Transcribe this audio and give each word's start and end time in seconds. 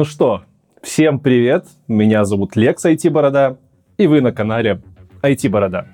Ну 0.00 0.06
что, 0.06 0.44
всем 0.80 1.20
привет, 1.20 1.66
меня 1.86 2.24
зовут 2.24 2.56
Лекс 2.56 2.82
IT-борода, 2.86 3.58
и 3.98 4.06
вы 4.06 4.22
на 4.22 4.32
канале 4.32 4.80
IT-борода, 5.20 5.88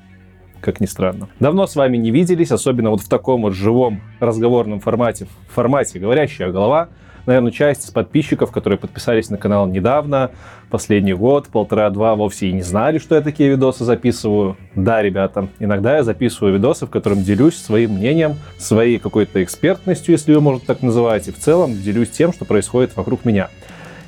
как 0.60 0.80
ни 0.80 0.86
странно. 0.86 1.28
Давно 1.40 1.66
с 1.66 1.74
вами 1.74 1.96
не 1.96 2.12
виделись, 2.12 2.52
особенно 2.52 2.90
вот 2.90 3.00
в 3.00 3.08
таком 3.08 3.42
вот 3.42 3.54
живом 3.54 4.00
разговорном 4.20 4.78
формате, 4.78 5.26
в 5.48 5.54
формате 5.54 5.98
«Говорящая 5.98 6.52
голова», 6.52 6.90
наверное, 7.26 7.50
часть 7.50 7.84
из 7.84 7.90
подписчиков, 7.90 8.52
которые 8.52 8.78
подписались 8.78 9.28
на 9.28 9.38
канал 9.38 9.66
недавно, 9.66 10.30
последний 10.70 11.14
год, 11.14 11.48
полтора-два, 11.48 12.14
вовсе 12.14 12.50
и 12.50 12.52
не 12.52 12.62
знали, 12.62 12.98
что 12.98 13.16
я 13.16 13.22
такие 13.22 13.50
видосы 13.50 13.82
записываю. 13.82 14.56
Да, 14.76 15.02
ребята, 15.02 15.48
иногда 15.58 15.96
я 15.96 16.04
записываю 16.04 16.54
видосы, 16.54 16.86
в 16.86 16.90
котором 16.90 17.24
делюсь 17.24 17.56
своим 17.56 17.94
мнением, 17.94 18.36
своей 18.56 19.00
какой-то 19.00 19.42
экспертностью, 19.42 20.12
если 20.12 20.32
ее 20.32 20.38
можно 20.38 20.64
так 20.64 20.80
называть, 20.82 21.26
и 21.26 21.32
в 21.32 21.38
целом 21.40 21.72
делюсь 21.72 22.10
тем, 22.10 22.32
что 22.32 22.44
происходит 22.44 22.96
вокруг 22.96 23.24
меня. 23.24 23.48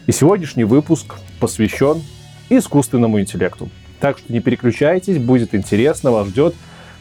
И 0.09 0.13
сегодняшний 0.13 0.65
выпуск 0.65 1.17
посвящен 1.39 2.01
искусственному 2.49 3.21
интеллекту. 3.21 3.69
Так 4.01 4.17
что 4.17 4.33
не 4.33 4.41
переключайтесь, 4.41 5.19
будет 5.19 5.55
интересно, 5.55 6.13
вас 6.13 6.29
ждет 6.29 6.55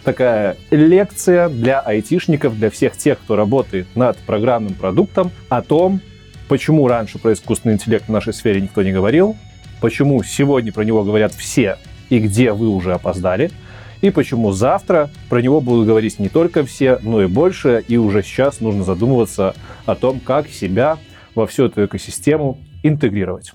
такая 0.04 0.58
лекция 0.72 1.48
для 1.48 1.80
айтишников, 1.80 2.58
для 2.58 2.70
всех 2.70 2.98
тех, 2.98 3.18
кто 3.20 3.38
работает 3.38 3.88
над 3.96 4.18
программным 4.18 4.74
продуктом, 4.74 5.32
о 5.48 5.62
том, 5.62 6.02
почему 6.50 6.86
раньше 6.90 7.18
про 7.18 7.32
искусственный 7.32 7.76
интеллект 7.76 8.10
в 8.10 8.12
нашей 8.12 8.34
сфере 8.34 8.60
никто 8.60 8.84
не 8.84 8.92
говорил, 8.92 9.38
почему 9.80 10.22
сегодня 10.22 10.74
про 10.74 10.84
него 10.84 11.06
говорят 11.06 11.34
все 11.34 11.78
и 12.10 12.20
где 12.20 12.52
вы 12.52 12.68
уже 12.68 12.94
опоздали, 12.94 13.52
и 14.02 14.10
почему 14.10 14.52
завтра 14.52 15.10
про 15.30 15.42
него 15.42 15.62
будут 15.62 15.88
говорить 15.88 16.20
не 16.20 16.28
только 16.28 16.66
все, 16.66 17.00
но 17.02 17.24
и 17.24 17.28
больше, 17.28 17.86
и 17.88 17.96
уже 17.96 18.22
сейчас 18.22 18.60
нужно 18.60 18.84
задумываться 18.84 19.56
о 19.86 19.96
том, 19.96 20.20
как 20.20 20.50
себя 20.50 20.98
во 21.36 21.48
всю 21.48 21.68
эту 21.68 21.86
экосистему 21.86 22.58
интегрировать. 22.88 23.54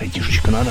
Айтишечка 0.00 0.50
надо. 0.50 0.70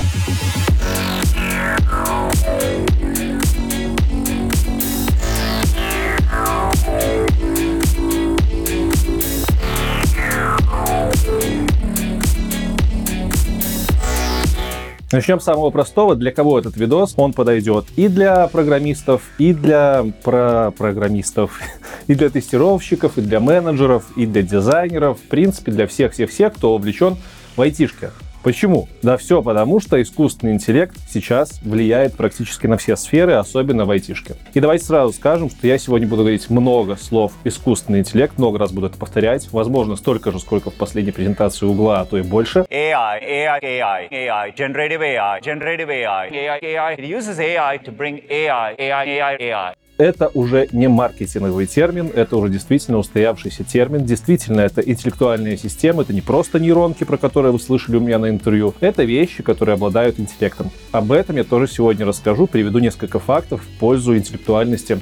Начнем 15.12 15.40
с 15.40 15.44
самого 15.44 15.70
простого. 15.70 16.16
Для 16.16 16.32
кого 16.32 16.58
этот 16.58 16.76
видос? 16.76 17.14
Он 17.16 17.32
подойдет 17.32 17.86
и 17.96 18.08
для 18.08 18.48
программистов, 18.48 19.22
и 19.38 19.54
для 19.54 20.04
про 20.24 20.72
программистов, 20.76 21.58
и 22.06 22.14
для 22.14 22.28
тестировщиков, 22.28 23.16
и 23.16 23.20
для 23.20 23.40
менеджеров, 23.40 24.04
и 24.16 24.26
для 24.26 24.42
дизайнеров. 24.42 25.18
В 25.20 25.28
принципе, 25.28 25.72
для 25.72 25.86
всех-всех-всех, 25.86 26.54
кто 26.54 26.74
увлечен 26.74 27.16
в 27.56 27.60
айтишке. 27.60 28.10
Почему? 28.46 28.88
Да 29.02 29.16
все 29.16 29.42
потому, 29.42 29.80
что 29.80 30.00
искусственный 30.00 30.52
интеллект 30.52 30.96
сейчас 31.08 31.60
влияет 31.62 32.16
практически 32.16 32.68
на 32.68 32.76
все 32.76 32.94
сферы, 32.94 33.32
особенно 33.32 33.86
в 33.86 33.90
айтишке. 33.90 34.36
И 34.54 34.60
давайте 34.60 34.84
сразу 34.84 35.12
скажем, 35.12 35.50
что 35.50 35.66
я 35.66 35.78
сегодня 35.78 36.06
буду 36.06 36.22
говорить 36.22 36.48
много 36.48 36.94
слов 36.94 37.32
искусственный 37.42 37.98
интеллект, 37.98 38.38
много 38.38 38.60
раз 38.60 38.70
буду 38.70 38.86
это 38.86 38.98
повторять, 38.98 39.50
возможно, 39.50 39.96
столько 39.96 40.30
же, 40.30 40.38
сколько 40.38 40.70
в 40.70 40.74
последней 40.74 41.10
презентации 41.10 41.66
угла, 41.66 42.02
а 42.02 42.04
то 42.04 42.18
и 42.18 42.22
больше. 42.22 42.60
AI, 42.70 43.20
AI, 43.20 43.60
AI, 43.60 44.08
AI, 44.12 44.54
generative 44.56 45.00
AI, 45.00 45.40
generative 45.40 45.88
AI, 45.88 46.30
AI, 46.30 46.58
AI. 46.62 46.94
It 46.94 47.04
uses 47.04 47.40
AI 47.40 47.78
to 47.78 47.90
bring 47.90 48.22
AI, 48.30 48.76
AI, 48.78 49.04
AI, 49.06 49.36
AI 49.40 49.85
это 49.98 50.30
уже 50.34 50.68
не 50.72 50.88
маркетинговый 50.88 51.66
термин, 51.66 52.10
это 52.14 52.36
уже 52.36 52.50
действительно 52.50 52.98
устоявшийся 52.98 53.64
термин. 53.64 54.04
Действительно, 54.04 54.60
это 54.60 54.80
интеллектуальная 54.80 55.56
система, 55.56 56.02
это 56.02 56.12
не 56.12 56.20
просто 56.20 56.60
нейронки, 56.60 57.04
про 57.04 57.16
которые 57.16 57.52
вы 57.52 57.60
слышали 57.60 57.96
у 57.96 58.00
меня 58.00 58.18
на 58.18 58.28
интервью. 58.28 58.74
Это 58.80 59.04
вещи, 59.04 59.42
которые 59.42 59.74
обладают 59.74 60.20
интеллектом. 60.20 60.70
Об 60.92 61.12
этом 61.12 61.36
я 61.36 61.44
тоже 61.44 61.66
сегодня 61.66 62.04
расскажу, 62.04 62.46
приведу 62.46 62.78
несколько 62.78 63.18
фактов 63.18 63.62
в 63.62 63.78
пользу 63.78 64.16
интеллектуальности 64.16 64.98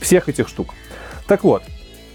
всех 0.00 0.28
этих 0.28 0.48
штук. 0.48 0.74
Так 1.26 1.44
вот, 1.44 1.62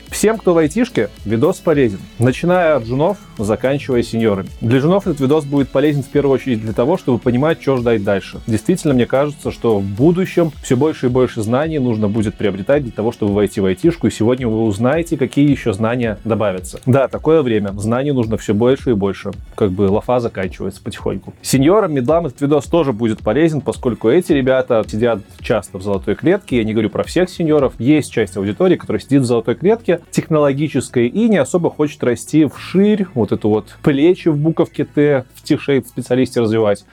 Всем, 0.09 0.37
кто 0.37 0.53
в 0.53 0.57
айтишке, 0.57 1.09
видос 1.25 1.57
полезен. 1.57 1.99
Начиная 2.17 2.75
от 2.77 2.85
джунов, 2.85 3.17
заканчивая 3.37 4.03
сеньорами. 4.03 4.49
Для 4.61 4.79
джунов 4.79 5.05
этот 5.05 5.19
видос 5.19 5.45
будет 5.45 5.69
полезен 5.69 6.01
в 6.01 6.07
первую 6.07 6.33
очередь 6.33 6.61
для 6.61 6.73
того, 6.73 6.97
чтобы 6.97 7.19
понимать, 7.19 7.61
что 7.61 7.77
ждать 7.77 8.03
дальше. 8.03 8.39
Действительно, 8.47 8.93
мне 8.93 9.05
кажется, 9.05 9.51
что 9.51 9.79
в 9.79 9.83
будущем 9.83 10.51
все 10.63 10.75
больше 10.75 11.07
и 11.07 11.09
больше 11.09 11.41
знаний 11.41 11.79
нужно 11.79 12.07
будет 12.07 12.35
приобретать 12.35 12.83
для 12.83 12.91
того, 12.91 13.11
чтобы 13.11 13.33
войти 13.33 13.61
в 13.61 13.65
айтишку. 13.65 14.07
И 14.07 14.11
сегодня 14.11 14.47
вы 14.47 14.63
узнаете, 14.63 15.17
какие 15.17 15.49
еще 15.49 15.73
знания 15.73 16.17
добавятся. 16.23 16.79
Да, 16.85 17.07
такое 17.07 17.41
время. 17.41 17.71
Знаний 17.77 18.11
нужно 18.11 18.37
все 18.37 18.53
больше 18.53 18.91
и 18.91 18.93
больше. 18.93 19.31
Как 19.55 19.71
бы 19.71 19.83
лафа 19.83 20.19
заканчивается 20.19 20.81
потихоньку. 20.81 21.33
Сеньорам, 21.41 21.93
медлам 21.93 22.27
этот 22.27 22.41
видос 22.41 22.65
тоже 22.65 22.93
будет 22.93 23.19
полезен, 23.19 23.61
поскольку 23.61 24.09
эти 24.09 24.31
ребята 24.31 24.83
сидят 24.89 25.19
часто 25.41 25.77
в 25.77 25.83
золотой 25.83 26.15
клетке. 26.15 26.57
Я 26.57 26.63
не 26.63 26.73
говорю 26.73 26.89
про 26.89 27.03
всех 27.03 27.29
сеньоров. 27.29 27.73
Есть 27.77 28.11
часть 28.11 28.37
аудитории, 28.37 28.77
которая 28.77 29.01
сидит 29.01 29.23
в 29.23 29.25
золотой 29.25 29.55
клетке, 29.55 29.96
технологической 30.11 31.07
и 31.07 31.29
не 31.29 31.37
особо 31.37 31.69
хочет 31.69 32.03
расти 32.03 32.45
вширь, 32.45 33.07
вот 33.13 33.31
эту 33.31 33.49
вот 33.49 33.75
плечи 33.83 34.29
в 34.29 34.37
буковке 34.37 34.85
Т, 34.85 35.25
в 35.35 35.47
T-shape 35.47 35.85
специалисте 35.87 36.41
развивать. 36.41 36.85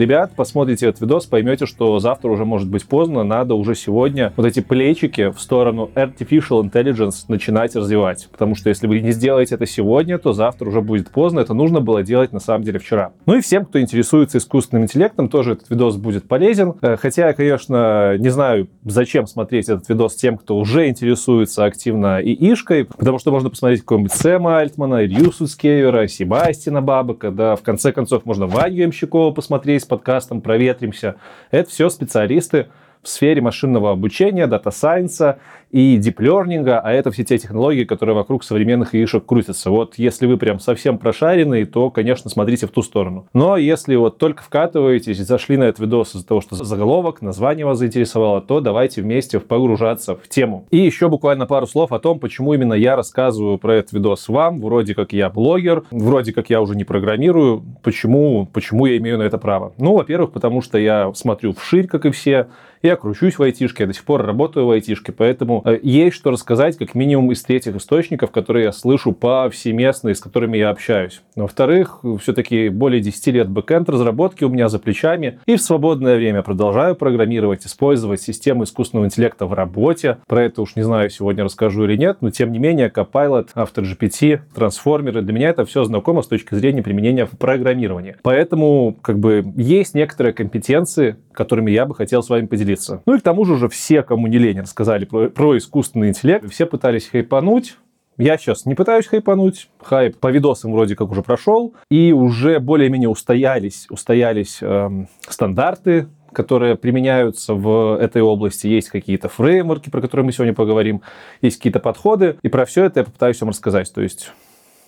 Ребят, 0.00 0.32
посмотрите 0.34 0.86
этот 0.86 1.02
видос, 1.02 1.26
поймете, 1.26 1.66
что 1.66 1.98
завтра 1.98 2.30
уже 2.30 2.46
может 2.46 2.70
быть 2.70 2.86
поздно, 2.86 3.22
надо 3.22 3.54
уже 3.54 3.74
сегодня 3.74 4.32
вот 4.34 4.46
эти 4.46 4.60
плечики 4.60 5.28
в 5.28 5.38
сторону 5.38 5.90
Artificial 5.94 6.62
Intelligence 6.62 7.26
начинать 7.28 7.76
развивать. 7.76 8.26
Потому 8.32 8.54
что 8.54 8.70
если 8.70 8.86
вы 8.86 9.00
не 9.00 9.12
сделаете 9.12 9.56
это 9.56 9.66
сегодня, 9.66 10.16
то 10.16 10.32
завтра 10.32 10.70
уже 10.70 10.80
будет 10.80 11.10
поздно. 11.10 11.40
Это 11.40 11.52
нужно 11.52 11.82
было 11.82 12.02
делать 12.02 12.32
на 12.32 12.40
самом 12.40 12.64
деле 12.64 12.78
вчера. 12.78 13.12
Ну 13.26 13.34
и 13.34 13.42
всем, 13.42 13.66
кто 13.66 13.78
интересуется 13.78 14.38
искусственным 14.38 14.84
интеллектом, 14.84 15.28
тоже 15.28 15.52
этот 15.52 15.68
видос 15.68 15.98
будет 15.98 16.26
полезен. 16.26 16.72
Э, 16.80 16.96
хотя 16.96 17.34
конечно, 17.34 18.16
не 18.16 18.30
знаю, 18.30 18.68
зачем 18.82 19.26
смотреть 19.26 19.68
этот 19.68 19.86
видос 19.90 20.14
тем, 20.14 20.38
кто 20.38 20.56
уже 20.56 20.88
интересуется 20.88 21.66
активно 21.66 22.20
и 22.20 22.32
ишкой, 22.32 22.86
потому 22.86 23.18
что 23.18 23.32
можно 23.32 23.50
посмотреть 23.50 23.80
какого-нибудь 23.82 24.12
Сэма 24.12 24.60
Альтмана, 24.60 25.04
Илью 25.04 25.30
Суцкевера, 25.30 26.06
Себастина 26.06 26.80
Бабака, 26.80 27.30
да, 27.30 27.54
в 27.54 27.60
конце 27.60 27.92
концов 27.92 28.24
можно 28.24 28.46
Ваню 28.46 28.84
Ямщикова 28.84 29.32
посмотреть, 29.32 29.89
подкастом 29.90 30.40
«Проветримся». 30.40 31.16
Это 31.50 31.68
все 31.68 31.90
специалисты 31.90 32.68
в 33.02 33.08
сфере 33.08 33.40
машинного 33.40 33.92
обучения, 33.92 34.46
дата-сайенса 34.46 35.38
и 35.70 35.96
диплернинга, 35.96 36.80
а 36.80 36.92
это 36.92 37.10
все 37.10 37.24
те 37.24 37.38
технологии, 37.38 37.84
которые 37.84 38.16
вокруг 38.16 38.44
современных 38.44 38.94
AI 38.94 39.04
шек 39.04 39.24
крутятся. 39.24 39.70
Вот 39.70 39.94
если 39.96 40.26
вы 40.26 40.36
прям 40.36 40.58
совсем 40.58 40.98
прошаренный, 40.98 41.64
то, 41.64 41.90
конечно, 41.90 42.28
смотрите 42.28 42.66
в 42.66 42.70
ту 42.70 42.82
сторону. 42.82 43.26
Но 43.32 43.56
если 43.56 43.94
вот 43.96 44.18
только 44.18 44.42
вкатываетесь, 44.42 45.18
зашли 45.18 45.56
на 45.56 45.64
этот 45.64 45.80
видос 45.80 46.14
из-за 46.14 46.26
того, 46.26 46.40
что 46.40 46.56
заголовок, 46.56 47.22
название 47.22 47.64
вас 47.64 47.78
заинтересовало, 47.78 48.40
то 48.40 48.60
давайте 48.60 49.02
вместе 49.02 49.38
погружаться 49.38 50.16
в 50.16 50.28
тему. 50.28 50.66
И 50.70 50.78
еще 50.78 51.08
буквально 51.08 51.46
пару 51.46 51.66
слов 51.66 51.92
о 51.92 52.00
том, 52.00 52.18
почему 52.18 52.52
именно 52.52 52.74
я 52.74 52.96
рассказываю 52.96 53.58
про 53.58 53.76
этот 53.76 53.92
видос 53.92 54.28
вам. 54.28 54.60
Вроде 54.60 54.94
как 54.94 55.12
я 55.12 55.30
блогер, 55.30 55.84
вроде 55.90 56.32
как 56.32 56.50
я 56.50 56.60
уже 56.60 56.74
не 56.74 56.84
программирую. 56.84 57.62
Почему, 57.82 58.46
почему 58.52 58.86
я 58.86 58.96
имею 58.98 59.18
на 59.18 59.22
это 59.22 59.38
право? 59.38 59.72
Ну, 59.78 59.94
во-первых, 59.94 60.32
потому 60.32 60.62
что 60.62 60.78
я 60.78 61.12
смотрю 61.14 61.52
вширь, 61.52 61.86
как 61.86 62.06
и 62.06 62.10
все, 62.10 62.48
я 62.82 62.96
кручусь 62.96 63.38
в 63.38 63.42
айтишке, 63.42 63.82
я 63.82 63.86
до 63.86 63.92
сих 63.92 64.04
пор 64.04 64.24
работаю 64.24 64.66
в 64.66 64.70
айтишке, 64.70 65.12
поэтому 65.12 65.62
э, 65.66 65.78
есть 65.82 66.16
что 66.16 66.30
рассказать 66.30 66.78
как 66.78 66.94
минимум 66.94 67.30
из 67.30 67.42
третьих 67.42 67.76
источников, 67.76 68.30
которые 68.30 68.66
я 68.66 68.72
слышу 68.72 69.12
повсеместно 69.12 70.08
и 70.08 70.14
с 70.14 70.20
которыми 70.20 70.56
я 70.56 70.70
общаюсь. 70.70 71.20
Во-вторых, 71.36 72.02
все-таки 72.20 72.70
более 72.70 73.02
10 73.02 73.26
лет 73.28 73.48
бэкэнд 73.50 73.88
разработки 73.90 74.44
у 74.44 74.48
меня 74.48 74.68
за 74.68 74.78
плечами, 74.78 75.40
и 75.44 75.56
в 75.56 75.62
свободное 75.62 76.16
время 76.16 76.42
продолжаю 76.42 76.96
программировать, 76.96 77.66
использовать 77.66 78.22
системы 78.22 78.64
искусственного 78.64 79.06
интеллекта 79.06 79.44
в 79.44 79.52
работе. 79.52 80.18
Про 80.26 80.44
это 80.44 80.62
уж 80.62 80.74
не 80.74 80.82
знаю, 80.82 81.10
сегодня 81.10 81.44
расскажу 81.44 81.84
или 81.84 81.96
нет, 81.96 82.18
но 82.22 82.30
тем 82.30 82.50
не 82.50 82.58
менее, 82.58 82.90
Copilot, 82.94 83.48
AutoGPT, 83.54 84.40
трансформеры, 84.54 85.20
для 85.20 85.34
меня 85.34 85.50
это 85.50 85.66
все 85.66 85.84
знакомо 85.84 86.22
с 86.22 86.28
точки 86.28 86.54
зрения 86.54 86.82
применения 86.82 87.26
в 87.26 87.36
программировании. 87.36 88.16
Поэтому, 88.22 88.96
как 89.02 89.18
бы, 89.18 89.44
есть 89.56 89.94
некоторые 89.94 90.32
компетенции, 90.32 91.16
которыми 91.32 91.70
я 91.70 91.84
бы 91.84 91.94
хотел 91.94 92.22
с 92.22 92.30
вами 92.30 92.46
поделиться. 92.46 92.69
Ну 93.06 93.14
и 93.14 93.18
к 93.18 93.22
тому 93.22 93.44
же 93.44 93.54
уже 93.54 93.68
все, 93.68 94.02
кому 94.02 94.26
не 94.26 94.38
лень, 94.38 94.60
рассказали 94.60 95.04
про, 95.04 95.28
про 95.28 95.56
искусственный 95.56 96.08
интеллект. 96.08 96.50
Все 96.50 96.66
пытались 96.66 97.08
хайпануть, 97.08 97.76
я 98.20 98.36
сейчас 98.36 98.66
не 98.66 98.74
пытаюсь 98.74 99.06
хайпануть, 99.06 99.70
хайп 99.80 100.18
по 100.18 100.30
видосам 100.30 100.72
вроде 100.72 100.94
как 100.94 101.10
уже 101.10 101.22
прошел, 101.22 101.74
и 101.90 102.12
уже 102.12 102.60
более-менее 102.60 103.08
устоялись, 103.08 103.86
устоялись 103.88 104.58
эм, 104.60 105.08
стандарты, 105.26 106.08
которые 106.32 106.76
применяются 106.76 107.54
в 107.54 107.98
этой 107.98 108.20
области. 108.20 108.66
Есть 108.66 108.90
какие-то 108.90 109.30
фреймворки, 109.30 109.88
про 109.88 110.02
которые 110.02 110.26
мы 110.26 110.32
сегодня 110.32 110.52
поговорим, 110.54 111.00
есть 111.40 111.56
какие-то 111.56 111.80
подходы, 111.80 112.36
и 112.42 112.48
про 112.48 112.66
все 112.66 112.84
это 112.84 113.00
я 113.00 113.04
попытаюсь 113.04 113.40
вам 113.40 113.50
рассказать. 113.50 113.90
То 113.92 114.02
есть 114.02 114.32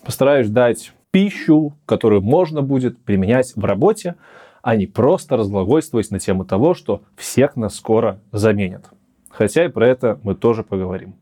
постараюсь 0.05 0.49
дать 0.49 0.93
пищу, 1.11 1.75
которую 1.87 2.23
можно 2.23 2.63
будет 2.63 3.03
применять 3.03 3.53
в 3.57 3.65
работе, 3.65 4.17
а 4.63 4.77
не 4.77 4.87
просто 4.87 5.37
разглагольствовать 5.37 6.11
на 6.11 6.21
тему 6.21 6.45
того, 6.45 6.75
что 6.75 7.03
всех 7.17 7.57
нас 7.57 7.75
скоро 7.75 8.21
заменят. 8.31 8.87
Хотя 9.29 9.65
и 9.65 9.69
про 9.69 9.89
это 9.89 10.21
мы 10.23 10.35
тоже 10.35 10.63
поговорим. 10.63 11.15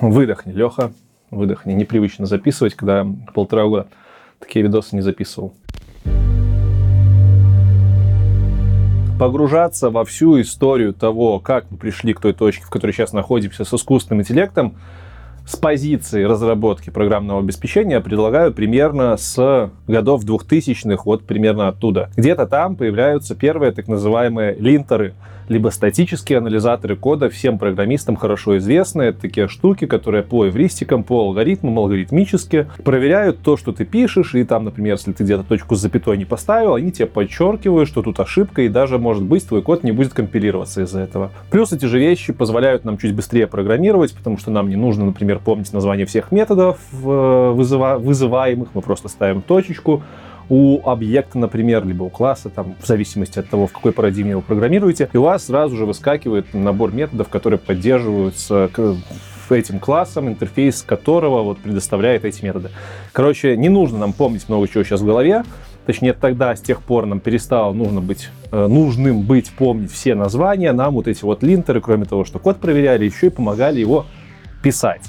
Выдохни, 0.00 0.52
Леха, 0.52 0.92
выдохни. 1.30 1.72
Непривычно 1.72 2.26
записывать, 2.26 2.74
когда 2.74 3.06
полтора 3.34 3.64
года 3.64 3.88
такие 4.38 4.62
видосы 4.62 4.94
не 4.94 5.02
записывал. 5.02 5.54
Погружаться 9.18 9.90
во 9.90 10.04
всю 10.04 10.40
историю 10.40 10.92
того, 10.92 11.40
как 11.40 11.70
мы 11.70 11.78
пришли 11.78 12.12
к 12.12 12.20
той 12.20 12.34
точке, 12.34 12.64
в 12.64 12.70
которой 12.70 12.92
сейчас 12.92 13.14
находимся 13.14 13.64
с 13.64 13.72
искусственным 13.72 14.20
интеллектом, 14.20 14.76
с 15.46 15.56
позиции 15.56 16.24
разработки 16.24 16.90
программного 16.90 17.40
обеспечения 17.40 18.00
предлагаю 18.00 18.52
примерно 18.52 19.16
с 19.16 19.70
годов 19.86 20.24
2000-х, 20.24 21.02
вот 21.04 21.24
примерно 21.24 21.68
оттуда. 21.68 22.10
Где-то 22.16 22.46
там 22.46 22.74
появляются 22.74 23.34
первые 23.34 23.72
так 23.72 23.88
называемые 23.88 24.54
линтеры– 24.56 25.14
либо 25.48 25.68
статические 25.68 26.38
анализаторы 26.38 26.96
кода, 26.96 27.28
всем 27.28 27.58
программистам 27.58 28.16
хорошо 28.16 28.58
известны. 28.58 29.02
Это 29.02 29.20
такие 29.20 29.48
штуки, 29.48 29.86
которые 29.86 30.22
по 30.22 30.48
эвристикам, 30.48 31.04
по 31.04 31.20
алгоритмам, 31.20 31.78
алгоритмически 31.78 32.68
проверяют 32.84 33.40
то, 33.42 33.56
что 33.56 33.72
ты 33.72 33.84
пишешь, 33.84 34.34
и 34.34 34.44
там, 34.44 34.64
например, 34.64 34.94
если 34.94 35.12
ты 35.12 35.24
где-то 35.24 35.44
точку 35.44 35.74
с 35.76 35.80
запятой 35.80 36.16
не 36.18 36.24
поставил, 36.24 36.74
они 36.74 36.92
тебе 36.92 37.06
подчеркивают, 37.06 37.88
что 37.88 38.02
тут 38.02 38.20
ошибка, 38.20 38.62
и 38.62 38.68
даже, 38.68 38.98
может 38.98 39.22
быть, 39.22 39.46
твой 39.46 39.62
код 39.62 39.84
не 39.84 39.92
будет 39.92 40.12
компилироваться 40.12 40.82
из-за 40.82 41.00
этого. 41.00 41.30
Плюс 41.50 41.72
эти 41.72 41.86
же 41.86 41.98
вещи 41.98 42.32
позволяют 42.32 42.84
нам 42.84 42.98
чуть 42.98 43.14
быстрее 43.14 43.46
программировать, 43.46 44.14
потому 44.14 44.38
что 44.38 44.50
нам 44.50 44.68
не 44.68 44.76
нужно, 44.76 45.04
например, 45.06 45.38
помнить 45.38 45.72
название 45.72 46.06
всех 46.06 46.32
методов 46.32 46.78
э, 46.92 47.52
вызыва 47.54 47.98
вызываемых, 47.98 48.68
мы 48.74 48.82
просто 48.82 49.08
ставим 49.08 49.42
точечку, 49.42 50.02
у 50.48 50.80
объекта, 50.88 51.38
например, 51.38 51.86
либо 51.86 52.04
у 52.04 52.08
класса, 52.08 52.50
там, 52.50 52.76
в 52.80 52.86
зависимости 52.86 53.38
от 53.38 53.48
того, 53.48 53.66
в 53.66 53.72
какой 53.72 53.92
парадигме 53.92 54.36
вы 54.36 54.42
программируете, 54.42 55.08
и 55.12 55.16
у 55.16 55.22
вас 55.22 55.46
сразу 55.46 55.76
же 55.76 55.86
выскакивает 55.86 56.54
набор 56.54 56.92
методов, 56.92 57.28
которые 57.28 57.58
поддерживаются 57.58 58.70
этим 59.48 59.78
классом, 59.78 60.28
интерфейс 60.28 60.82
которого 60.82 61.42
вот 61.42 61.58
предоставляет 61.58 62.24
эти 62.24 62.44
методы. 62.44 62.70
Короче, 63.12 63.56
не 63.56 63.68
нужно 63.68 63.98
нам 63.98 64.12
помнить 64.12 64.48
много 64.48 64.66
чего 64.66 64.82
сейчас 64.82 65.00
в 65.00 65.06
голове, 65.06 65.44
точнее 65.86 66.14
тогда, 66.14 66.54
с 66.56 66.60
тех 66.60 66.82
пор 66.82 67.06
нам 67.06 67.20
перестало 67.20 67.72
нужно 67.72 68.00
быть, 68.00 68.28
э, 68.50 68.66
нужным 68.66 69.22
быть 69.22 69.50
помнить 69.50 69.92
все 69.92 70.14
названия, 70.14 70.72
нам 70.72 70.94
вот 70.94 71.06
эти 71.06 71.24
вот 71.24 71.42
линтеры, 71.44 71.80
кроме 71.80 72.06
того, 72.06 72.24
что 72.24 72.38
код 72.38 72.58
проверяли, 72.58 73.04
еще 73.04 73.28
и 73.28 73.30
помогали 73.30 73.78
его 73.78 74.06
писать 74.62 75.02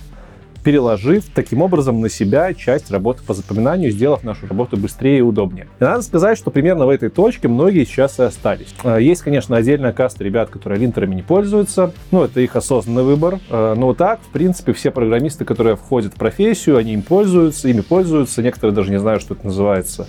переложив 0.68 1.24
таким 1.34 1.62
образом 1.62 2.02
на 2.02 2.10
себя 2.10 2.54
часть 2.54 2.92
работы 2.92 3.24
по 3.24 3.34
запоминанию, 3.34 3.90
сделав 3.90 4.26
нашу 4.26 4.48
работу 4.48 4.76
быстрее 4.76 5.20
и 5.20 5.22
удобнее. 5.22 5.70
И 5.80 5.84
надо 5.86 6.02
сказать, 6.02 6.38
что 6.38 6.52
примерно 6.52 6.86
в 6.86 6.90
этой 6.90 7.08
точке 7.08 7.48
многие 7.48 7.86
сейчас 7.86 8.20
и 8.20 8.24
остались. 8.24 8.76
А, 8.84 8.98
есть, 8.98 9.22
конечно, 9.22 9.56
отдельная 9.56 9.94
каста 9.94 10.26
ребят, 10.26 10.50
которые 10.50 10.82
линтерами 10.82 11.16
не 11.16 11.22
пользуются, 11.22 11.94
ну, 12.12 12.22
это 12.26 12.42
их 12.42 12.58
осознанный 12.58 13.04
выбор, 13.04 13.40
а, 13.50 13.76
но 13.76 13.94
так, 13.94 14.20
в 14.20 14.28
принципе, 14.34 14.74
все 14.74 14.92
программисты, 14.92 15.46
которые 15.46 15.78
входят 15.78 16.16
в 16.16 16.18
профессию, 16.18 16.76
они 16.76 16.96
им 16.96 17.02
пользуются, 17.02 17.70
ими 17.70 17.80
пользуются, 17.80 18.44
некоторые 18.44 18.76
даже 18.76 18.92
не 18.92 19.00
знают, 19.00 19.22
что 19.22 19.36
это 19.36 19.46
называется 19.46 20.06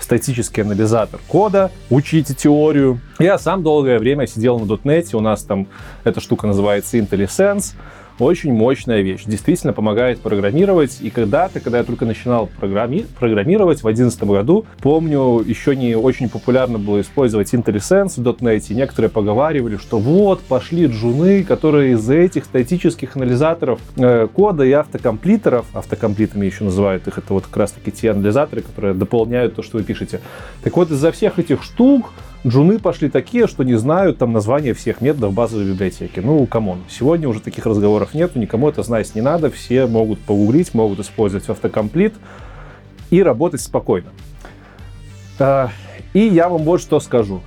статический 0.00 0.64
анализатор 0.64 1.20
кода, 1.28 1.70
учите 1.88 2.34
теорию. 2.34 3.00
Я 3.20 3.38
сам 3.38 3.62
долгое 3.62 3.98
время 3.98 4.26
сидел 4.26 4.58
на 4.58 4.64
.NET, 4.64 5.14
у 5.14 5.20
нас 5.20 5.44
там 5.44 5.68
эта 6.02 6.20
штука 6.20 6.48
называется 6.48 6.98
IntelliSense, 6.98 7.74
очень 8.20 8.52
мощная 8.52 9.02
вещь. 9.02 9.24
Действительно 9.26 9.72
помогает 9.72 10.20
программировать. 10.20 10.98
И 11.00 11.10
когда-то, 11.10 11.60
когда 11.60 11.78
я 11.78 11.84
только 11.84 12.04
начинал 12.04 12.48
программи- 12.60 13.06
программировать 13.18 13.78
в 13.78 13.82
2011 13.82 14.22
году, 14.24 14.66
помню, 14.80 15.40
еще 15.40 15.74
не 15.76 15.94
очень 15.94 16.28
популярно 16.28 16.78
было 16.78 17.00
использовать 17.00 17.52
IntelliSense 17.52 18.20
в 18.20 18.42
.NET. 18.42 18.66
И 18.68 18.74
некоторые 18.74 19.10
поговаривали, 19.10 19.76
что 19.76 19.98
вот, 19.98 20.40
пошли 20.40 20.86
джуны, 20.86 21.44
которые 21.44 21.92
из 21.92 22.08
этих 22.08 22.44
статических 22.44 23.16
анализаторов 23.16 23.80
э, 23.96 24.28
кода 24.32 24.64
и 24.64 24.72
автокомплитеров, 24.72 25.66
автокомплитами 25.72 26.46
еще 26.46 26.64
называют 26.64 27.06
их, 27.06 27.18
это 27.18 27.32
вот 27.32 27.46
как 27.46 27.56
раз-таки 27.56 27.90
те 27.90 28.10
анализаторы, 28.10 28.62
которые 28.62 28.94
дополняют 28.94 29.54
то, 29.54 29.62
что 29.62 29.78
вы 29.78 29.84
пишете. 29.84 30.20
Так 30.62 30.76
вот, 30.76 30.90
из-за 30.90 31.12
всех 31.12 31.38
этих 31.38 31.62
штук 31.62 32.10
Джуны 32.46 32.78
пошли 32.78 33.10
такие, 33.10 33.46
что 33.46 33.64
не 33.64 33.74
знают 33.74 34.18
там 34.18 34.32
названия 34.32 34.72
всех 34.72 35.02
методов 35.02 35.34
базовой 35.34 35.66
библиотеки. 35.66 36.20
Ну, 36.20 36.46
come 36.46 36.64
on. 36.64 36.78
Сегодня 36.88 37.28
уже 37.28 37.40
таких 37.40 37.66
разговоров 37.66 38.14
нету, 38.14 38.38
никому 38.38 38.68
это 38.70 38.82
знать 38.82 39.14
не 39.14 39.20
надо. 39.20 39.50
Все 39.50 39.86
могут 39.86 40.20
погуглить, 40.20 40.72
могут 40.72 41.00
использовать 41.00 41.48
autocomplete 41.50 42.14
и 43.10 43.22
работать 43.22 43.60
спокойно. 43.60 44.08
А, 45.38 45.70
и 46.14 46.20
я 46.20 46.48
вам 46.48 46.62
вот 46.62 46.80
что 46.80 46.98
скажу. 47.00 47.42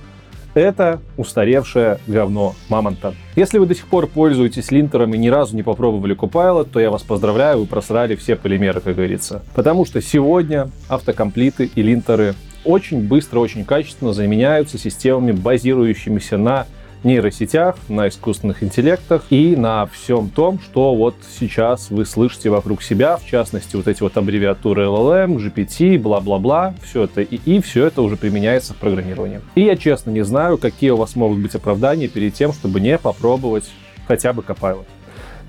Это 0.54 1.00
устаревшее 1.16 1.98
говно 2.06 2.54
мамонта. 2.68 3.14
Если 3.34 3.58
вы 3.58 3.66
до 3.66 3.74
сих 3.74 3.88
пор 3.88 4.06
пользуетесь 4.06 4.70
линтером 4.70 5.12
и 5.12 5.18
ни 5.18 5.26
разу 5.26 5.56
не 5.56 5.64
попробовали 5.64 6.16
Copilot, 6.16 6.68
то 6.72 6.78
я 6.78 6.92
вас 6.92 7.02
поздравляю, 7.02 7.58
вы 7.58 7.66
просрали 7.66 8.14
все 8.14 8.36
полимеры, 8.36 8.80
как 8.80 8.94
говорится. 8.94 9.42
Потому 9.56 9.84
что 9.84 10.00
сегодня 10.00 10.70
autocomplete 10.88 11.62
ы 11.62 11.68
и 11.74 11.82
линтеры 11.82 12.36
очень 12.64 13.00
быстро, 13.00 13.40
очень 13.40 13.64
качественно 13.64 14.12
заменяются 14.12 14.78
системами, 14.78 15.32
базирующимися 15.32 16.38
на 16.38 16.66
нейросетях, 17.04 17.76
на 17.88 18.08
искусственных 18.08 18.62
интеллектах 18.62 19.24
и 19.30 19.54
на 19.56 19.86
всем 19.86 20.30
том, 20.30 20.58
что 20.58 20.94
вот 20.94 21.14
сейчас 21.38 21.90
вы 21.90 22.06
слышите 22.06 22.50
вокруг 22.50 22.82
себя, 22.82 23.16
в 23.16 23.26
частности, 23.26 23.76
вот 23.76 23.86
эти 23.86 24.02
вот 24.02 24.16
аббревиатуры 24.16 24.84
LLM, 24.84 25.36
GPT, 25.36 25.98
бла-бла-бла, 25.98 26.74
все 26.82 27.04
это 27.04 27.20
и, 27.20 27.36
и 27.44 27.60
все 27.60 27.86
это 27.86 28.02
уже 28.02 28.16
применяется 28.16 28.74
в 28.74 28.76
программировании. 28.76 29.40
И 29.54 29.62
я 29.62 29.76
честно 29.76 30.10
не 30.10 30.24
знаю, 30.24 30.58
какие 30.58 30.90
у 30.90 30.96
вас 30.96 31.14
могут 31.14 31.38
быть 31.38 31.54
оправдания 31.54 32.08
перед 32.08 32.34
тем, 32.34 32.52
чтобы 32.52 32.80
не 32.80 32.98
попробовать 32.98 33.70
хотя 34.08 34.32
бы 34.32 34.42
Copilot. 34.42 34.86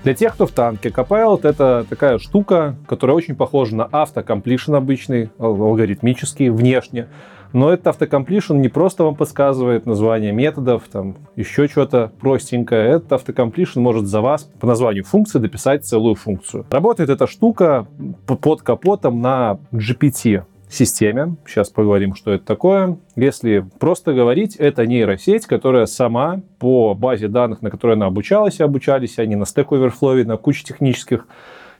Для 0.04 0.14
тех, 0.14 0.34
кто 0.34 0.46
в 0.46 0.52
танке, 0.52 0.90
Copilot— 0.90 1.40
это 1.42 1.84
такая 1.88 2.18
штука, 2.18 2.76
которая 2.86 3.16
очень 3.16 3.34
похожа 3.34 3.74
на 3.74 3.84
автокомплишн 3.84 4.74
обычный, 4.74 5.30
алгоритмический, 5.38 6.48
внешне. 6.48 7.08
Но 7.52 7.70
этот 7.72 7.88
автокомплишн 7.88 8.56
не 8.56 8.68
просто 8.68 9.04
вам 9.04 9.14
подсказывает 9.14 9.86
название 9.86 10.32
методов, 10.32 10.82
там 10.90 11.16
еще 11.36 11.68
что-то 11.68 12.12
простенькое. 12.20 12.90
Этот 12.90 13.12
автокомплишн 13.14 13.80
может 13.80 14.06
за 14.06 14.20
вас 14.20 14.44
по 14.60 14.66
названию 14.66 15.04
функции 15.04 15.38
дописать 15.38 15.84
целую 15.84 16.16
функцию. 16.16 16.66
Работает 16.70 17.08
эта 17.10 17.26
штука 17.26 17.86
под 18.26 18.62
капотом 18.62 19.20
на 19.20 19.58
GPT 19.72 20.44
системе. 20.68 21.36
Сейчас 21.46 21.70
поговорим, 21.70 22.14
что 22.14 22.32
это 22.32 22.44
такое. 22.44 22.98
Если 23.14 23.64
просто 23.78 24.12
говорить, 24.12 24.56
это 24.56 24.86
нейросеть, 24.86 25.46
которая 25.46 25.86
сама 25.86 26.40
по 26.58 26.94
базе 26.94 27.28
данных, 27.28 27.62
на 27.62 27.70
которой 27.70 27.92
она 27.92 28.06
обучалась, 28.06 28.60
и 28.60 28.62
обучались 28.62 29.18
они 29.18 29.36
на 29.36 29.44
Stack 29.44 29.68
Overflow, 29.68 30.24
на 30.24 30.36
куче 30.36 30.64
технических 30.64 31.26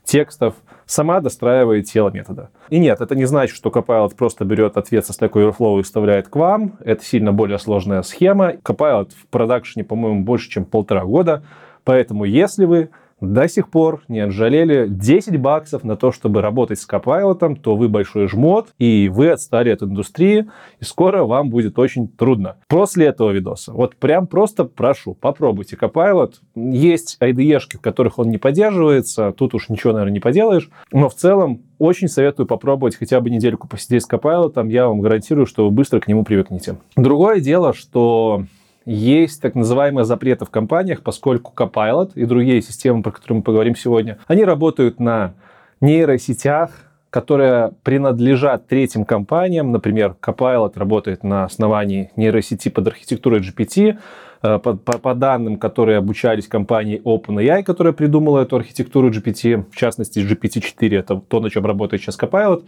текстов, 0.05 0.55
сама 0.87 1.21
достраивает 1.21 1.87
тело 1.87 2.11
метода. 2.11 2.51
И 2.71 2.79
нет, 2.79 3.01
это 3.01 3.15
не 3.17 3.25
значит, 3.25 3.57
что 3.57 3.71
Copilot 3.71 4.15
просто 4.17 4.45
берет 4.45 4.77
ответ 4.77 5.05
со 5.05 5.13
Stack 5.13 5.33
Overflow 5.33 5.81
и 5.81 5.83
вставляет 5.83 6.29
к 6.29 6.37
вам. 6.37 6.79
Это 6.85 7.05
сильно 7.05 7.33
более 7.33 7.59
сложная 7.59 8.03
схема. 8.03 8.53
Copilot 8.53 9.11
в 9.11 9.27
продакшене, 9.27 9.85
по-моему, 9.85 10.23
больше, 10.23 10.49
чем 10.49 10.65
полтора 10.65 11.05
года. 11.05 11.43
Поэтому 11.85 12.25
если 12.25 12.65
вы 12.65 12.91
до 13.21 13.49
сих 13.49 13.71
пор 13.71 14.03
не 14.09 14.21
отжалели 14.21 14.87
10 14.89 15.39
баксов 15.41 15.85
на 15.85 15.97
то, 15.97 16.13
чтобы 16.13 16.43
работать 16.43 16.79
с 16.79 16.89
Copilot, 16.89 17.57
то 17.61 17.77
вы 17.77 17.89
большой 17.89 18.29
жмот, 18.29 18.69
и 18.79 19.11
вы 19.13 19.31
отстали 19.31 19.71
от 19.71 19.83
индустрии, 19.83 20.47
и 20.81 20.85
скоро 20.85 21.25
вам 21.25 21.51
будет 21.51 21.79
очень 21.79 22.09
трудно. 22.09 22.57
После 22.69 23.07
этого 23.07 23.31
видоса, 23.31 23.73
вот 23.73 23.97
прям 23.97 24.27
просто 24.27 24.65
прошу, 24.65 25.15
попробуйте 25.15 25.77
Copilot. 25.77 26.35
Есть 26.55 27.17
IDE-шки, 27.21 27.79
в 27.79 27.81
которых 27.81 28.19
он 28.19 28.29
не 28.29 28.39
поддерживается, 28.39 29.33
тут 29.33 29.55
уж 29.55 29.69
ничего, 29.69 29.93
наверное, 29.93 30.13
не 30.13 30.21
поделаешь, 30.21 30.71
но 30.93 31.09
в 31.09 31.15
целом 31.15 31.63
очень 31.79 32.09
советую 32.09 32.47
попробовать 32.47 32.97
хотя 32.97 33.21
бы 33.21 33.31
недельку 33.31 33.69
посидеть 33.69 34.05
с 34.05 34.11
Copilot, 34.11 34.71
я 34.71 34.89
вам 34.89 35.01
гарантирую, 35.01 35.47
что 35.47 35.65
вы 35.65 35.71
быстро 35.71 36.01
к 36.01 36.09
нему 36.09 36.25
привыкнете. 36.25 36.77
Другое 36.97 37.41
дело, 37.41 37.73
что 37.73 38.45
есть 38.87 39.43
так 39.43 39.55
называемые 39.57 40.05
запреты 40.05 40.45
в 40.45 40.51
компаниях, 40.51 41.03
поскольку 41.03 41.53
Copilot 41.55 42.13
и 42.15 42.25
другие 42.25 42.63
системы, 42.63 43.03
про 43.03 43.11
которые 43.11 43.39
мы 43.39 43.43
поговорим 43.43 43.75
сегодня, 43.75 44.19
они 44.29 44.45
работают 44.45 45.01
на 45.01 45.35
нейросетях, 45.81 46.71
которые 47.11 47.73
принадлежат 47.83 48.69
третьим 48.69 49.05
компаниям. 49.05 49.73
Например, 49.73 50.15
Copilot 50.21 50.73
работает 50.77 51.25
на 51.25 51.45
основании 51.45 52.11
нейросети 52.17 52.69
под 52.69 52.87
архитектурой 52.89 53.41
GPT, 53.41 53.99
э, 54.43 54.59
по, 54.59 54.75
по, 54.75 54.99
по 54.99 55.15
данным, 55.15 55.59
которые 55.59 55.99
обучались 55.99 56.47
компанией 56.47 57.01
OpenAI, 57.05 57.65
которая 57.65 57.93
придумала 57.93 58.41
эту 58.41 58.57
архитектуру 58.57 59.11
GPT, 59.11 59.65
в 59.71 59.77
частности 59.77 60.21
GPT-4, 60.21 60.97
это 60.97 61.17
то, 61.17 61.41
на 61.41 61.51
чем 61.51 61.67
работает 61.67 62.03
сейчас 62.03 62.19
Copilot, 62.19 62.65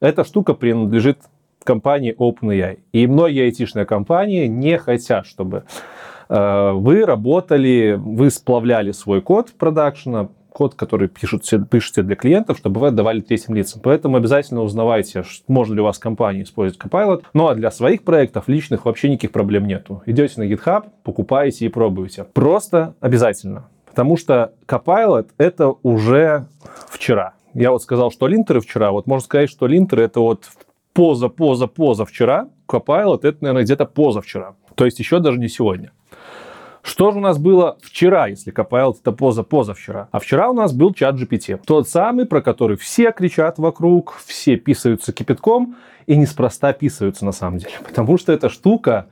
эта 0.00 0.24
штука 0.24 0.54
принадлежит 0.54 1.18
компании 1.64 2.14
OpenAI. 2.16 2.78
И 2.92 3.06
многие 3.06 3.44
айтишные 3.44 3.86
компании 3.86 4.46
не 4.46 4.78
хотят, 4.78 5.26
чтобы 5.26 5.64
э, 6.28 6.70
вы 6.72 7.04
работали, 7.04 7.98
вы 7.98 8.30
сплавляли 8.30 8.92
свой 8.92 9.20
код 9.20 9.52
продакшена, 9.58 10.28
код, 10.52 10.74
который 10.74 11.08
пишут, 11.08 11.44
пишете 11.70 12.02
для 12.02 12.14
клиентов, 12.14 12.58
чтобы 12.58 12.80
вы 12.80 12.88
отдавали 12.88 13.20
третьим 13.20 13.54
лицам. 13.54 13.80
Поэтому 13.82 14.16
обязательно 14.16 14.62
узнавайте, 14.62 15.24
можно 15.48 15.74
ли 15.74 15.80
у 15.80 15.84
вас 15.84 15.98
компания 15.98 16.42
использовать 16.42 16.80
Copilot. 16.80 17.24
Ну 17.32 17.48
а 17.48 17.54
для 17.54 17.70
своих 17.70 18.04
проектов 18.04 18.48
личных 18.48 18.84
вообще 18.84 19.08
никаких 19.08 19.32
проблем 19.32 19.66
нету. 19.66 20.02
Идете 20.06 20.40
на 20.40 20.44
GitHub, 20.44 20.84
покупаете 21.02 21.66
и 21.66 21.68
пробуете. 21.68 22.24
Просто 22.24 22.94
обязательно. 23.00 23.68
Потому 23.86 24.16
что 24.16 24.52
Copilot 24.66 25.28
это 25.38 25.74
уже 25.82 26.46
вчера 26.88 27.34
Я 27.54 27.72
вот 27.72 27.82
сказал, 27.82 28.10
что 28.10 28.26
линтеры 28.26 28.60
вчера. 28.60 28.90
Вот 28.92 29.06
можно 29.06 29.24
сказать, 29.24 29.50
что 29.50 29.66
линтеры 29.66 30.04
это 30.04 30.20
вот 30.20 30.44
поза, 30.92 31.28
поза, 31.28 31.66
поза 31.66 32.04
вчера. 32.04 32.48
Copilot 32.68 33.20
это, 33.22 33.38
наверное, 33.40 33.64
где-то 33.64 33.86
позавчера. 33.86 34.54
То 34.74 34.84
есть 34.84 34.98
еще 34.98 35.18
даже 35.18 35.38
не 35.38 35.48
сегодня. 35.48 35.92
Что 36.82 37.12
же 37.12 37.18
у 37.18 37.20
нас 37.20 37.38
было 37.38 37.78
вчера, 37.80 38.26
если 38.26 38.52
Copilot 38.52 38.96
это 39.00 39.12
поза 39.12 39.44
позавчера? 39.44 40.08
А 40.10 40.18
вчера 40.18 40.50
у 40.50 40.52
нас 40.52 40.72
был 40.72 40.92
чат 40.92 41.14
GPT. 41.14 41.60
Тот 41.64 41.88
самый, 41.88 42.26
про 42.26 42.42
который 42.42 42.76
все 42.76 43.12
кричат 43.12 43.58
вокруг, 43.58 44.16
все 44.26 44.56
писаются 44.56 45.12
кипятком, 45.12 45.76
и 46.06 46.16
неспроста 46.16 46.72
писаются 46.72 47.24
на 47.24 47.32
самом 47.32 47.58
деле. 47.58 47.74
Потому 47.84 48.18
что 48.18 48.32
эта 48.32 48.48
штука 48.48 49.06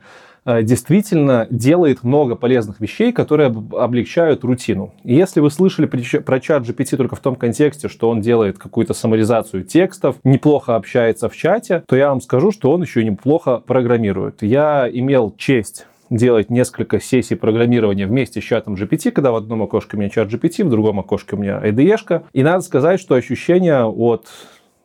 действительно 0.45 1.47
делает 1.49 2.03
много 2.03 2.35
полезных 2.35 2.79
вещей, 2.79 3.11
которые 3.11 3.47
облегчают 3.47 4.43
рутину. 4.43 4.93
И 5.03 5.13
если 5.13 5.39
вы 5.39 5.51
слышали 5.51 5.85
про 5.85 6.39
чат 6.39 6.63
GPT 6.63 6.97
только 6.97 7.15
в 7.15 7.19
том 7.19 7.35
контексте, 7.35 7.89
что 7.89 8.09
он 8.09 8.21
делает 8.21 8.57
какую-то 8.57 8.93
саморизацию 8.93 9.63
текстов, 9.63 10.15
неплохо 10.23 10.75
общается 10.75 11.29
в 11.29 11.35
чате, 11.35 11.83
то 11.87 11.95
я 11.95 12.09
вам 12.09 12.21
скажу, 12.21 12.51
что 12.51 12.71
он 12.71 12.81
еще 12.81 13.03
неплохо 13.03 13.57
программирует. 13.57 14.41
Я 14.41 14.89
имел 14.91 15.33
честь 15.37 15.85
делать 16.09 16.49
несколько 16.49 16.99
сессий 16.99 17.35
программирования 17.35 18.05
вместе 18.05 18.41
с 18.41 18.43
чатом 18.43 18.73
GPT, 18.73 19.11
когда 19.11 19.31
в 19.31 19.35
одном 19.35 19.61
окошке 19.61 19.95
у 19.95 19.99
меня 19.99 20.09
чат 20.09 20.27
GPT, 20.27 20.65
в 20.65 20.69
другом 20.69 20.99
окошке 20.99 21.35
у 21.35 21.39
меня 21.39 21.61
IDE-шка. 21.63 22.23
И 22.33 22.43
надо 22.43 22.61
сказать, 22.63 22.99
что 22.99 23.15
ощущение 23.15 23.85
от 23.85 24.27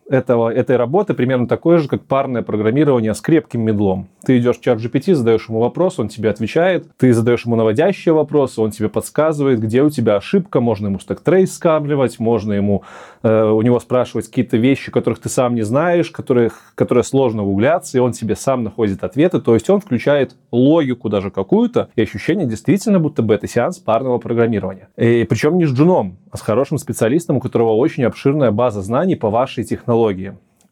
этого, 0.08 0.52
этой 0.52 0.76
работы 0.76 1.14
примерно 1.14 1.48
такое 1.48 1.78
же, 1.78 1.88
как 1.88 2.02
парное 2.02 2.42
программирование 2.42 3.14
с 3.14 3.20
крепким 3.20 3.62
медлом. 3.62 4.08
Ты 4.24 4.38
идешь 4.38 4.58
в 4.58 4.60
чат 4.60 4.78
GPT, 4.78 5.14
задаешь 5.14 5.48
ему 5.48 5.60
вопрос, 5.60 5.98
он 5.98 6.08
тебе 6.08 6.30
отвечает, 6.30 6.86
ты 6.96 7.12
задаешь 7.12 7.44
ему 7.44 7.56
наводящие 7.56 8.14
вопросы, 8.14 8.60
он 8.60 8.70
тебе 8.70 8.88
подсказывает, 8.88 9.60
где 9.60 9.82
у 9.82 9.90
тебя 9.90 10.16
ошибка, 10.16 10.60
можно 10.60 10.86
ему 10.86 10.98
стек 10.98 11.20
трейс 11.20 11.54
скармливать, 11.54 12.18
можно 12.18 12.52
ему, 12.52 12.82
э, 13.22 13.44
у 13.44 13.62
него 13.62 13.80
спрашивать 13.80 14.26
какие-то 14.26 14.56
вещи, 14.56 14.92
которых 14.92 15.20
ты 15.20 15.28
сам 15.28 15.54
не 15.54 15.62
знаешь, 15.62 16.10
которых, 16.10 16.72
которые 16.74 17.04
сложно 17.04 17.44
угляться, 17.44 17.98
и 17.98 18.00
он 18.00 18.12
тебе 18.12 18.36
сам 18.36 18.62
находит 18.62 19.02
ответы, 19.04 19.40
то 19.40 19.54
есть 19.54 19.68
он 19.70 19.80
включает 19.80 20.36
логику 20.52 21.08
даже 21.08 21.30
какую-то, 21.30 21.90
и 21.96 22.02
ощущение 22.02 22.46
действительно, 22.46 23.00
будто 23.00 23.22
бы 23.22 23.34
это 23.34 23.46
сеанс 23.46 23.78
парного 23.78 24.18
программирования. 24.18 24.88
И 24.96 25.24
причем 25.24 25.58
не 25.58 25.66
с 25.66 25.72
джуном, 25.72 26.18
а 26.30 26.36
с 26.36 26.42
хорошим 26.42 26.78
специалистом, 26.78 27.36
у 27.36 27.40
которого 27.40 27.74
очень 27.74 28.04
обширная 28.04 28.50
база 28.50 28.82
знаний 28.82 29.16
по 29.16 29.30
вашей 29.30 29.64
технологии. 29.64 29.95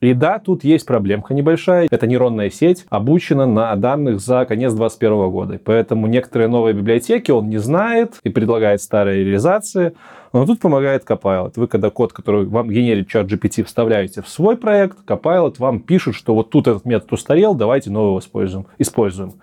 И 0.04 0.12
да, 0.12 0.38
тут 0.38 0.64
есть 0.64 0.84
проблемка 0.84 1.32
небольшая. 1.32 1.88
Эта 1.90 2.06
нейронная 2.06 2.50
сеть 2.50 2.84
обучена 2.90 3.46
на 3.46 3.74
данных 3.74 4.20
за 4.20 4.44
конец 4.44 4.72
2021 4.72 5.30
года. 5.30 5.60
Поэтому 5.64 6.06
некоторые 6.06 6.48
новые 6.48 6.74
библиотеки 6.74 7.30
он 7.30 7.48
не 7.48 7.56
знает 7.56 8.16
и 8.22 8.28
предлагает 8.28 8.82
старые 8.82 9.24
реализации. 9.24 9.94
Но 10.34 10.44
тут 10.44 10.60
помогает 10.60 11.04
Copilot. 11.08 11.52
Вы 11.56 11.68
когда 11.68 11.88
код, 11.88 12.12
который 12.12 12.44
вам 12.44 12.68
генерит 12.68 13.08
чат 13.08 13.32
GPT, 13.32 13.64
вставляете 13.64 14.20
в 14.20 14.28
свой 14.28 14.58
проект, 14.58 14.98
Copilot 15.06 15.54
вам 15.58 15.80
пишет, 15.80 16.14
что 16.14 16.34
вот 16.34 16.50
тут 16.50 16.66
этот 16.66 16.84
метод 16.84 17.10
устарел, 17.12 17.54
давайте 17.54 17.90
нового 17.90 18.18
используем. 18.18 18.66
используем. 18.78 19.34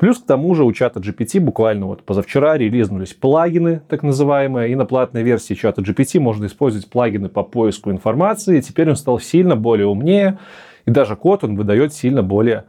Плюс 0.00 0.18
к 0.18 0.24
тому 0.24 0.54
же 0.54 0.64
у 0.64 0.72
чата 0.72 0.98
GPT 0.98 1.40
буквально 1.40 1.84
вот 1.84 2.04
позавчера 2.04 2.56
релизнулись 2.56 3.12
плагины, 3.12 3.82
так 3.86 4.02
называемые, 4.02 4.72
и 4.72 4.74
на 4.74 4.86
платной 4.86 5.22
версии 5.22 5.52
чата 5.52 5.82
GPT 5.82 6.18
можно 6.20 6.46
использовать 6.46 6.88
плагины 6.88 7.28
по 7.28 7.42
поиску 7.42 7.90
информации. 7.90 8.62
Теперь 8.62 8.88
он 8.88 8.96
стал 8.96 9.20
сильно 9.20 9.56
более 9.56 9.88
умнее, 9.88 10.38
и 10.86 10.90
даже 10.90 11.16
код 11.16 11.44
он 11.44 11.54
выдает 11.54 11.92
сильно 11.92 12.22
более 12.22 12.64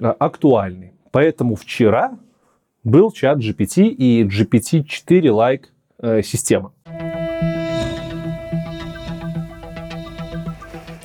а, 0.00 0.12
актуальный. 0.12 0.92
Поэтому 1.10 1.56
вчера 1.56 2.18
был 2.84 3.10
чат 3.10 3.38
GPT 3.38 3.88
и 3.88 4.22
GPT-4-like 4.22 5.64
э, 6.02 6.22
система. 6.22 6.72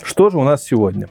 Что 0.03 0.29
же 0.29 0.37
у 0.37 0.43
нас 0.43 0.63
сегодня? 0.63 1.07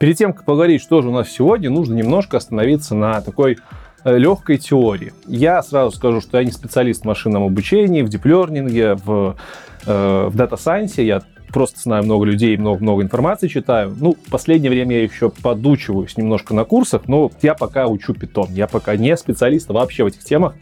Перед 0.00 0.16
тем, 0.16 0.32
как 0.32 0.46
поговорить, 0.46 0.80
что 0.80 1.02
же 1.02 1.10
у 1.10 1.12
нас 1.12 1.28
сегодня, 1.28 1.68
нужно 1.68 1.92
немножко 1.92 2.38
остановиться 2.38 2.94
на 2.94 3.20
такой 3.20 3.58
э, 4.02 4.16
легкой 4.16 4.56
теории. 4.56 5.12
Я 5.26 5.62
сразу 5.62 5.94
скажу, 5.94 6.22
что 6.22 6.38
я 6.38 6.44
не 6.44 6.52
специалист 6.52 7.02
в 7.02 7.04
машинном 7.04 7.42
обучении, 7.42 8.00
в 8.00 8.08
диплернинге, 8.08 8.94
в, 8.94 9.36
э, 9.84 10.28
в 10.30 10.34
data 10.34 10.56
science 10.56 10.95
е. 10.95 11.06
Я 11.06 11.20
просто 11.52 11.80
знаю 11.80 12.04
много 12.04 12.24
людей, 12.24 12.56
много-много 12.56 13.02
информации 13.02 13.48
читаю. 13.48 13.94
Ну, 14.00 14.14
в 14.14 14.30
последнее 14.30 14.70
время 14.70 14.96
я 14.96 15.02
еще 15.02 15.28
подучиваюсь 15.28 16.16
немножко 16.16 16.54
на 16.54 16.64
курсах, 16.64 17.02
но 17.06 17.30
я 17.42 17.52
пока 17.52 17.86
учу 17.86 18.14
Python. 18.14 18.48
Я 18.52 18.68
пока 18.68 18.96
не 18.96 19.14
специалист 19.18 19.68
вообще 19.68 20.04
в 20.04 20.06
этих 20.06 20.24
темах 20.24 20.54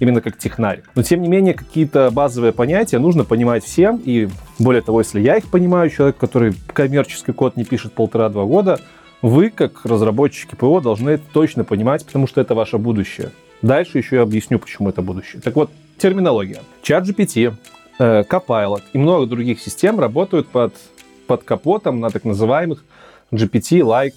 именно 0.00 0.20
как 0.20 0.38
технарь. 0.38 0.82
Но, 0.94 1.02
тем 1.02 1.22
не 1.22 1.28
менее, 1.28 1.54
какие-то 1.54 2.10
базовые 2.10 2.52
понятия 2.52 2.98
нужно 2.98 3.24
понимать 3.24 3.64
всем, 3.64 4.00
и 4.04 4.28
более 4.58 4.82
того, 4.82 5.00
если 5.00 5.20
я 5.20 5.36
их 5.36 5.46
понимаю, 5.48 5.90
человек, 5.90 6.16
который 6.16 6.54
коммерческий 6.72 7.32
код 7.32 7.56
не 7.56 7.64
пишет 7.64 7.92
полтора-два 7.92 8.44
года, 8.44 8.80
вы, 9.22 9.50
как 9.50 9.86
разработчики 9.86 10.54
ПО, 10.54 10.80
должны 10.80 11.10
это 11.10 11.24
точно 11.32 11.64
понимать, 11.64 12.04
потому 12.04 12.26
что 12.26 12.40
это 12.40 12.54
ваше 12.54 12.78
будущее. 12.78 13.30
Дальше 13.62 13.98
еще 13.98 14.16
я 14.16 14.22
объясню, 14.22 14.58
почему 14.58 14.90
это 14.90 15.00
будущее. 15.00 15.40
Так 15.40 15.56
вот, 15.56 15.70
терминология. 15.96 16.60
Чат 16.82 17.08
GPT, 17.08 17.54
э, 17.98 18.24
Copilot 18.28 18.82
и 18.92 18.98
много 18.98 19.26
других 19.26 19.60
систем 19.60 19.98
работают 19.98 20.48
под, 20.48 20.74
под 21.26 21.44
капотом 21.44 22.00
на 22.00 22.10
так 22.10 22.24
называемых 22.24 22.84
GPT-like 23.32 24.14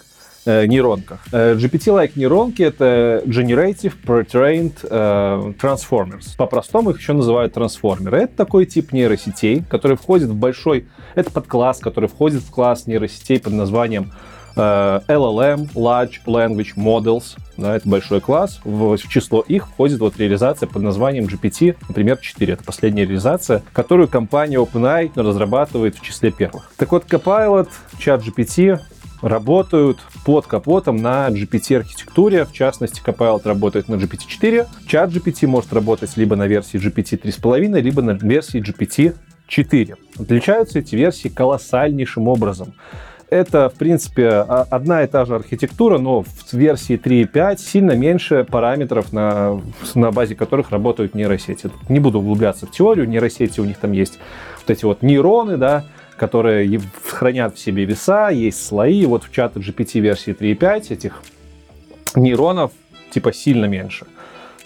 нейронках. 0.47 1.19
Э, 1.31 1.55
GPT-like 1.55 2.13
нейронки— 2.15 2.61
это 2.63 3.21
Generative 3.25 3.93
Pre-trained 4.05 4.77
э, 4.83 5.53
Transformers. 5.61 6.35
По-простому 6.37 6.91
их 6.91 6.99
еще 6.99 7.13
называют 7.13 7.53
трансформеры. 7.53 8.21
Это 8.23 8.35
такой 8.37 8.65
тип 8.65 8.93
нейросетей, 8.93 9.63
который 9.69 9.97
входит 9.97 10.29
в 10.29 10.35
большой... 10.35 10.87
Это 11.15 11.31
подкласс, 11.31 11.79
который 11.79 12.09
входит 12.09 12.41
в 12.41 12.51
класс 12.51 12.87
нейросетей 12.87 13.39
под 13.39 13.53
названием 13.53 14.11
LLM, 14.57 15.71
Large 15.75 16.25
Language 16.25 16.75
Models, 16.75 17.37
да, 17.57 17.75
это 17.75 17.87
большой 17.87 18.21
класс. 18.21 18.59
В, 18.63 18.97
в 18.97 19.07
число 19.07 19.41
их 19.41 19.67
входит 19.67 19.99
вот 19.99 20.17
реализация 20.17 20.67
под 20.67 20.81
названием 20.81 21.25
GPT, 21.25 21.75
например, 21.87 22.17
4. 22.17 22.53
Это 22.53 22.63
последняя 22.63 23.05
реализация, 23.05 23.63
которую 23.73 24.07
компания 24.07 24.57
OpenAI 24.57 25.11
разрабатывает 25.15 25.95
в 25.95 26.01
числе 26.01 26.31
первых. 26.31 26.71
Так 26.77 26.91
вот, 26.91 27.05
Copilot, 27.05 27.69
чат 27.99 28.23
GPT 28.23 28.79
работают 29.21 29.99
под 30.25 30.47
капотом 30.47 30.97
на 30.97 31.27
GPT-архитектуре. 31.29 32.45
В 32.45 32.53
частности, 32.53 33.01
Copilot 33.03 33.41
работает 33.45 33.87
на 33.87 33.95
GPT-4. 33.95 34.67
Чат 34.87 35.11
GPT 35.11 35.47
может 35.47 35.73
работать 35.73 36.15
либо 36.17 36.35
на 36.35 36.47
версии 36.47 36.79
GPT 36.79 37.21
3.5, 37.21 37.81
либо 37.81 38.01
на 38.01 38.11
версии 38.11 38.61
GPT 38.61 39.15
4. 39.47 39.95
Отличаются 40.19 40.79
эти 40.79 40.95
версии 40.95 41.29
колоссальнейшим 41.29 42.27
образом. 42.27 42.73
Это, 43.29 43.69
в 43.69 43.73
принципе, 43.73 44.29
одна 44.29 45.03
и 45.03 45.07
та 45.07 45.25
же 45.25 45.35
архитектура, 45.35 45.97
но 45.97 46.23
в 46.23 46.53
версии 46.53 46.97
3.5 46.97 47.57
сильно 47.57 47.91
меньше 47.91 48.45
параметров, 48.49 49.11
на, 49.11 49.61
на 49.95 50.11
базе 50.11 50.35
которых 50.35 50.71
работают 50.71 51.13
нейросети. 51.13 51.69
Не 51.89 51.99
буду 51.99 52.19
углубляться 52.19 52.67
в 52.67 52.71
теорию, 52.71 53.07
нейросети 53.07 53.59
у 53.59 53.65
них 53.65 53.77
там 53.79 53.91
есть 53.91 54.19
вот 54.59 54.69
эти 54.69 54.85
вот 54.85 55.01
нейроны, 55.01 55.57
да, 55.57 55.83
которые 56.17 56.81
хранят 57.05 57.55
в 57.55 57.59
себе 57.59 57.85
веса, 57.85 58.29
есть 58.29 58.65
слои. 58.65 59.05
Вот 59.05 59.23
в 59.23 59.31
чате 59.31 59.59
GPT 59.59 59.99
версии 59.99 60.33
3.5 60.33 60.93
этих 60.93 61.21
нейронов 62.15 62.71
типа 63.11 63.33
сильно 63.33 63.65
меньше. 63.65 64.05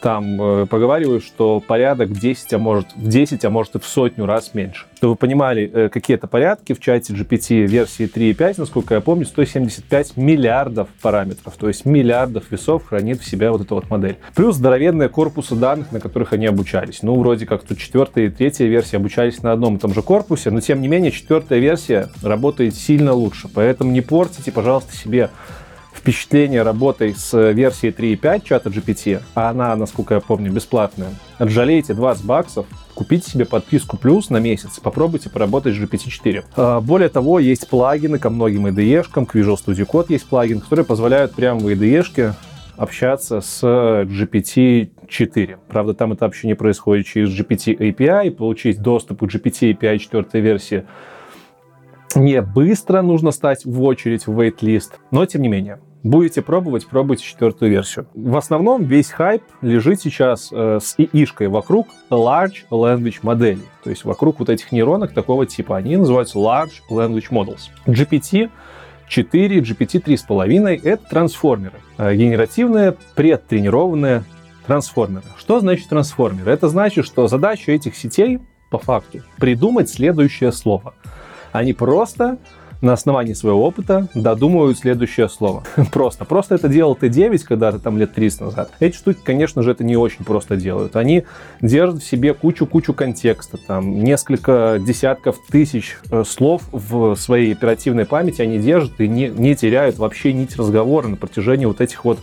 Там 0.02 0.42
э, 0.42 0.66
поговаривают, 0.66 1.24
что 1.24 1.60
порядок 1.60 2.12
10, 2.12 2.54
а 2.54 2.58
может 2.58 2.88
в 2.96 3.08
10, 3.08 3.46
а 3.46 3.50
может 3.52 3.76
и 3.76 3.80
в 3.80 3.86
сотню 3.86 4.26
раз 4.26 4.56
меньше. 4.56 4.86
Чтобы 4.96 5.12
вы 5.12 5.16
понимали, 5.16 5.70
э, 5.72 5.90
какие 5.90 6.16
это 6.16 6.26
порядки, 6.28 6.74
в 6.74 6.80
чате 6.80 7.14
GPT 7.14 7.68
версии 7.68 8.10
3.5, 8.12 8.56
насколько 8.58 8.96
я 8.96 9.02
помню, 9.02 9.26
175 9.26 10.18
миллиардов 10.18 10.90
параметров, 11.04 11.54
то 11.56 11.68
есть 11.68 11.86
миллиардов 11.86 12.50
весов 12.50 12.88
хранит 12.88 13.22
в 13.22 13.30
себя 13.30 13.52
вот 13.52 13.62
эта 13.62 13.76
вот 13.76 13.92
модель. 13.92 14.18
Плюс 14.34 14.56
здоровенные 14.56 15.08
корпусы 15.08 15.56
данных, 15.56 15.92
на 15.92 16.00
которых 16.00 16.34
они 16.34 16.48
обучались. 16.48 17.04
Ну, 17.04 17.16
вроде 17.20 17.46
как 17.46 17.62
тут 17.64 17.78
четвертая 17.78 18.26
и 18.26 18.30
третья 18.30 18.66
версия 18.66 18.98
обучались 18.98 19.44
на 19.44 19.52
одном 19.52 19.76
и 19.76 19.80
том 19.80 19.94
же 19.94 20.02
корпусе, 20.02 20.50
но 20.50 20.62
тем 20.62 20.82
не 20.82 20.88
менее 20.88 21.12
четвертая 21.12 21.60
версия 21.60 22.10
работает 22.24 22.76
сильно 22.76 23.14
лучше. 23.14 23.50
Поэтому 23.54 23.92
не 23.92 24.02
портите, 24.02 24.52
пожалуйста, 24.52 24.96
себе 24.96 25.30
впечатление 26.02 26.64
работой 26.64 27.14
с 27.16 27.52
версией 27.52 27.94
3.5 27.94 28.42
чата 28.44 28.70
GPT, 28.70 29.22
а 29.36 29.52
она, 29.52 29.76
насколько 29.76 30.16
я 30.16 30.20
помню, 30.20 30.52
бесплатная, 30.52 31.10
отжалейте 31.38 31.94
20 31.94 32.26
баксов, 32.26 32.66
купите 32.96 33.30
себе 33.30 33.46
подписку 33.46 33.98
плюс 33.98 34.32
на 34.32 34.38
месяц, 34.38 34.80
попробуйте 34.80 35.30
поработать 35.30 35.76
с 35.76 35.78
GPT-4. 35.78 36.44
А, 36.56 36.82
более 36.82 37.10
того, 37.10 37.38
есть 37.38 37.68
плагины 37.68 38.18
ко 38.18 38.32
многим 38.32 38.66
IDE-шкам, 38.66 39.28
к 39.28 39.36
Visual 39.36 39.58
Studio 39.64 39.88
Code 39.88 40.08
есть 40.10 40.28
плагин, 40.28 40.60
которые 40.60 40.86
позволяют 40.86 41.36
прямо 41.36 41.60
в 41.60 41.68
IDE-шке 41.68 42.34
общаться 42.78 43.42
с 43.42 43.64
GPT-4. 43.64 45.58
Правда, 45.68 45.94
там 45.94 46.14
это 46.14 46.26
вообще 46.26 46.48
не 46.48 46.56
происходит 46.56 47.06
через 47.06 47.30
GPT 47.30 47.78
API, 47.78 48.32
получить 48.32 48.82
доступ 48.82 49.20
к 49.20 49.24
GPT 49.24 49.78
API 49.78 50.00
4 50.00 50.26
версии 50.42 50.84
не 52.16 52.42
быстро 52.42 53.02
нужно 53.02 53.32
стать 53.32 53.66
в 53.66 53.82
очередь 53.84 54.28
в 54.28 54.38
wait-list, 54.38 54.94
но 55.12 55.26
тем 55.26 55.42
не 55.42 55.48
менее. 55.48 55.80
Будете 56.04 56.42
пробовать, 56.42 56.88
пробуйте 56.88 57.24
четвертую 57.24 57.70
версию. 57.70 58.08
В 58.16 58.36
основном 58.36 58.84
весь 58.84 59.12
хайп 59.12 59.44
лежит 59.62 60.02
сейчас 60.02 60.50
э, 60.52 60.80
с 60.82 60.96
ИИшкой 60.98 61.48
вокруг 61.48 61.90
Large 62.10 62.66
Language 62.72 63.20
моделей. 63.22 63.66
То 63.84 63.92
есть 63.92 64.04
вокруг 64.04 64.40
вот 64.40 64.50
этих 64.50 64.72
нейронок 64.72 65.14
такого 65.14 65.46
типа. 65.46 65.78
Они 65.78 65.98
называются 65.98 66.40
Large 66.40 66.82
Language 66.90 67.30
Models. 67.30 67.70
GPT 67.86 68.50
4, 69.08 69.60
GPT 69.60 70.02
3,5— 70.02 70.82
это 70.84 71.04
трансформеры. 71.08 71.80
Э, 72.00 72.16
генеративные, 72.16 72.96
предтренированные 73.14 74.24
трансформеры. 74.66 75.26
Что 75.38 75.60
значит 75.60 75.90
трансформеры? 75.90 76.52
Это 76.52 76.68
значит, 76.68 77.06
что 77.06 77.28
задача 77.28 77.72
этих 77.72 77.96
сетей, 77.96 78.40
по 78.72 78.80
факту, 78.80 79.20
придумать 79.38 79.90
следующее 79.90 80.52
слово. 80.52 80.96
Они 81.52 81.74
просто 81.74 82.40
на 82.82 82.94
основании 82.94 83.34
своего 83.34 83.66
опыта 83.66 84.08
додумывают 84.14 84.78
следующее 84.78 85.30
слово. 85.30 85.64
Просто. 85.92 86.26
Просто 86.26 86.56
это 86.56 86.68
делал 86.68 86.98
Т9 87.00 87.40
когда-то 87.48 87.80
там 87.80 87.98
лет 87.98 88.14
30 88.14 88.42
назад. 88.42 88.72
Эти 88.80 88.96
штуки, 88.96 89.20
конечно 89.24 89.62
же, 89.62 89.72
это 89.72 89.84
не 89.84 89.96
очень 89.96 90.26
просто 90.26 90.56
делают. 90.56 90.96
Они 90.96 91.24
держат 91.62 92.02
в 92.02 92.08
себе 92.08 92.34
кучу-кучу 92.34 92.94
контекста, 92.94 93.58
там 93.58 94.04
несколько 94.04 94.80
десятков 94.86 95.38
тысяч 95.50 95.98
э, 96.10 96.24
слов 96.26 96.64
в 96.72 97.16
своей 97.16 97.54
оперативной 97.54 98.06
памяти 98.06 98.42
они 98.42 98.60
держат 98.60 99.00
и 99.00 99.08
не, 99.08 99.28
не 99.28 99.56
теряют 99.56 99.98
вообще 99.98 100.34
нить 100.34 100.56
разговора 100.58 101.08
на 101.08 101.18
протяжении 101.18 101.66
вот 101.66 101.82
этих 101.82 102.04
вот 102.04 102.20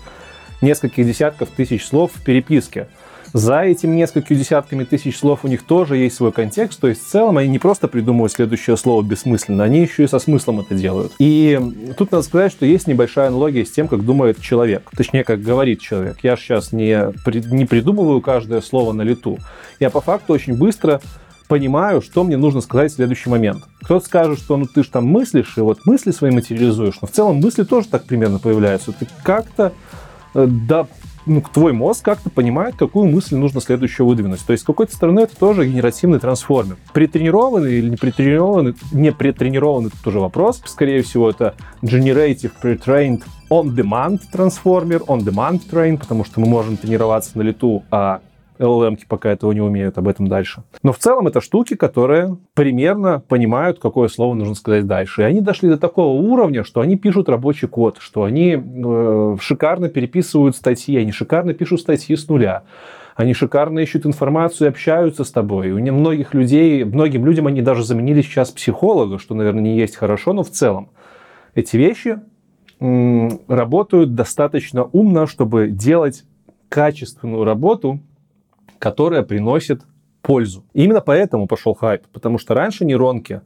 нескольких 0.61 1.07
десятков 1.07 1.49
тысяч 1.51 1.87
слов 1.87 2.13
в 2.15 2.23
переписке 2.23 2.89
за 3.33 3.61
этими 3.61 3.97
несколькими 3.97 4.37
десятками 4.37 4.85
тысяч 4.85 5.19
слов 5.19 5.41
у 5.45 5.49
них 5.49 5.63
тоже 5.63 5.97
есть 5.97 6.17
свой 6.17 6.33
контекст, 6.33 6.81
то 6.81 6.89
есть 6.89 7.05
в 7.05 7.09
целом 7.09 7.39
они 7.39 7.49
не 7.49 7.59
просто 7.59 7.89
придумывают 7.89 8.33
следующее 8.33 8.77
слово 8.77 9.03
бессмысленно, 9.03 9.65
они 9.65 9.81
еще 9.81 10.05
и 10.05 10.09
со 10.09 10.19
смыслом 10.19 10.61
это 10.61 10.75
делают. 10.75 11.13
И 11.19 11.61
тут 11.97 12.13
надо 12.13 12.25
сказать, 12.25 12.53
что 12.53 12.67
есть 12.67 12.87
небольшая 12.87 13.29
аналогия 13.29 13.65
с 13.65 13.71
тем, 13.71 13.89
как 13.89 14.05
думает 14.05 14.41
человек, 14.41 14.91
точнее, 14.97 15.25
как 15.25 15.43
говорит 15.43 15.81
человек. 15.81 16.19
Я 16.23 16.37
сейчас 16.37 16.73
не, 16.73 17.13
не 17.51 17.65
придумываю 17.65 18.21
каждое 18.21 18.61
слово 18.61 18.93
на 18.93 19.03
лету. 19.03 19.39
Я 19.81 19.91
по 19.91 20.01
факту 20.01 20.33
очень 20.33 20.57
быстро 20.57 21.01
понимаю, 21.49 22.03
что 22.03 22.23
мне 22.23 22.37
нужно 22.37 22.61
сказать 22.61 22.93
в 22.93 22.97
следующий 22.97 23.31
момент. 23.31 23.65
Кто-то 23.83 24.05
скажет, 24.05 24.39
что 24.39 24.57
ну 24.57 24.67
ты 24.67 24.85
же 24.85 24.91
там 24.91 25.07
мыслишь, 25.07 25.55
и 25.57 25.61
вот 25.61 25.85
мысли 25.87 26.11
свои 26.11 26.31
материализуешь, 26.31 26.99
но 27.01 27.09
в 27.09 27.11
целом 27.11 27.37
мысли 27.37 27.65
тоже 27.65 27.89
так 27.89 28.05
примерно 28.05 28.39
появляются. 28.39 28.93
Ты 28.93 29.09
как-то 29.23 29.73
э, 30.35 30.47
да, 30.47 30.87
ну, 31.29 31.43
твой 31.43 31.73
мозг 31.73 32.05
как-то 32.05 32.31
понимает, 32.31 32.77
какую 32.77 33.09
мысль 33.11 33.37
нужно 33.37 33.61
следующую 33.61 34.07
выдвинуть. 34.07 34.45
То 34.45 34.53
есть, 34.53 34.65
с 34.65 34.67
какой-то 34.67 34.95
стороны, 34.95 35.21
это 35.21 35.37
тоже 35.37 35.69
генеративный 35.69 36.19
трансформер. 36.19 36.77
Притренированный 36.93 37.75
или 37.75 37.91
не 37.91 37.97
притренированный, 37.97 38.75
не 38.93 39.13
притренированный, 39.13 39.89
это 39.89 40.03
тоже 40.03 40.21
вопрос. 40.21 40.61
Скорее 40.65 41.03
всего, 41.03 41.31
это 41.31 41.55
Generative 41.83 42.53
Pre-Trained 42.63 43.23
On-Demand 43.51 44.21
трансформер, 44.31 45.03
On-Demand 45.03 45.63
Train, 45.71 45.99
потому 45.99 46.25
что 46.25 46.41
мы 46.41 46.49
можем 46.49 46.77
тренироваться 46.77 47.37
на 47.39 47.43
лету, 47.43 47.83
а 47.91 48.21
LLM 48.59 48.99
пока 49.09 49.31
этого 49.31 49.53
не 49.53 49.61
умеют, 49.61 49.99
об 49.99 50.09
этом 50.09 50.27
дальше. 50.27 50.63
Но 50.83 50.93
в 50.93 50.99
целом 50.99 51.27
это 51.27 51.41
штуки, 51.41 51.75
которые 51.75 52.37
примерно 52.55 53.21
понимают, 53.21 53.79
какое 53.79 54.09
слово 54.09 54.35
нужно 54.35 54.55
сказать 54.55 54.87
дальше. 54.87 55.23
И 55.23 55.25
они 55.25 55.41
дошли 55.41 55.69
до 55.69 55.79
такого 55.79 56.21
уровня, 56.21 56.65
что 56.65 56.81
они 56.81 56.97
пишут 56.97 57.29
рабочий 57.29 57.69
код, 57.69 57.99
что 58.01 58.25
они 58.25 58.57
э, 58.57 59.37
шикарно 59.41 59.89
переписывают 59.89 60.57
статьи, 60.57 60.97
они 60.97 61.13
шикарно 61.13 61.55
пишут 61.55 61.81
статьи 61.81 62.17
с 62.17 62.29
нуля. 62.29 62.65
Они 63.17 63.35
шикарно 63.35 63.81
ищут 63.81 64.07
информацию 64.07 64.67
и 64.67 64.71
общаются 64.71 65.25
с 65.25 65.33
тобой. 65.33 65.73
У 65.73 65.79
многих 65.79 66.35
людей, 66.35 66.85
многим 66.85 67.27
людям 67.27 67.49
они 67.49 67.63
даже 67.63 67.85
заменили 67.85 68.23
сейчас 68.23 68.53
психолога, 68.53 69.19
что, 69.19 69.35
наверное, 69.35 69.63
не 69.63 69.77
есть 69.77 69.97
хорошо, 69.97 70.33
но 70.33 70.45
в 70.45 70.51
целом 70.51 70.91
эти 71.57 71.77
вещи 71.77 72.21
работают 72.81 74.15
достаточно 74.15 74.85
умно, 74.85 75.27
чтобы 75.27 75.69
делать 75.69 76.25
качественную 76.69 77.43
работу 77.45 78.01
которая 78.79 79.23
приносит 79.23 79.83
пользу. 80.23 80.65
И 80.75 80.85
именно 80.85 81.01
поэтому 81.01 81.47
пошел 81.47 81.75
хайп, 81.75 82.03
потому 82.13 82.39
что 82.39 82.55
раньше 82.55 82.85
нейронки, 82.85 83.43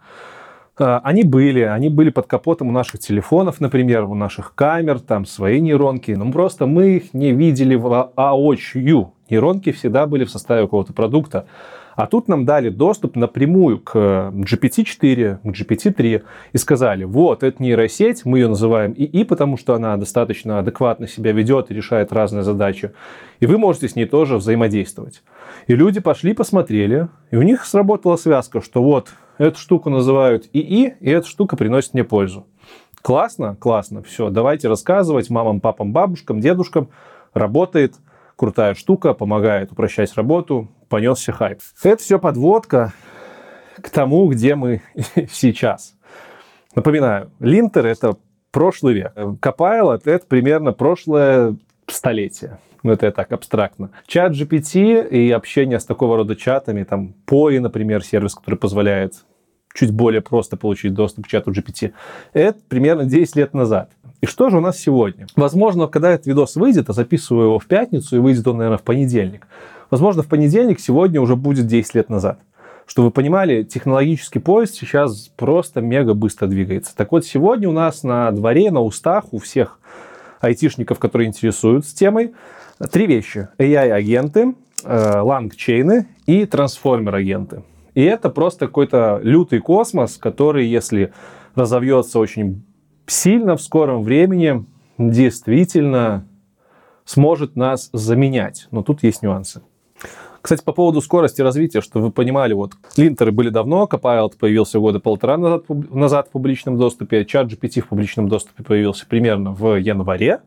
э, 0.78 1.00
они 1.02 1.22
были, 1.22 1.60
они 1.60 1.88
были 1.88 2.10
под 2.10 2.26
капотом 2.26 2.68
у 2.68 2.72
наших 2.72 3.00
телефонов, 3.00 3.60
например, 3.60 4.04
у 4.04 4.14
наших 4.14 4.54
камер, 4.54 5.00
там 5.00 5.24
свои 5.26 5.60
нейронки, 5.60 6.12
но 6.12 6.30
просто 6.32 6.66
мы 6.66 6.96
их 6.96 7.14
не 7.14 7.32
видели 7.32 7.74
воочию. 7.74 9.12
Нейронки 9.30 9.72
всегда 9.72 10.06
были 10.06 10.24
в 10.24 10.30
составе 10.30 10.62
какого-то 10.62 10.92
продукта. 10.92 11.46
А 11.94 12.06
тут 12.06 12.28
нам 12.28 12.44
дали 12.44 12.68
доступ 12.68 13.16
напрямую 13.16 13.78
к 13.78 13.94
GPT-4, 13.94 15.38
к 15.42 15.46
GPT-3 15.46 16.22
и 16.52 16.58
сказали, 16.58 17.04
вот, 17.04 17.42
это 17.42 17.62
нейросеть, 17.62 18.24
мы 18.24 18.38
ее 18.38 18.48
называем 18.48 18.92
ИИ, 18.92 19.24
потому 19.24 19.56
что 19.56 19.74
она 19.74 19.96
достаточно 19.96 20.58
адекватно 20.58 21.06
себя 21.06 21.32
ведет 21.32 21.70
и 21.70 21.74
решает 21.74 22.12
разные 22.12 22.42
задачи. 22.42 22.92
И 23.40 23.46
вы 23.46 23.58
можете 23.58 23.88
с 23.88 23.96
ней 23.96 24.06
тоже 24.06 24.36
взаимодействовать. 24.36 25.22
И 25.66 25.74
люди 25.74 26.00
пошли, 26.00 26.32
посмотрели, 26.32 27.08
и 27.30 27.36
у 27.36 27.42
них 27.42 27.64
сработала 27.64 28.16
связка, 28.16 28.60
что 28.60 28.82
вот, 28.82 29.08
эту 29.38 29.58
штуку 29.58 29.90
называют 29.90 30.48
ИИ, 30.52 30.94
и 31.00 31.10
эта 31.10 31.26
штука 31.26 31.56
приносит 31.56 31.94
мне 31.94 32.04
пользу. 32.04 32.46
Классно? 33.02 33.56
Классно. 33.56 34.02
Все, 34.02 34.30
давайте 34.30 34.68
рассказывать 34.68 35.28
мамам, 35.28 35.60
папам, 35.60 35.92
бабушкам, 35.92 36.40
дедушкам. 36.40 36.88
Работает– 37.34 37.94
крутая 38.36 38.74
штука, 38.74 39.14
помогает 39.14 39.70
упрощать 39.70 40.12
работу, 40.16 40.68
понесся 40.92 41.32
хайп. 41.32 41.60
Это 41.82 42.02
все 42.02 42.18
подводка 42.18 42.92
к 43.76 43.88
тому, 43.88 44.28
где 44.28 44.54
мы 44.54 44.82
сейчас. 45.32 45.94
Напоминаю, 46.74 47.30
линтер— 47.40 47.86
это 47.86 48.18
прошлый 48.50 48.92
век. 48.92 49.12
Copilot— 49.16 50.02
это 50.04 50.26
примерно 50.26 50.72
прошлое 50.72 51.56
столетие. 51.86 52.58
Ну, 52.82 52.92
это 52.92 53.06
я 53.06 53.12
так 53.12 53.32
абстрактно. 53.32 53.90
Чат 54.06 54.32
GPT 54.32 55.08
и 55.08 55.30
общение 55.30 55.80
с 55.80 55.86
такого 55.86 56.18
рода 56.18 56.36
чатами, 56.36 56.84
там, 56.84 57.14
POI, 57.26 57.60
например, 57.60 58.04
сервис, 58.04 58.34
который 58.34 58.56
позволяет 58.56 59.14
чуть 59.72 59.92
более 59.92 60.20
просто 60.20 60.58
получить 60.58 60.92
доступ 60.92 61.24
к 61.24 61.28
чату 61.28 61.52
GPT, 61.52 61.94
это 62.34 62.58
примерно 62.68 63.06
10 63.06 63.36
лет 63.36 63.54
назад. 63.54 63.90
И 64.20 64.26
что 64.26 64.50
же 64.50 64.58
у 64.58 64.60
нас 64.60 64.78
сегодня? 64.78 65.26
Возможно, 65.36 65.86
когда 65.86 66.10
этот 66.10 66.26
видос 66.26 66.56
выйдет, 66.56 66.90
а 66.90 66.92
записываю 66.92 67.46
его 67.46 67.58
в 67.58 67.66
пятницу, 67.66 68.16
и 68.16 68.18
выйдет 68.18 68.46
он, 68.46 68.58
наверное, 68.58 68.78
в 68.78 68.82
понедельник. 68.82 69.46
Возможно, 69.92 70.22
в 70.22 70.26
понедельник 70.26 70.80
сегодня 70.80 71.20
уже 71.20 71.36
будет 71.36 71.66
10 71.66 71.94
лет 71.96 72.08
назад. 72.08 72.40
Чтобы 72.86 73.08
вы 73.08 73.12
понимали, 73.12 73.62
технологический 73.62 74.38
поезд 74.38 74.74
сейчас 74.74 75.28
просто 75.36 75.82
мега 75.82 76.14
быстро 76.14 76.46
двигается. 76.46 76.96
Так 76.96 77.12
вот, 77.12 77.26
сегодня 77.26 77.68
у 77.68 77.72
нас 77.72 78.02
на 78.02 78.30
дворе, 78.30 78.70
на 78.70 78.80
устах 78.80 79.34
у 79.34 79.38
всех 79.38 79.78
айтишников, 80.40 80.98
которые 80.98 81.28
интересуются 81.28 81.94
темой, 81.94 82.32
три 82.90 83.06
вещи. 83.06 83.48
AI-агенты, 83.58 84.54
лангчейны 84.82 85.92
э, 85.92 86.04
и 86.24 86.46
трансформер-агенты. 86.46 87.62
И 87.92 88.02
это 88.02 88.30
просто 88.30 88.68
какой-то 88.68 89.20
лютый 89.22 89.60
космос, 89.60 90.16
который, 90.16 90.68
если 90.68 91.12
разовьется 91.54 92.18
очень 92.18 92.64
сильно 93.06 93.58
в 93.58 93.60
скором 93.60 94.04
времени 94.04 94.64
действительно 94.96 96.26
сможет 97.04 97.56
нас 97.56 97.90
заменять. 97.92 98.68
Но 98.70 98.82
тут 98.82 99.02
есть 99.02 99.20
нюансы. 99.20 99.60
Кстати, 100.40 100.62
по 100.64 100.72
поводу 100.72 101.00
скорости 101.00 101.40
развития, 101.40 101.80
что 101.80 102.00
вы 102.00 102.10
понимали, 102.10 102.52
вот 102.52 102.72
линтеры 102.96 103.30
были 103.30 103.48
давно, 103.48 103.88
Copilot 103.90 104.32
появился 104.38 104.80
года 104.80 104.98
полтора 104.98 105.36
назад, 105.36 105.64
назад 105.68 106.28
в 106.28 106.30
публичном 106.32 106.76
доступе, 106.76 107.24
чат 107.24 107.46
GPT 107.46 107.80
в 107.80 107.88
публичном 107.88 108.28
доступе 108.28 108.64
появился 108.64 109.06
примерно 109.06 109.52
в 109.52 109.76
январе. 109.76 110.40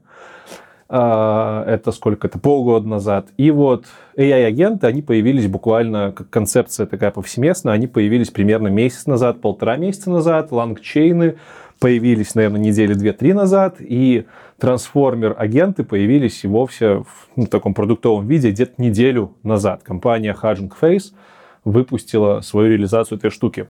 А, 0.87 1.63
это 1.65 1.91
сколько 1.91 2.27
это, 2.27 2.37
полгода 2.37 2.87
назад. 2.87 3.29
И 3.37 3.49
вот 3.49 3.85
AI-агенты, 4.17 4.85
они 4.85 5.01
появились 5.01 5.47
буквально, 5.47 6.11
как 6.11 6.29
концепция 6.29 6.85
такая 6.85 7.09
повсеместная, 7.09 7.73
они 7.73 7.87
появились 7.87 8.29
примерно 8.29 8.67
месяц 8.67 9.07
назад, 9.07 9.41
полтора 9.41 9.77
месяца 9.77 10.11
назад, 10.11 10.51
лангчейны, 10.51 11.37
появились, 11.79 12.35
наверное, 12.35 12.59
недели 12.59 12.93
две-три 12.93 13.33
назад, 13.33 13.77
и 13.79 14.25
трансформер-агенты 14.59 15.83
появились 15.83 16.43
и 16.43 16.47
вовсе 16.47 16.99
в 16.99 17.27
ну, 17.35 17.47
таком 17.47 17.73
продуктовом 17.73 18.27
виде 18.27 18.51
где-то 18.51 18.81
неделю 18.81 19.33
назад. 19.43 19.83
Компания 19.83 20.35
Hugging 20.39 20.71
Face 20.79 21.13
выпустила 21.63 22.41
свою 22.41 22.69
реализацию 22.69 23.17
этой 23.17 23.31
штуки. 23.31 23.67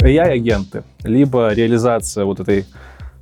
AI-агенты, 0.00 0.84
либо 1.02 1.52
реализация 1.54 2.26
вот 2.26 2.40
этой 2.40 2.66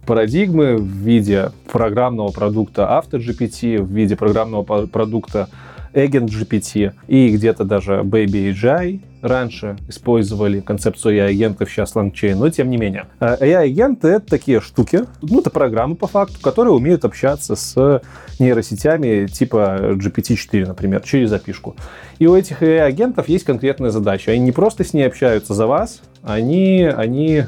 парадигмы 0.05 0.77
в 0.77 0.87
виде 0.87 1.53
программного 1.71 2.33
продукта 2.33 2.83
AutoGPT, 2.83 3.81
в 3.81 3.93
виде 3.93 4.17
программного 4.17 4.87
продукта 4.87 5.49
Agent 5.95 6.27
GPT 6.27 6.93
и 7.07 7.29
где-то 7.31 7.65
даже 7.65 8.01
Baby 8.03 8.53
AGI 8.53 9.01
раньше 9.23 9.77
использовали 9.89 10.61
концепцию 10.61 11.15
AI-агентов, 11.17 11.71
сейчас 11.71 11.95
LangChain, 11.95 12.35
но 12.35 12.51
тем 12.51 12.71
не 12.71 12.77
менее. 12.77 13.07
А 13.21 13.37
AI-агенты— 13.37 14.09
это 14.09 14.27
такие 14.27 14.61
штуки, 14.61 15.05
ну, 15.23 15.41
это 15.41 15.51
программы 15.51 15.95
по 15.95 16.09
факту, 16.09 16.41
которые 16.41 16.75
умеют 16.75 17.05
общаться 17.05 17.55
с 17.55 18.03
нейросетями 18.39 19.27
типа 19.27 19.95
GPT-4, 19.95 20.67
например, 20.67 21.01
через 21.03 21.33
опишку. 21.33 21.77
И 22.19 22.27
у 22.27 22.35
этих 22.35 22.63
AI-агентов 22.63 23.29
есть 23.29 23.45
конкретная 23.45 23.91
задача. 23.91 24.33
Они 24.33 24.41
не 24.41 24.53
просто 24.53 24.85
с 24.85 24.93
ней 24.93 25.07
общаются 25.07 25.55
за 25.55 25.67
вас, 25.67 26.03
они, 26.23 26.85
они, 26.85 27.45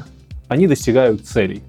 они 0.47 0.67
достигают 0.67 1.25
целей. 1.25 1.61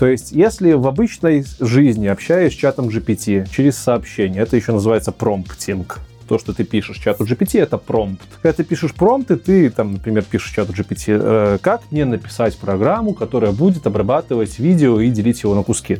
То 0.00 0.06
есть, 0.06 0.32
если 0.32 0.72
в 0.72 0.86
обычной 0.86 1.44
жизни 1.60 2.06
общаюсь 2.06 2.54
с 2.54 2.56
чатом 2.56 2.88
GPT 2.88 3.46
через 3.54 3.76
сообщение, 3.76 4.40
это 4.40 4.56
еще 4.56 4.72
называется 4.72 5.12
промптинг, 5.12 5.98
то, 6.26 6.38
что 6.38 6.54
ты 6.54 6.64
пишешь 6.64 6.96
чату 6.96 7.24
GPT, 7.24 7.60
это 7.60 7.76
промпт. 7.76 8.26
Когда 8.40 8.54
ты 8.54 8.64
пишешь 8.64 8.94
промпты, 8.94 9.36
ты, 9.36 9.68
там, 9.68 9.92
например, 9.92 10.24
пишешь 10.24 10.54
чату 10.54 10.72
GPT, 10.72 11.20
э, 11.22 11.58
как 11.60 11.82
мне 11.90 12.06
написать 12.06 12.56
программу, 12.56 13.12
которая 13.12 13.52
будет 13.52 13.86
обрабатывать 13.86 14.58
видео 14.58 14.98
и 15.00 15.10
делить 15.10 15.42
его 15.42 15.54
на 15.54 15.64
куски. 15.64 15.98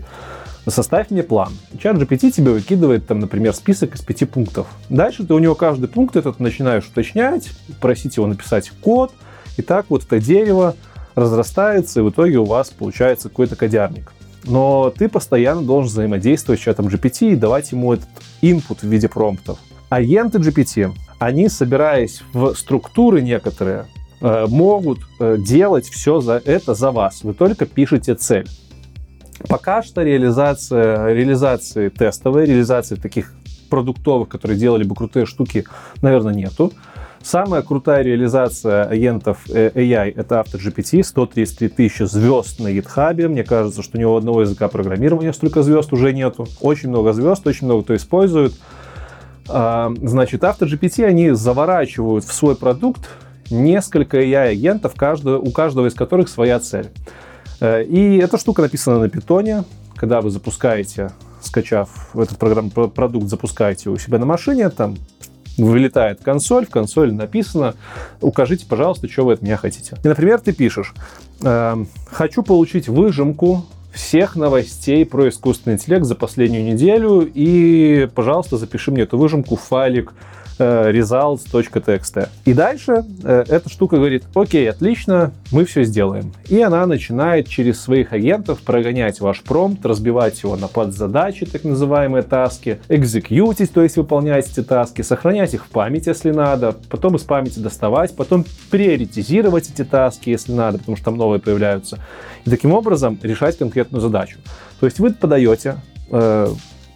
Составь 0.67 1.11
мне 1.11 1.23
план. 1.23 1.53
Чат 1.79 1.99
GPT 1.99 2.31
тебе 2.31 2.53
выкидывает, 2.53 3.07
там, 3.07 3.19
например, 3.19 3.53
список 3.53 3.97
из 3.97 4.01
пяти 4.01 4.25
пунктов. 4.25 4.67
Дальше 4.89 5.27
ты 5.27 5.35
у 5.35 5.39
него 5.39 5.55
каждый 5.55 5.91
пункт 5.91 6.17
этот 6.17 6.41
начинаешь 6.41 6.87
уточнять, 6.87 7.51
просить 7.83 8.17
его 8.17 8.27
написать 8.27 8.71
код, 8.81 9.13
и 9.59 9.63
так 9.63 9.87
вот 9.91 10.05
это 10.05 10.21
дерево 10.21 10.75
разрастается, 11.14 12.01
и 12.01 12.03
в 12.03 12.11
итоге 12.11 12.38
у 12.38 12.44
вас 12.44 12.70
получается 12.70 13.29
какой-то 13.29 13.57
кодярник. 13.57 14.12
Но 14.44 14.92
ты 14.96 15.09
постоянно 15.09 15.62
должен 15.62 15.90
взаимодействовать 15.90 16.61
с 16.61 16.64
чатом 16.64 16.87
GPT 16.87 17.33
и 17.33 17.37
давать 17.37 17.73
ему 17.73 17.92
этот 17.92 18.09
input 18.42 18.79
в 18.81 18.85
виде 18.85 19.09
промптов. 19.09 19.59
Агенты 19.90 20.38
GPT, 20.38 20.92
они, 21.18 21.49
собираясь 21.49 22.23
в 22.33 22.55
структуры 22.55 23.20
некоторые, 23.20 23.87
э, 24.20 24.46
могут 24.49 25.01
э, 25.18 25.37
делать 25.38 25.87
все 25.87 26.20
за 26.20 26.40
это 26.44 26.75
за 26.75 26.90
вас. 26.90 27.23
Вы 27.23 27.35
только 27.35 27.66
пишете 27.66 28.14
цель. 28.14 28.49
Пока 29.49 29.83
что 29.83 30.03
реализация, 30.03 31.12
реализации 31.12 31.88
тестовой, 31.88 32.46
реализации 32.46 32.96
таких 32.96 33.35
продуктовых, 33.68 34.29
которые 34.29 34.59
делали 34.59 34.85
бы 34.85 34.94
крутые 34.94 35.25
штуки, 35.27 35.64
наверное, 36.03 36.35
нету. 36.35 36.73
Самая 37.22 37.61
крутая 37.61 38.02
реализация 38.02 38.85
агентов 38.85 39.42
э, 39.50 39.70
AI— 39.74 40.12
это 40.16 40.40
AutoGPT, 40.40 41.02
133 41.02 41.68
тысячи 41.68 42.02
звезд 42.04 42.61
на 42.61 42.68
GitHub. 42.68 43.28
Мне 43.28 43.44
кажется, 43.44 43.83
что 43.83 43.98
ни 43.98 44.04
у 44.04 44.16
одного 44.16 44.40
языка 44.40 44.68
программирования 44.68 45.35
столько 45.35 45.62
звезд 45.62 45.92
уже 45.92 46.14
нету. 46.14 46.48
Очень 46.61 46.88
много 46.88 47.12
звезд, 47.12 47.46
очень 47.46 47.66
много 47.66 47.83
кто 47.83 47.96
использует. 47.96 48.54
А, 49.48 49.92
значит, 50.00 50.42
AutoGPT, 50.42 51.04
они 51.04 51.30
заворачивают 51.33 52.24
в 52.24 52.33
свой 52.33 52.56
продукт 52.56 53.11
несколько 53.50 54.18
AI-агентов, 54.22 54.94
у 54.94 55.50
каждого 55.50 55.87
из 55.87 55.94
которых 55.94 56.30
своя 56.30 56.59
цель. 56.59 56.88
Э, 57.61 57.85
и 57.85 58.16
эта 58.16 58.38
штука 58.38 58.62
написана 58.62 58.98
на 58.98 59.11
питоне. 59.11 59.64
Когда 59.94 60.22
вы 60.22 60.30
запускаете, 60.30 61.11
скачав 61.42 62.16
этот 62.16 62.38
программ, 62.38 62.70
продукт, 62.70 63.26
запускаете 63.26 63.90
у 63.90 63.98
себя 63.98 64.18
на 64.18 64.24
машине, 64.24 64.70
там 64.70 64.96
вылетает 65.64 66.20
консоль, 66.23 66.66
в 66.66 66.70
консоли 66.70 67.11
написано, 67.11 67.75
укажите, 68.20 68.66
пожалуйста, 68.66 69.09
что 69.09 69.25
вы 69.25 69.35
от 69.35 69.42
меня 69.42 69.57
хотите. 69.57 69.96
И, 70.03 70.09
например, 70.09 70.40
ты 70.40 70.53
пишешь, 70.53 70.94
э, 71.42 71.85
хочу 72.11 72.42
получить 72.42 72.88
выжимку 72.88 73.66
всех 73.92 74.37
новостей 74.37 75.05
про 75.05 75.29
искусственный 75.29 75.75
интеллект 75.75 76.05
за 76.05 76.14
последнюю 76.14 76.64
неделю, 76.64 77.29
и, 77.33 78.09
пожалуйста, 78.14 78.57
запиши 78.57 78.90
мне 78.90 79.03
эту 79.03 79.18
выжимку 79.18 79.57
в 79.57 79.61
файлик 79.61 80.14
results.txt. 80.62 82.29
И 82.44 82.55
дальше 82.55 83.05
э, 83.23 83.44
эта 83.49 83.68
штука 83.68 83.96
говорит, 83.96 84.25
окей, 84.35 84.68
отлично, 84.68 85.33
мы 85.53 85.64
все 85.64 85.85
сделаем. 85.85 86.33
И 86.49 86.61
она 86.61 86.87
начинает 86.87 87.49
через 87.49 87.81
своих 87.81 88.12
агентов 88.12 88.61
прогонять 88.61 89.20
ваш 89.20 89.42
промпт, 89.42 89.85
разбивать 89.85 90.42
его 90.42 90.57
на 90.57 90.68
подзадачи, 90.68 91.46
так 91.46 91.64
называемые 91.64 92.23
таски, 92.23 92.81
экзекьютить, 92.88 93.73
то 93.73 93.83
есть 93.83 93.96
выполнять 93.96 94.49
эти 94.51 94.62
таски, 94.62 95.03
сохранять 95.03 95.55
их 95.55 95.66
в 95.66 95.68
память, 95.68 96.07
если 96.07 96.31
надо, 96.31 96.75
потом 96.88 97.16
из 97.16 97.23
памяти 97.23 97.59
доставать, 97.59 98.14
потом 98.14 98.44
приоритизировать 98.70 99.70
эти 99.70 99.85
таски, 99.85 100.31
если 100.31 100.53
надо, 100.53 100.79
потому 100.79 100.96
что 100.96 101.07
там 101.07 101.16
новые 101.16 101.40
появляются. 101.40 101.99
И 102.44 102.51
таким 102.51 102.73
образом 102.73 103.18
решать 103.23 103.59
конкретную 103.59 104.01
задачу. 104.01 104.38
То 104.81 104.87
есть 104.87 104.99
вы 104.99 105.12
подаете 105.12 105.77
э, 106.11 106.49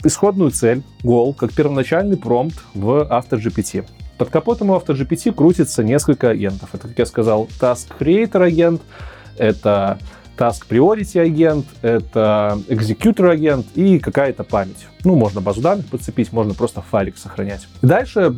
исходную 0.04 0.50
цель, 0.50 0.82
гол, 1.02 1.34
как 1.34 1.52
первоначальный 1.52 2.16
промпт 2.16 2.58
в 2.74 3.08
AutoGPT. 3.10 3.86
Под 4.18 4.30
капотом 4.30 4.70
у 4.70 4.74
AutoGPT 4.74 5.32
крутится 5.32 5.82
несколько 5.82 6.30
агентов. 6.30 6.70
Это, 6.72 6.88
как 6.88 6.98
я 6.98 7.06
сказал, 7.06 7.48
Task 7.60 7.88
Creator 7.98 8.44
агент, 8.44 8.82
это 9.36 9.98
Task 10.36 10.62
Priority 10.68 11.20
агент, 11.20 11.66
это 11.82 12.58
Executor 12.68 13.30
агент 13.30 13.66
и 13.74 13.98
какая-то 13.98 14.44
память. 14.44 14.86
Ну, 15.04 15.16
можно 15.16 15.40
базу 15.40 15.60
данных 15.60 15.86
подцепить, 15.86 16.32
можно 16.32 16.54
просто 16.54 16.80
файлик 16.80 17.18
сохранять. 17.18 17.68
Дальше 17.82 18.34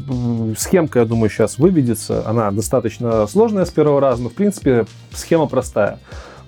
схемка, 0.59 1.01
я 1.01 1.05
думаю, 1.05 1.31
сейчас 1.31 1.59
выведется. 1.59 2.27
Она 2.27 2.51
достаточно 2.51 3.27
сложная 3.27 3.65
с 3.65 3.71
первого 3.71 4.01
раза, 4.01 4.23
но, 4.23 4.29
в 4.29 4.35
принципе, 4.35 4.87
схема 5.13 5.47
простая. 5.47 5.99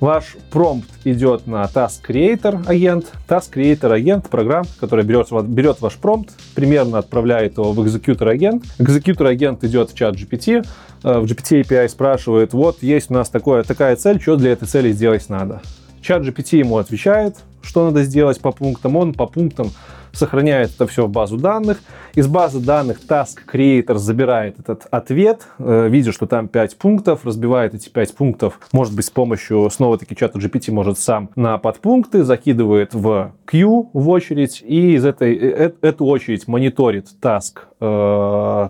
Ваш 0.01 0.37
промпт 0.53 0.89
идет 1.05 1.49
на 1.49 1.65
Task 1.65 2.03
Creator 2.09 2.69
агент. 2.69 3.07
Task 3.27 3.53
Creator 3.53 3.93
агент— 3.93 4.29
программа, 4.31 4.67
которая 4.79 5.05
берет, 5.05 5.29
берет 5.49 5.81
ваш 5.81 5.95
промпт, 5.95 6.31
примерно 6.55 6.99
отправляет 6.99 7.59
его 7.59 7.73
в 7.73 7.81
Executor 7.85 8.29
агент. 8.29 8.65
Executor 8.79 9.27
агент 9.27 9.65
идет 9.65 9.91
в 9.91 9.97
чат 9.97 10.15
GPT, 10.15 10.65
э, 11.03 11.19
в 11.19 11.25
GPT 11.25 11.63
API 11.63 11.89
спрашивает, 11.89 12.53
вот 12.53 12.81
есть 12.81 13.11
у 13.11 13.15
нас 13.15 13.29
такое, 13.29 13.65
такая 13.65 13.97
цель, 13.97 14.21
что 14.21 14.37
для 14.37 14.53
этой 14.53 14.69
цели 14.69 14.93
сделать 14.93 15.29
надо. 15.29 15.63
Чат 16.01 16.23
GPT 16.23 16.59
ему 16.59 16.79
отвечает, 16.79 17.35
что 17.61 17.85
надо 17.85 18.05
сделать 18.05 18.41
по 18.41 18.53
пунктам, 18.53 18.95
он 18.95 19.15
по 19.15 19.27
пунктам 19.27 19.73
сохраняет 20.12 20.71
это 20.75 20.87
все 20.87 21.07
в 21.07 21.11
базу 21.11 21.37
данных. 21.37 21.79
Из 22.14 22.27
базы 22.27 22.61
данных 22.61 22.99
Task 23.09 23.38
Creator 23.53 23.97
забирает 23.97 24.59
этот 24.59 24.87
ответ, 24.90 25.47
э, 25.59 25.88
видя, 25.88 26.12
что 26.12 26.27
там 26.27 26.49
5 26.49 26.77
пунктов, 26.79 27.25
разбивает 27.25 27.75
эти 27.75 27.88
5 27.88 28.14
пунктов, 28.14 28.61
может 28.73 28.94
быть, 28.94 29.07
с 29.07 29.11
помощью, 29.11 29.68
снова-таки, 29.71 30.16
чата 30.16 30.38
GPT 30.38 30.73
может 30.73 30.99
сам 30.99 31.31
на 31.37 31.59
подпункты, 31.59 32.25
закидывает 32.25 32.94
в 32.94 33.33
queue 33.51 33.88
в 33.92 34.09
очередь, 34.09 34.62
и 34.66 34.94
из 34.94 35.05
этой, 35.05 35.37
э, 35.37 35.68
э, 35.68 35.73
эту 35.83 36.07
очередь 36.07 36.49
мониторит 36.49 37.07
Task 37.21 37.59
э, 37.81 37.85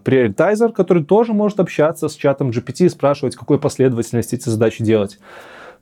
Prioritizer, 0.04 0.72
который 0.72 1.04
тоже 1.04 1.32
может 1.32 1.60
общаться 1.60 2.08
с 2.08 2.14
чатом 2.14 2.50
GPT 2.50 2.88
спрашивать, 2.88 3.36
какой 3.36 3.58
последовательности 3.58 4.34
эти 4.34 4.48
задачи 4.48 4.82
делать 4.82 5.18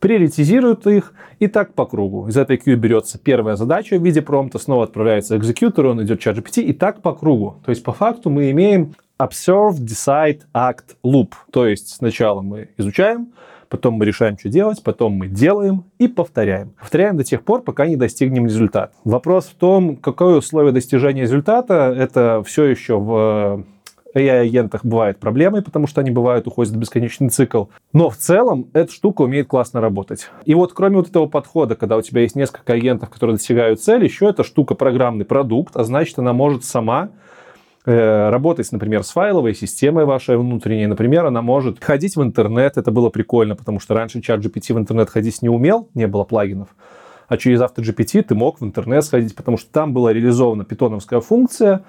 приоритизирует 0.00 0.86
их 0.86 1.12
и 1.38 1.46
так 1.46 1.74
по 1.74 1.86
кругу. 1.86 2.28
Из 2.28 2.36
этой 2.36 2.56
queue 2.56 2.76
берется 2.76 3.18
первая 3.18 3.56
задача 3.56 3.98
в 3.98 4.04
виде 4.04 4.22
промпта, 4.22 4.58
снова 4.58 4.84
отправляется 4.84 5.36
экзекьютор, 5.36 5.86
он 5.86 6.02
идет 6.02 6.20
в 6.20 6.22
чат 6.22 6.38
GPT 6.38 6.62
и 6.62 6.72
так 6.72 7.02
по 7.02 7.12
кругу. 7.14 7.56
То 7.64 7.70
есть 7.70 7.82
по 7.82 7.92
факту 7.92 8.30
мы 8.30 8.50
имеем 8.50 8.94
observe, 9.18 9.78
decide, 9.78 10.40
act, 10.54 10.96
loop. 11.04 11.32
То 11.50 11.66
есть 11.66 11.88
сначала 11.88 12.42
мы 12.42 12.68
изучаем, 12.76 13.32
потом 13.68 13.94
мы 13.94 14.04
решаем, 14.04 14.38
что 14.38 14.48
делать, 14.48 14.82
потом 14.82 15.12
мы 15.12 15.28
делаем 15.28 15.84
и 15.98 16.08
повторяем. 16.08 16.72
Повторяем 16.78 17.16
до 17.16 17.24
тех 17.24 17.42
пор, 17.42 17.62
пока 17.62 17.86
не 17.86 17.96
достигнем 17.96 18.46
результата. 18.46 18.92
Вопрос 19.04 19.46
в 19.46 19.54
том, 19.54 19.96
какое 19.96 20.36
условие 20.36 20.72
достижения 20.72 21.22
результата, 21.22 21.94
это 21.96 22.42
все 22.46 22.64
еще 22.64 22.98
в 22.98 23.64
AI-агентах 24.16 24.84
бывает 24.84 25.18
проблемой, 25.18 25.62
потому 25.62 25.86
что 25.86 26.00
они 26.00 26.10
бывают, 26.10 26.46
уходят 26.46 26.72
в 26.72 26.78
бесконечный 26.78 27.28
цикл. 27.28 27.66
Но 27.92 28.08
в 28.08 28.16
целом 28.16 28.70
эта 28.72 28.90
штука 28.90 29.22
умеет 29.22 29.46
классно 29.46 29.80
работать. 29.80 30.30
И 30.46 30.54
вот 30.54 30.72
кроме 30.72 30.96
вот 30.96 31.08
этого 31.08 31.26
подхода, 31.26 31.76
когда 31.76 31.96
у 31.96 32.02
тебя 32.02 32.22
есть 32.22 32.34
несколько 32.34 32.72
агентов, 32.72 33.10
которые 33.10 33.36
достигают 33.36 33.80
цели, 33.80 34.04
еще 34.04 34.28
эта 34.28 34.42
штука 34.42 34.74
программный 34.74 35.26
продукт, 35.26 35.76
а 35.76 35.84
значит, 35.84 36.18
она 36.18 36.32
может 36.32 36.64
сама 36.64 37.10
э, 37.84 38.30
работать, 38.30 38.72
например, 38.72 39.02
с 39.02 39.10
файловой 39.10 39.54
системой 39.54 40.06
вашей 40.06 40.38
внутренней. 40.38 40.86
Например, 40.86 41.26
она 41.26 41.42
может 41.42 41.84
ходить 41.84 42.16
в 42.16 42.22
интернет. 42.22 42.78
Это 42.78 42.90
было 42.90 43.10
прикольно, 43.10 43.54
потому 43.54 43.80
что 43.80 43.94
раньше 43.94 44.22
чат 44.22 44.40
GPT 44.40 44.72
в 44.72 44.78
интернет 44.78 45.10
ходить 45.10 45.42
не 45.42 45.50
умел, 45.50 45.90
не 45.94 46.06
было 46.06 46.24
плагинов. 46.24 46.68
А 47.28 47.36
через 47.36 47.60
AutoGPT 47.60 48.22
ты 48.22 48.34
мог 48.34 48.60
в 48.60 48.64
интернет 48.64 49.04
сходить, 49.04 49.34
потому 49.34 49.58
что 49.58 49.70
там 49.70 49.92
была 49.92 50.12
реализована 50.12 50.64
питоновская 50.64 51.20
функция, 51.20 51.84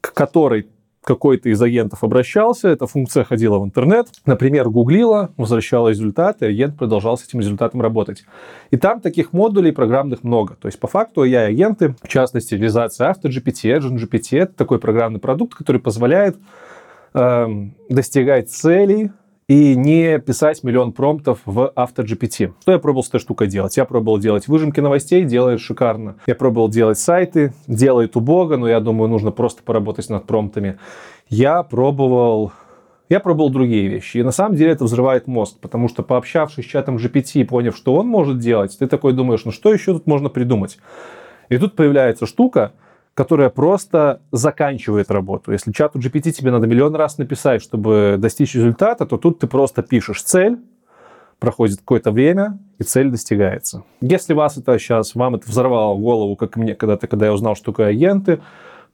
к 0.00 0.12
которой 0.12 0.66
какой-то 1.02 1.48
из 1.48 1.60
агентов 1.60 2.04
обращался, 2.04 2.68
эта 2.68 2.86
функция 2.86 3.24
ходила 3.24 3.58
в 3.58 3.64
интернет, 3.64 4.08
например, 4.24 4.68
гуглила, 4.68 5.32
возвращала 5.36 5.88
результаты, 5.88 6.46
агент 6.46 6.78
продолжал 6.78 7.18
с 7.18 7.24
этим 7.24 7.40
результатом 7.40 7.82
работать. 7.82 8.24
И 8.70 8.76
там 8.76 9.00
таких 9.00 9.32
модулей 9.32 9.72
программных 9.72 10.22
много. 10.22 10.54
То 10.54 10.68
есть, 10.68 10.78
по 10.78 10.86
факту, 10.86 11.24
AI-агенты, 11.24 11.96
в 12.02 12.08
частности, 12.08 12.54
реализация 12.54 13.10
AutoGPT, 13.10 13.78
Agent 13.78 13.98
GPT, 13.98 14.38
это 14.38 14.54
такой 14.54 14.78
программный 14.78 15.20
продукт, 15.20 15.54
который 15.54 15.80
позволяет 15.80 16.36
э, 17.14 17.46
достигать 17.88 18.50
целей 18.50 19.10
и 19.52 19.76
не 19.76 20.18
писать 20.18 20.64
миллион 20.64 20.92
промптов 20.92 21.40
в 21.44 21.74
AutoGPT. 21.76 22.54
Что 22.62 22.72
я 22.72 22.78
пробовал 22.78 23.04
с 23.04 23.08
этой 23.08 23.20
штукой 23.20 23.48
делать? 23.48 23.76
Я 23.76 23.84
пробовал 23.84 24.16
делать 24.16 24.48
выжимки 24.48 24.80
новостей, 24.80 25.24
делает 25.24 25.60
шикарно. 25.60 26.16
Я 26.26 26.34
пробовал 26.34 26.70
делать 26.70 26.98
сайты, 26.98 27.52
делает 27.66 28.16
убого, 28.16 28.56
но 28.56 28.66
я 28.66 28.80
думаю, 28.80 29.10
нужно 29.10 29.30
просто 29.30 29.62
поработать 29.62 30.08
над 30.08 30.26
промптами. 30.26 30.78
Я 31.28 31.62
пробовал 31.64 32.52
я 33.10 33.20
пробовал 33.20 33.50
другие 33.50 33.88
вещи. 33.88 34.16
И 34.16 34.22
на 34.22 34.30
самом 34.30 34.56
деле 34.56 34.72
это 34.72 34.84
взрывает 34.84 35.26
мозг, 35.26 35.58
потому 35.60 35.90
что 35.90 36.02
пообщавшись 36.02 36.64
с 36.64 36.68
чатом 36.68 36.96
GPT 36.96 37.42
и 37.42 37.44
поняв, 37.44 37.76
что 37.76 37.94
он 37.96 38.06
может 38.06 38.38
делать, 38.38 38.78
ты 38.78 38.86
такой 38.86 39.12
думаешь, 39.12 39.44
ну 39.44 39.52
что 39.52 39.70
еще 39.70 39.92
тут 39.92 40.06
можно 40.06 40.30
придумать? 40.30 40.78
И 41.50 41.58
тут 41.58 41.76
появляется 41.76 42.24
штука, 42.24 42.72
которая 43.14 43.50
просто 43.50 44.22
заканчивает 44.30 45.10
работу. 45.10 45.52
Если 45.52 45.72
чату 45.72 45.98
GPT 45.98 46.30
тебе 46.30 46.50
надо 46.50 46.66
миллион 46.66 46.94
раз 46.94 47.18
написать, 47.18 47.62
чтобы 47.62 48.16
достичь 48.18 48.54
результата, 48.54 49.04
то 49.06 49.18
тут 49.18 49.38
ты 49.38 49.46
просто 49.46 49.82
пишешь 49.82 50.22
цель, 50.22 50.58
проходит 51.38 51.80
какое-то 51.80 52.10
время, 52.10 52.58
и 52.78 52.84
цель 52.84 53.10
достигается. 53.10 53.82
Если 54.00 54.32
вас 54.32 54.56
это 54.56 54.78
сейчас, 54.78 55.14
вам 55.14 55.34
это 55.34 55.48
взорвало 55.48 55.98
голову, 55.98 56.36
как 56.36 56.56
мне 56.56 56.74
когда-то, 56.74 57.06
когда 57.08 57.26
я 57.26 57.32
узнал, 57.32 57.56
что 57.56 57.72
такое 57.72 57.88
агенты, 57.88 58.40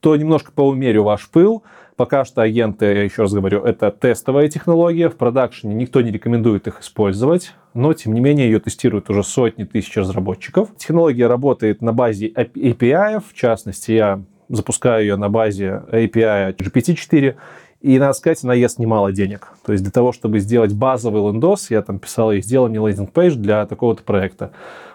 то 0.00 0.16
немножко 0.16 0.52
поумерю 0.52 1.04
ваш 1.04 1.28
пыл. 1.28 1.62
Пока 1.96 2.24
что 2.24 2.42
агенты, 2.42 2.86
я 2.86 3.02
еще 3.02 3.22
раз 3.22 3.32
говорю, 3.32 3.62
это 3.62 3.90
тестовая 3.90 4.48
технология. 4.48 5.08
В 5.10 5.16
продакшене 5.16 5.74
никто 5.74 6.00
не 6.00 6.10
рекомендует 6.10 6.66
их 6.68 6.80
использовать, 6.80 7.54
но, 7.78 7.92
тем 7.92 8.12
не 8.12 8.20
менее, 8.20 8.46
ее 8.50 8.58
тестируют 8.58 9.08
уже 9.08 9.22
сотни 9.22 9.62
тысяч 9.62 9.96
разработчиков. 9.96 10.70
Технология 10.76 11.28
работает 11.28 11.80
на 11.80 11.92
базе 11.92 12.28
API, 12.28 13.22
в 13.24 13.32
частности, 13.34 13.92
я 13.92 14.20
запускаю 14.48 15.02
ее 15.02 15.14
на 15.16 15.28
базе 15.28 15.84
API 15.92 16.56
GPT-4, 16.56 17.36
и, 17.80 17.98
надо 18.00 18.14
сказать, 18.14 18.42
она 18.42 18.54
ест 18.54 18.80
немало 18.80 19.12
денег. 19.12 19.52
То 19.64 19.70
есть 19.70 19.84
для 19.84 19.92
того, 19.92 20.10
чтобы 20.10 20.40
сделать 20.40 20.74
базовый 20.74 21.22
лендос, 21.22 21.70
я 21.70 21.80
там 21.82 22.00
писал 22.00 22.32
и 22.32 22.40
сделал 22.40 22.68
мне 22.68 22.80
лендинг-пейдж 22.80 23.36
для 23.36 23.64
такого-то 23.64 24.02
проекта. 24.02 24.50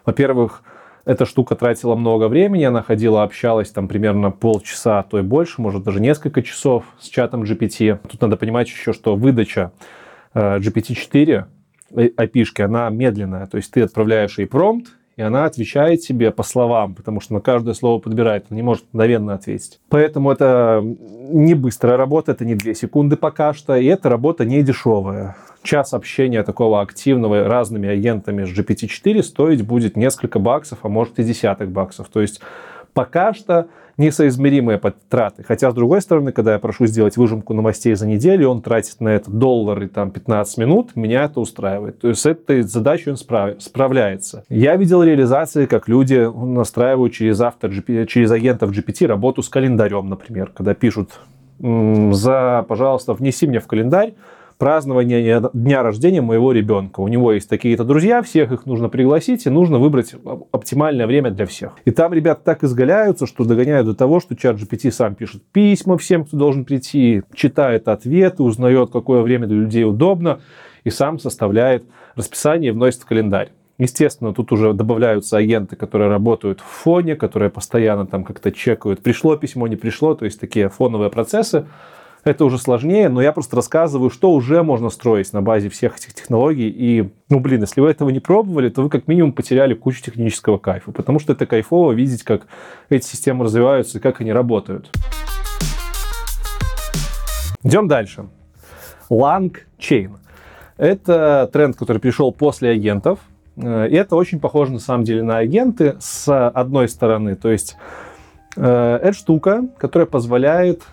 Во-первых, 0.05 0.63
эта 1.05 1.25
штука 1.25 1.55
тратила 1.55 1.95
много 1.95 2.27
времени, 2.27 2.65
она 2.65 2.81
ходила, 2.81 3.23
общалась 3.23 3.71
там 3.71 3.87
примерно 3.87 4.29
полчаса, 4.29 4.99
а 4.99 5.03
то 5.03 5.19
и 5.19 5.21
больше, 5.21 5.61
может 5.61 5.83
даже 5.83 6.01
несколько 6.01 6.41
часов 6.41 6.83
с 6.99 7.07
чатом 7.07 7.43
GPT. 7.43 7.97
Тут 8.11 8.19
надо 8.19 8.35
понимать 8.35 8.67
еще, 8.67 8.91
что 8.91 9.15
выдача 9.15 9.71
э, 10.33 10.59
GPT-4 10.59 11.45
API-шки, 11.93 12.61
она 12.61 12.89
медленная, 12.89 13.45
то 13.47 13.57
есть 13.57 13.71
ты 13.71 13.81
отправляешь 13.81 14.37
ей 14.37 14.45
промпт, 14.45 14.87
и 15.15 15.21
она 15.21 15.45
отвечает 15.45 16.01
тебе 16.01 16.31
по 16.31 16.41
словам, 16.41 16.95
потому 16.95 17.19
что 17.19 17.35
на 17.35 17.39
каждое 17.39 17.75
слово 17.75 17.99
подбирает, 17.99 18.45
она 18.49 18.57
не 18.57 18.63
может 18.63 18.85
мгновенно 18.91 19.35
ответить. 19.35 19.79
Поэтому 19.89 20.31
это 20.31 20.81
не 20.83 21.53
быстрая 21.53 21.97
работа, 21.97 22.31
это 22.31 22.45
не 22.45 22.55
2 22.55 22.73
секунды 22.73 23.15
пока 23.15 23.53
что, 23.53 23.75
и 23.75 23.85
эта 23.85 24.09
работа 24.09 24.43
не 24.43 24.63
дешевая. 24.63 25.35
Час 25.61 25.93
общения 25.93 26.41
такого 26.43 26.81
активного 26.81 27.47
разными 27.47 27.87
агентами 27.87 28.43
с 28.43 28.49
GPT-4 28.49 29.21
стоить 29.21 29.61
будет 29.61 29.95
несколько 29.95 30.39
баксов, 30.39 30.79
а 30.81 30.89
может 30.89 31.19
и 31.19 31.23
десяток 31.23 31.69
баксов. 31.69 32.07
То 32.09 32.19
есть 32.19 32.41
пока 32.93 33.33
что 33.33 33.67
несоизмеримые 33.97 34.81
траты. 35.09 35.43
Хотя, 35.43 35.71
с 35.71 35.73
другой 35.73 36.01
стороны, 36.01 36.31
когда 36.31 36.53
я 36.53 36.59
прошу 36.59 36.87
сделать 36.87 37.17
выжимку 37.17 37.53
новостей 37.53 37.95
за 37.95 38.07
неделю, 38.07 38.49
он 38.49 38.61
тратит 38.61 38.99
на 39.01 39.09
это 39.09 39.29
доллар 39.29 39.83
и 39.83 39.87
там 39.87 40.11
15 40.11 40.57
минут, 40.57 40.95
меня 40.95 41.25
это 41.25 41.39
устраивает. 41.39 41.99
То 41.99 42.09
есть 42.09 42.21
с 42.21 42.25
этой 42.25 42.63
задачей 42.63 43.11
он 43.11 43.17
справ... 43.17 43.61
справляется. 43.61 44.43
Я 44.49 44.75
видел 44.75 45.03
реализации, 45.03 45.65
как 45.65 45.87
люди 45.87 46.29
настраивают 46.33 47.13
через, 47.13 47.39
автор, 47.41 47.71
через 48.07 48.31
агентов 48.31 48.71
GPT 48.71 49.05
работу 49.05 49.43
с 49.43 49.49
календарем, 49.49 50.09
например, 50.09 50.51
когда 50.53 50.73
пишут 50.73 51.11
за, 51.59 52.65
пожалуйста, 52.67 53.13
внеси 53.13 53.47
мне 53.47 53.59
в 53.59 53.67
календарь 53.67 54.13
празднование 54.63 55.41
дня 55.51 55.83
рождения 55.83 56.21
моего 56.21 56.53
ребенка. 56.53 57.01
У 57.01 57.09
него 57.09 57.33
есть 57.33 57.49
такие-то 57.49 57.83
друзья, 57.83 58.21
всех 58.21 58.53
их 58.53 58.65
нужно 58.65 58.87
пригласить, 58.87 59.45
и 59.45 59.49
нужно 59.49 59.77
выбрать 59.77 60.15
оптимальное 60.53 61.05
время 61.05 61.31
для 61.31 61.45
всех. 61.45 61.73
И 61.83 61.91
там 61.91 62.13
ребята 62.13 62.43
так 62.45 62.63
изгаляются, 62.63 63.27
что 63.27 63.43
догоняют 63.43 63.87
до 63.87 63.93
того, 63.93 64.21
что 64.21 64.37
чат 64.37 64.55
GPT 64.55 64.89
сам 64.91 65.15
пишет 65.15 65.43
письма 65.51 65.97
всем, 65.97 66.23
кто 66.23 66.37
должен 66.37 66.63
прийти, 66.63 67.23
читает 67.33 67.89
ответы, 67.89 68.41
узнает, 68.41 68.89
какое 68.89 69.21
время 69.21 69.47
для 69.47 69.57
людей 69.57 69.83
удобно, 69.83 70.39
и 70.85 70.89
сам 70.89 71.19
составляет 71.19 71.83
расписание 72.15 72.69
и 72.69 72.73
вносит 72.73 73.01
в 73.01 73.05
календарь. 73.05 73.49
Естественно, 73.79 74.33
тут 74.33 74.53
уже 74.53 74.71
добавляются 74.71 75.35
агенты, 75.35 75.75
которые 75.75 76.09
работают 76.09 76.61
в 76.61 76.63
фоне, 76.63 77.17
которые 77.17 77.49
постоянно 77.49 78.07
там 78.07 78.23
как-то 78.23 78.49
чекают, 78.53 79.03
пришло 79.03 79.35
письмо, 79.35 79.67
не 79.67 79.75
пришло, 79.75 80.15
то 80.15 80.23
есть 80.23 80.39
такие 80.39 80.69
фоновые 80.69 81.09
процессы. 81.09 81.65
Это 82.23 82.45
уже 82.45 82.57
сложнее, 82.57 83.09
но 83.09 83.21
я 83.21 83.33
просто 83.33 83.57
рассказываю, 83.57 84.09
что 84.09 84.31
уже 84.31 84.63
можно 84.63 84.89
строить 84.89 85.33
на 85.33 85.41
базе 85.41 85.67
всех 85.67 85.97
этих 85.97 86.13
технологий. 86.13 86.69
И, 86.69 87.11
ну, 87.29 87.41
блин, 87.41 87.61
если 87.61 87.81
вы 87.81 87.89
этого 87.89 88.09
не 88.11 88.21
пробовали, 88.21 88.69
то 88.69 88.81
вы 88.81 88.89
как 88.89 89.09
минимум 89.09 89.33
потеряли 89.33 89.73
кучу 89.73 90.01
технического 90.01 90.57
кайфа, 90.57 90.93
потому 90.93 91.19
что 91.19 91.33
это 91.33 91.45
кайфово 91.45 91.91
видеть, 91.91 92.23
как 92.23 92.47
эти 92.87 93.05
системы 93.05 93.43
развиваются 93.43 93.97
и 93.97 94.01
как 94.01 94.21
они 94.21 94.31
работают. 94.31 94.89
Идем 97.61 97.89
дальше. 97.89 98.27
LangChain. 99.09 100.11
Это 100.77 101.49
тренд, 101.51 101.75
который 101.75 101.97
пришел 101.97 102.31
после 102.31 102.69
агентов. 102.69 103.19
Э, 103.57 103.89
и 103.89 103.95
это 103.95 104.15
очень 104.15 104.39
похоже, 104.39 104.71
на 104.71 104.79
самом 104.79 105.03
деле, 105.03 105.23
на 105.23 105.39
агенты 105.39 105.97
с 105.99 106.49
одной 106.49 106.87
стороны. 106.87 107.35
То 107.35 107.51
есть 107.51 107.75
э, 108.55 108.99
это 109.01 109.13
штука, 109.13 109.67
которая 109.77 110.07
позволяет 110.07 110.83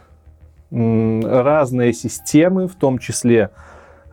разные 0.71 1.93
системы, 1.93 2.69
в 2.69 2.75
том 2.75 2.99
числе 2.99 3.51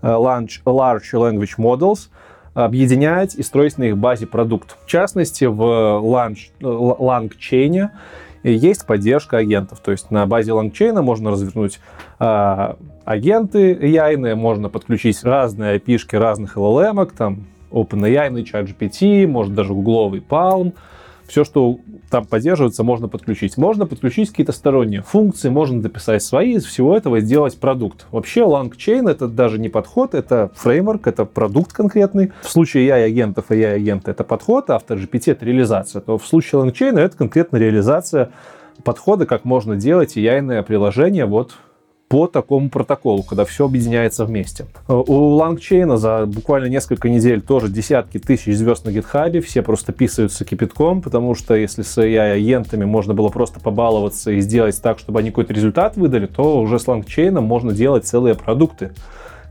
э, 0.02 0.08
large, 0.08 0.62
language 0.66 1.58
models, 1.58 2.10
объединять 2.54 3.36
и 3.36 3.44
строить 3.44 3.78
на 3.78 3.84
их 3.84 3.98
базе 3.98 4.26
продукт. 4.26 4.76
В 4.84 4.88
частности, 4.88 5.46
в 5.46 5.62
LangChain 6.62 7.90
есть 8.44 8.86
поддержка 8.86 9.38
агентов. 9.38 9.80
То 9.80 9.92
есть 9.92 10.10
на 10.10 10.26
базе 10.26 10.52
LangChain 10.52 11.02
можно 11.02 11.32
развернуть 11.32 11.80
э, 12.20 12.74
агенты 13.06 13.74
AI, 13.74 14.36
можно 14.36 14.70
подключить 14.70 15.24
разные 15.24 15.78
API 15.78 16.18
разных 16.18 16.58
LLM, 16.58 17.12
там 17.16 17.46
OpenAI, 17.72 18.32
ChatGPT, 18.44 19.28
может 19.28 19.54
даже 19.54 19.74
гугловый 19.74 20.24
Palm, 20.28 20.74
все, 21.28 21.44
что 21.44 21.80
там 22.10 22.26
поддерживается, 22.26 22.84
можно 22.84 23.08
подключить. 23.08 23.58
Можно 23.58 23.86
подключить 23.86 24.30
какие-то 24.30 24.54
сторонние 24.54 25.02
функции, 25.02 25.50
можно 25.50 25.82
дописать 25.82 26.24
свои, 26.24 26.54
из 26.54 26.66
всего 26.66 26.96
этого 26.96 27.20
сделать 27.20 27.60
продукт. 27.60 28.06
Вообще 28.12 28.42
LangChain 28.42 29.10
это 29.10 29.28
даже 29.28 29.60
не 29.60 29.70
подход, 29.70 30.14
это 30.16 30.52
фреймворк, 30.56 31.08
это 31.08 31.26
продукт 31.26 31.74
конкретный. 31.74 32.32
В 32.42 32.50
случае 32.50 32.88
AI-агентов 32.88 33.52
и 33.52 33.56
AI-агента 33.56 34.12
это 34.12 34.24
подход, 34.24 34.70
а 34.70 34.78
GPT 34.78 35.32
это 35.32 35.46
реализация. 35.46 36.02
То 36.02 36.18
в 36.18 36.26
случае 36.26 36.62
LangChain 36.62 36.98
это 36.98 37.18
конкретно 37.18 37.58
реализация 37.58 38.32
подхода, 38.84 39.26
как 39.26 39.44
можно 39.44 39.76
делать 39.76 40.18
AI 40.18 40.64
приложение 40.64 41.26
вот 41.26 41.56
по 42.08 42.28
такому 42.28 42.70
протоколу, 42.70 43.24
когда 43.24 43.44
все 43.44 43.66
объединяется 43.66 44.26
вместе. 44.26 44.66
У 44.88 45.40
LangChain 45.40 45.98
за 45.98 46.26
буквально 46.26 46.68
несколько 46.68 47.10
недель 47.10 47.42
тоже 47.42 47.68
десятки 47.68 48.18
тысяч 48.18 48.56
звезд 48.56 48.86
на 48.86 48.92
гитхабе, 48.92 49.42
все 49.42 49.62
просто 49.62 49.92
писаются 49.92 50.46
кипятком, 50.46 51.02
потому 51.02 51.36
что 51.36 51.56
если 51.56 51.82
с 51.82 51.98
AI-агентами 51.98 52.86
можно 52.86 53.14
было 53.14 53.30
просто 53.30 53.60
побаловаться 53.60 54.32
и 54.32 54.40
сделать 54.40 54.82
так, 54.82 55.00
чтобы 55.00 55.20
они 55.20 55.32
какой-то 55.32 55.54
результат 55.54 55.98
выдали, 55.98 56.28
то 56.28 56.60
уже 56.62 56.80
с 56.80 56.88
LangChain 56.88 57.40
можно 57.42 57.74
делать 57.74 58.06
целые 58.06 58.36
продукты, 58.36 58.92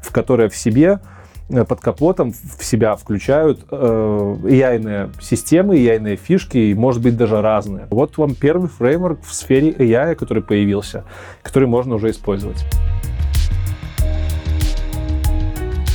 в 0.01 0.11
которые 0.12 0.49
в 0.49 0.57
себе 0.57 1.01
под 1.48 1.80
капотом 1.80 2.32
в 2.32 2.64
себя 2.64 2.96
включают 2.96 3.61
э, 3.70 3.76
AI 3.76 5.11
системы, 5.20 5.76
AI 5.76 6.16
фишки, 6.16 6.59
и, 6.59 6.74
может 6.74 7.02
быть, 7.02 7.16
даже 7.16 7.40
разные. 7.40 7.87
Вот 7.90 8.18
вам 8.18 8.35
первый 8.35 8.68
фреймворк 8.68 9.22
в 9.22 9.32
сфере 9.32 9.70
AI, 9.70 10.14
который 10.16 10.42
появился, 10.42 11.04
который 11.42 11.68
можно 11.68 11.94
уже 11.94 12.11
использовать. 12.11 12.64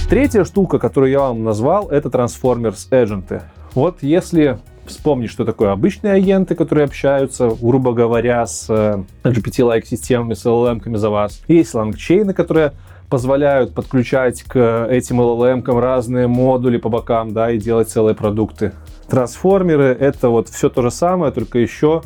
Третья 0.09 0.43
штука, 0.43 0.77
которую 0.77 1.11
я 1.11 1.19
вам 1.19 1.43
назвал, 1.43 1.89
это 1.89 2.09
Transformers 2.09 2.89
Agent. 2.89 3.41
Вот 3.73 3.99
если 4.01 4.59
вспомнить, 4.85 5.29
что 5.29 5.45
такое 5.45 5.71
обычные 5.71 6.13
агенты, 6.13 6.55
которые 6.55 6.85
общаются, 6.85 7.49
грубо 7.61 7.93
говоря, 7.93 8.45
с 8.45 8.65
э, 8.69 9.03
GPT-like 9.23 9.85
системами, 9.85 10.33
с 10.33 10.45
LLM-ками 10.45 10.97
за 10.97 11.09
вас. 11.09 11.41
Есть 11.47 11.73
лангчейны, 11.73 12.33
которые 12.33 12.73
позволяют 13.11 13.73
подключать 13.73 14.41
к 14.43 14.87
этим 14.89 15.19
LLM 15.19 15.79
разные 15.79 16.27
модули 16.27 16.77
по 16.77 16.87
бокам, 16.87 17.33
да, 17.33 17.51
и 17.51 17.59
делать 17.59 17.89
целые 17.89 18.15
продукты. 18.15 18.71
Трансформеры— 19.09 19.95
это 19.99 20.29
вот 20.29 20.47
все 20.47 20.69
то 20.69 20.81
же 20.81 20.91
самое, 20.91 21.33
только 21.33 21.59
еще 21.59 22.03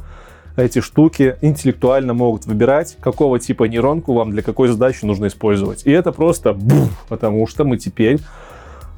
эти 0.57 0.81
штуки 0.81 1.35
интеллектуально 1.41 2.15
могут 2.15 2.47
выбирать, 2.47 2.97
какого 2.99 3.39
типа 3.39 3.65
нейронку 3.65 4.13
вам 4.13 4.31
для 4.31 4.41
какой 4.41 4.67
задачи 4.67 5.05
нужно 5.05 5.27
использовать. 5.27 5.85
И 5.85 5.91
это 5.91 6.11
просто 6.11 6.53
буф, 6.53 7.05
потому 7.07 7.45
что 7.45 7.65
мы 7.65 7.77
теперь 7.77 8.17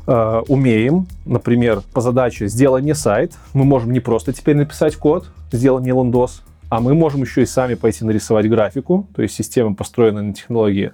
э, 0.08 0.42
умеем, 0.48 1.08
например, 1.26 1.82
по 1.94 2.00
задаче 2.00 2.48
«сделай 2.48 2.82
мне 2.82 2.96
сайт», 2.96 3.34
мы 3.54 3.66
можем 3.66 3.92
не 3.92 4.00
просто 4.00 4.32
теперь 4.32 4.56
написать 4.56 4.96
код 4.96 5.30
«сделай 5.52 5.82
мне 5.82 5.92
лендос», 5.92 6.42
а 6.70 6.80
мы 6.80 6.94
можем 6.94 7.22
еще 7.24 7.42
и 7.42 7.46
сами 7.46 7.74
пойти 7.74 8.06
нарисовать 8.06 8.50
графику, 8.50 9.08
то 9.14 9.22
есть 9.22 9.36
система 9.36 9.76
построена 9.76 10.22
на 10.22 10.34
технологии 10.34 10.94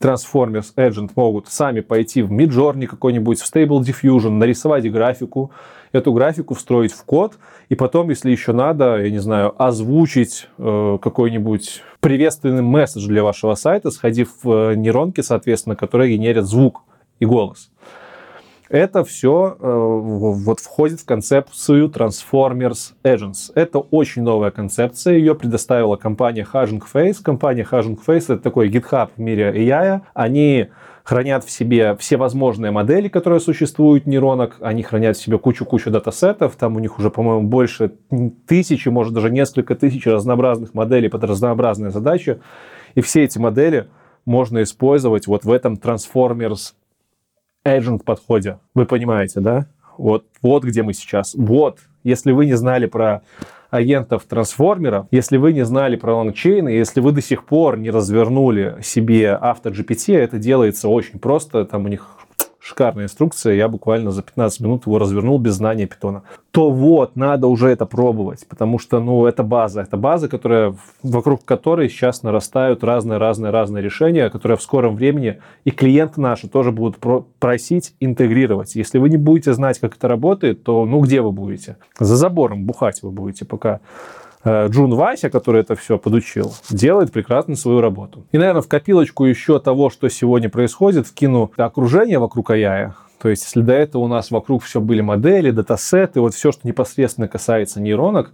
Transformers 0.00 0.74
Agent 0.76 1.10
могут 1.16 1.48
сами 1.48 1.80
пойти 1.80 2.22
в 2.22 2.30
Midjourney 2.32 2.86
какой-нибудь, 2.86 3.40
в 3.40 3.54
Stable 3.54 3.80
Diffusion, 3.80 4.30
нарисовать 4.30 4.90
графику, 4.90 5.50
эту 5.92 6.12
графику 6.12 6.54
встроить 6.54 6.92
в 6.92 7.04
код, 7.04 7.38
и 7.68 7.74
потом, 7.74 8.10
если 8.10 8.30
еще 8.30 8.52
надо, 8.52 9.02
я 9.02 9.10
не 9.10 9.18
знаю, 9.18 9.54
озвучить 9.62 10.48
э, 10.58 10.98
какой-нибудь 11.00 11.82
приветственный 12.00 12.62
месседж 12.62 13.06
для 13.06 13.22
вашего 13.22 13.54
сайта, 13.54 13.90
сходив 13.90 14.30
в 14.42 14.50
э, 14.50 14.74
нейронки, 14.76 15.20
соответственно, 15.20 15.76
которые 15.76 16.16
генерят 16.16 16.44
звук 16.44 16.82
и 17.18 17.24
голос. 17.24 17.70
Это 18.68 19.04
все 19.04 19.56
э, 19.58 19.66
вот 19.68 20.60
входит 20.60 21.00
в 21.00 21.04
концепцию 21.04 21.88
Transformers 21.88 22.94
Agents. 23.04 23.52
Это 23.54 23.78
очень 23.78 24.22
новая 24.22 24.50
концепция. 24.50 25.14
Ее 25.14 25.34
предоставила 25.34 25.96
компания 25.96 26.46
Hugging 26.50 26.82
Face. 26.92 27.22
Компания 27.22 27.66
Hugging 27.70 27.98
Face 28.04 28.24
это 28.24 28.38
такой 28.38 28.68
GitHub 28.68 29.10
в 29.16 29.20
мире 29.20 29.52
AI. 29.52 30.00
Они 30.14 30.68
хранят 31.06 31.44
в 31.44 31.50
себе 31.50 31.96
все 31.96 32.16
возможные 32.16 32.72
модели, 32.72 33.06
которые 33.06 33.38
существуют 33.38 34.06
нейронок, 34.06 34.56
они 34.60 34.82
хранят 34.82 35.16
в 35.16 35.22
себе 35.22 35.38
кучу-кучу 35.38 35.88
датасетов, 35.88 36.56
там 36.56 36.74
у 36.74 36.80
них 36.80 36.98
уже, 36.98 37.10
по-моему, 37.10 37.46
больше 37.46 37.92
тысячи, 38.48 38.88
может 38.88 39.14
даже 39.14 39.30
несколько 39.30 39.76
тысяч 39.76 40.04
разнообразных 40.04 40.74
моделей 40.74 41.08
под 41.08 41.22
разнообразные 41.22 41.92
задачи, 41.92 42.40
и 42.96 43.02
все 43.02 43.22
эти 43.22 43.38
модели 43.38 43.88
можно 44.24 44.64
использовать 44.64 45.28
вот 45.28 45.44
в 45.44 45.52
этом 45.52 45.74
Transformers 45.74 46.72
agent 47.66 48.04
подходе. 48.04 48.58
Вы 48.74 48.86
понимаете, 48.86 49.40
да? 49.40 49.66
Вот, 49.98 50.24
вот 50.42 50.64
где 50.64 50.82
мы 50.82 50.92
сейчас. 50.92 51.34
Вот, 51.34 51.78
если 52.04 52.32
вы 52.32 52.46
не 52.46 52.54
знали 52.54 52.86
про 52.86 53.22
агентов 53.70 54.24
трансформеров, 54.24 55.06
если 55.10 55.36
вы 55.36 55.52
не 55.52 55.64
знали 55.64 55.96
про 55.96 56.16
лонгчейны, 56.16 56.68
если 56.68 57.00
вы 57.00 57.12
до 57.12 57.20
сих 57.20 57.44
пор 57.44 57.78
не 57.78 57.90
развернули 57.90 58.76
себе 58.82 59.32
авто 59.32 59.70
GPT, 59.70 60.16
это 60.16 60.38
делается 60.38 60.88
очень 60.88 61.18
просто. 61.18 61.64
Там 61.64 61.84
у 61.84 61.88
них 61.88 62.06
шикарная 62.66 63.04
инструкция, 63.04 63.54
я 63.54 63.68
буквально 63.68 64.10
за 64.10 64.22
15 64.22 64.60
минут 64.60 64.86
его 64.86 64.98
развернул 64.98 65.38
без 65.38 65.54
знания 65.54 65.86
питона. 65.86 66.22
То 66.50 66.70
вот, 66.70 67.14
надо 67.14 67.46
уже 67.46 67.68
это 67.68 67.86
пробовать, 67.86 68.46
потому 68.48 68.80
что, 68.80 68.98
ну, 68.98 69.24
это 69.26 69.44
база, 69.44 69.82
это 69.82 69.96
база, 69.96 70.28
которая, 70.28 70.74
вокруг 71.02 71.44
которой 71.44 71.88
сейчас 71.88 72.24
нарастают 72.24 72.82
разные-разные-разные 72.82 73.82
решения, 73.82 74.30
которые 74.30 74.58
в 74.58 74.62
скором 74.62 74.96
времени 74.96 75.38
и 75.64 75.70
клиенты 75.70 76.20
наши 76.20 76.48
тоже 76.48 76.72
будут 76.72 76.96
просить 77.38 77.94
интегрировать. 78.00 78.74
Если 78.74 78.98
вы 78.98 79.10
не 79.10 79.16
будете 79.16 79.52
знать, 79.52 79.78
как 79.78 79.94
это 79.96 80.08
работает, 80.08 80.64
то, 80.64 80.84
ну, 80.86 81.00
где 81.00 81.20
вы 81.20 81.30
будете? 81.30 81.76
За 82.00 82.16
забором 82.16 82.64
бухать 82.64 83.00
вы 83.02 83.12
будете, 83.12 83.44
пока 83.44 83.80
Джун 84.46 84.94
Вася, 84.94 85.28
который 85.28 85.62
это 85.62 85.74
все 85.74 85.98
подучил, 85.98 86.54
делает 86.70 87.12
прекрасно 87.12 87.56
свою 87.56 87.80
работу. 87.80 88.26
И, 88.32 88.38
наверное, 88.38 88.62
в 88.62 88.68
копилочку 88.68 89.24
еще 89.24 89.58
того, 89.58 89.90
что 89.90 90.08
сегодня 90.08 90.48
происходит, 90.48 91.06
вкину 91.06 91.50
окружение 91.56 92.18
вокруг 92.18 92.50
AI. 92.50 92.92
То 93.20 93.28
есть, 93.28 93.44
если 93.44 93.62
до 93.62 93.72
этого 93.72 94.02
у 94.02 94.08
нас 94.08 94.30
вокруг 94.30 94.62
все 94.62 94.80
были 94.80 95.00
модели, 95.00 95.50
датасеты, 95.50 96.20
вот 96.20 96.34
все, 96.34 96.52
что 96.52 96.66
непосредственно 96.68 97.28
касается 97.28 97.80
нейронок, 97.80 98.32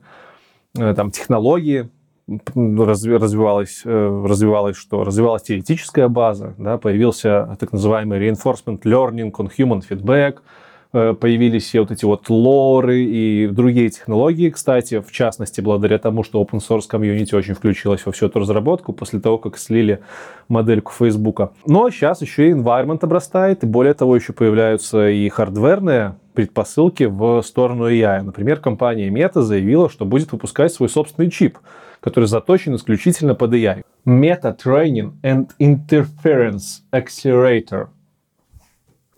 э, 0.77 0.93
там, 0.95 1.11
технологии, 1.11 1.89
развивалась, 2.27 3.83
э, 3.85 4.25
развивалась 4.27 4.77
что? 4.77 5.05
Развивалась 5.05 5.43
теоретическая 5.43 6.09
база, 6.09 6.55
да, 6.59 6.79
появился 6.79 7.57
так 7.59 7.73
называемый 7.73 8.19
reinforcement 8.21 8.83
learning 8.83 9.33
on 9.33 9.51
human 9.57 9.83
feedback– 9.89 10.37
Э, 10.45 10.61
появились 10.93 11.65
все 11.65 11.81
вот 11.81 11.91
эти 11.91 12.05
вот 12.05 12.29
лоры 12.29 13.03
и 13.03 13.47
другие 13.47 13.89
технологии, 13.89 14.51
кстати, 14.51 15.01
в 15.01 15.11
частности, 15.11 15.61
благодаря 15.63 15.99
тому, 15.99 16.23
что 16.23 16.43
open 16.43 16.61
source 16.61 16.83
комьюнити 16.87 17.35
очень 17.35 17.55
включилась 17.55 18.05
во 18.05 18.13
всю 18.13 18.27
эту 18.27 18.41
разработку 18.41 18.93
после 18.93 19.19
того, 19.19 19.39
как 19.39 19.57
слили 19.57 20.01
модельку 20.49 20.93
Фейсбука. 20.93 21.53
Но 21.67 21.89
сейчас 21.91 22.21
еще 22.21 22.49
и 22.49 22.53
environment 22.53 22.99
обрастает, 23.01 23.65
и 23.65 23.67
более 23.67 23.95
того, 23.95 24.15
еще 24.17 24.35
появляются 24.35 25.09
и 25.09 25.29
хардверные 25.31 26.17
предпосылки 26.35 27.05
в 27.05 27.43
сторону 27.43 27.91
AI. 27.91 28.23
Например, 28.23 28.59
компания 28.59 29.09
Meta 29.09 29.41
заявила, 29.41 29.89
что 29.89 30.05
будет 30.05 30.33
выпускать 30.33 30.73
свой 30.73 30.89
собственный 30.91 31.31
чип, 31.31 31.59
который 32.01 32.27
заточен 32.27 32.75
исключительно 32.75 33.35
под 33.35 33.55
AI. 33.55 33.83
Meta 34.07 34.55
Training 34.57 35.13
and 35.23 35.49
Interference 35.59 36.83
Accelerator– 36.93 37.89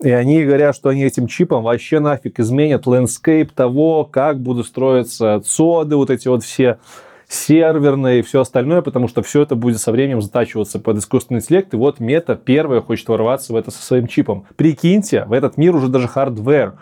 и 0.01 0.09
они 0.09 0.43
говорят, 0.43 0.75
что 0.75 0.89
они 0.89 1.03
этим 1.03 1.27
чипом 1.27 1.63
вообще 1.63 1.99
нафиг 1.99 2.39
изменят 2.39 2.85
лендскейп 2.85 3.51
того, 3.51 4.03
как 4.03 4.39
будут 4.39 4.67
строиться 4.67 5.41
цоды, 5.45 5.95
вот 5.95 6.09
эти 6.09 6.27
вот 6.27 6.43
все 6.43 6.79
серверные 7.27 8.19
и 8.19 8.21
все 8.21 8.41
остальное, 8.41 8.81
потому 8.81 9.07
что 9.07 9.23
все 9.23 9.41
это 9.41 9.55
будет 9.55 9.79
со 9.79 9.91
временем 9.91 10.21
затачиваться 10.21 10.79
под 10.79 10.97
искусственный 10.97 11.39
интеллект. 11.39 11.73
И 11.73 11.77
вот 11.77 11.99
Meta 11.99 12.35
первая 12.35 12.81
хочет 12.81 13.07
ворваться 13.07 13.53
в 13.53 13.55
это 13.55 13.71
со 13.71 13.81
своим 13.81 14.07
чипом. 14.07 14.45
Прикиньте, 14.55 15.25
в 15.25 15.33
этот 15.33 15.57
мир 15.57 15.75
уже 15.75 15.87
даже 15.87 16.07
hardware 16.07 16.73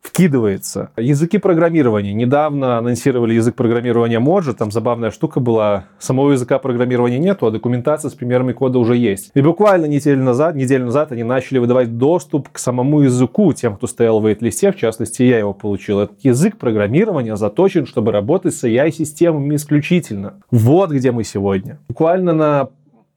вкидывается. 0.00 0.90
Языки 0.96 1.38
программирования. 1.38 2.12
Недавно 2.12 2.78
анонсировали 2.78 3.34
язык 3.34 3.54
программирования 3.54 4.18
Mojo. 4.18 4.54
Там 4.54 4.70
забавная 4.70 5.10
штука 5.10 5.40
была. 5.40 5.84
Самого 5.98 6.32
языка 6.32 6.58
программирования 6.58 7.18
нету, 7.18 7.46
а 7.46 7.50
документация 7.50 8.10
с 8.10 8.14
примерами 8.14 8.52
кода 8.52 8.78
уже 8.78 8.96
есть. 8.96 9.30
И 9.34 9.40
буквально 9.40 9.86
неделю 9.86 10.22
назад, 10.22 10.54
неделю 10.54 10.86
назад 10.86 11.12
они 11.12 11.22
начали 11.22 11.58
выдавать 11.58 11.98
доступ 11.98 12.48
к 12.48 12.58
самому 12.58 13.00
языку 13.00 13.52
тем, 13.52 13.76
кто 13.76 13.86
стоял 13.86 14.20
в 14.20 14.26
waitlist 14.26 14.63
е. 14.63 14.72
В 14.72 14.76
частности, 14.76 15.22
я 15.22 15.38
его 15.38 15.52
получил. 15.52 16.00
Этот 16.00 16.18
язык 16.24 16.56
программирования 16.56 17.36
заточен, 17.36 17.86
чтобы 17.86 18.12
работать 18.12 18.54
с 18.54 18.64
AI 18.64 18.81
системами 18.81 19.56
исключительно. 19.56 20.34
Вот 20.50 20.90
где 20.90 21.12
мы 21.12 21.24
сегодня. 21.24 21.78
Буквально 21.88 22.32
на 22.32 22.68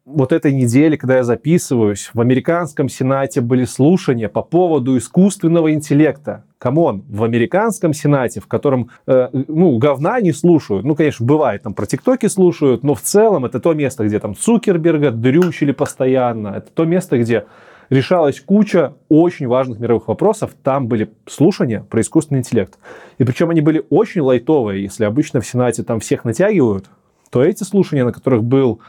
вот 0.05 0.33
этой 0.33 0.51
неделе, 0.51 0.97
когда 0.97 1.17
я 1.17 1.23
записываюсь, 1.23 2.11
в 2.13 2.19
американском 2.19 2.89
сенате 2.89 3.39
были 3.39 3.63
слушания 3.63 4.27
по 4.27 4.41
поводу 4.41 4.97
искусственного 4.97 5.73
интеллекта. 5.73 6.43
Come 6.57 6.84
on, 6.84 7.03
в 7.09 7.23
американском 7.23 7.93
сенате, 7.93 8.41
в 8.41 8.47
котором, 8.47 8.89
э, 9.07 9.29
ну, 9.31 9.77
говна 9.77 10.19
не 10.19 10.33
слушают. 10.33 10.85
Ну, 10.85 10.95
конечно, 10.95 11.25
бывает, 11.25 11.63
там 11.63 11.73
про 11.73 11.85
TikTok 11.85 12.21
и 12.21 12.27
слушают, 12.27 12.83
но 12.83 12.95
в 12.95 13.01
целом 13.01 13.45
это 13.45 13.59
то 13.59 13.73
место, 13.73 14.05
где 14.05 14.19
там 14.19 14.35
Цукерберга 14.35 15.11
дрючили 15.11 15.71
постоянно. 15.71 16.49
Это 16.49 16.67
то 16.73 16.83
место, 16.83 17.17
где 17.17 17.45
решалась 17.89 18.41
куча 18.41 18.93
очень 19.07 19.47
важных 19.47 19.79
мировых 19.79 20.09
вопросов. 20.09 20.51
Там 20.63 20.87
были 20.87 21.11
слушания 21.27 21.85
про 21.89 22.01
искусственный 22.01 22.39
интеллект. 22.39 22.77
И 23.19 23.23
причем 23.23 23.49
они 23.49 23.61
были 23.61 23.85
очень 23.89 24.21
лайтовые. 24.21 24.83
Если 24.83 25.05
обычно 25.05 25.39
в 25.39 25.47
Сенате 25.47 25.83
там 25.83 25.99
всех 26.01 26.25
натягивают, 26.25 26.89
то 27.29 27.41
эти 27.41 27.63
слушания, 27.63 28.05
на 28.05 28.13
которых 28.13 28.43
был 28.43 28.79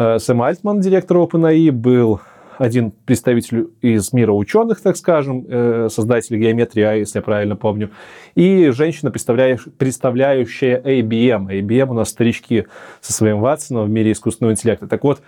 Сэм 0.00 0.40
Альтман, 0.40 0.80
директор 0.80 1.18
OpenAI, 1.18 1.70
был 1.72 2.20
один 2.56 2.90
представитель 2.90 3.68
из 3.82 4.14
мира 4.14 4.32
ученых, 4.32 4.80
так 4.80 4.96
скажем, 4.96 5.44
э, 5.46 5.88
создатель 5.90 6.38
геометрии 6.38 6.82
А, 6.82 6.94
если 6.94 7.18
я 7.18 7.22
правильно 7.22 7.54
помню, 7.54 7.90
и 8.34 8.70
женщина, 8.70 9.10
представляющая 9.10 10.80
IBM. 10.80 11.48
IBM 11.48 11.90
у 11.90 11.92
нас 11.92 12.08
старички 12.08 12.66
со 13.02 13.12
своим 13.12 13.40
Ватсоном 13.40 13.86
в 13.86 13.90
мире 13.90 14.12
искусственного 14.12 14.52
интеллекта. 14.52 14.86
Так 14.88 15.04
вот, 15.04 15.20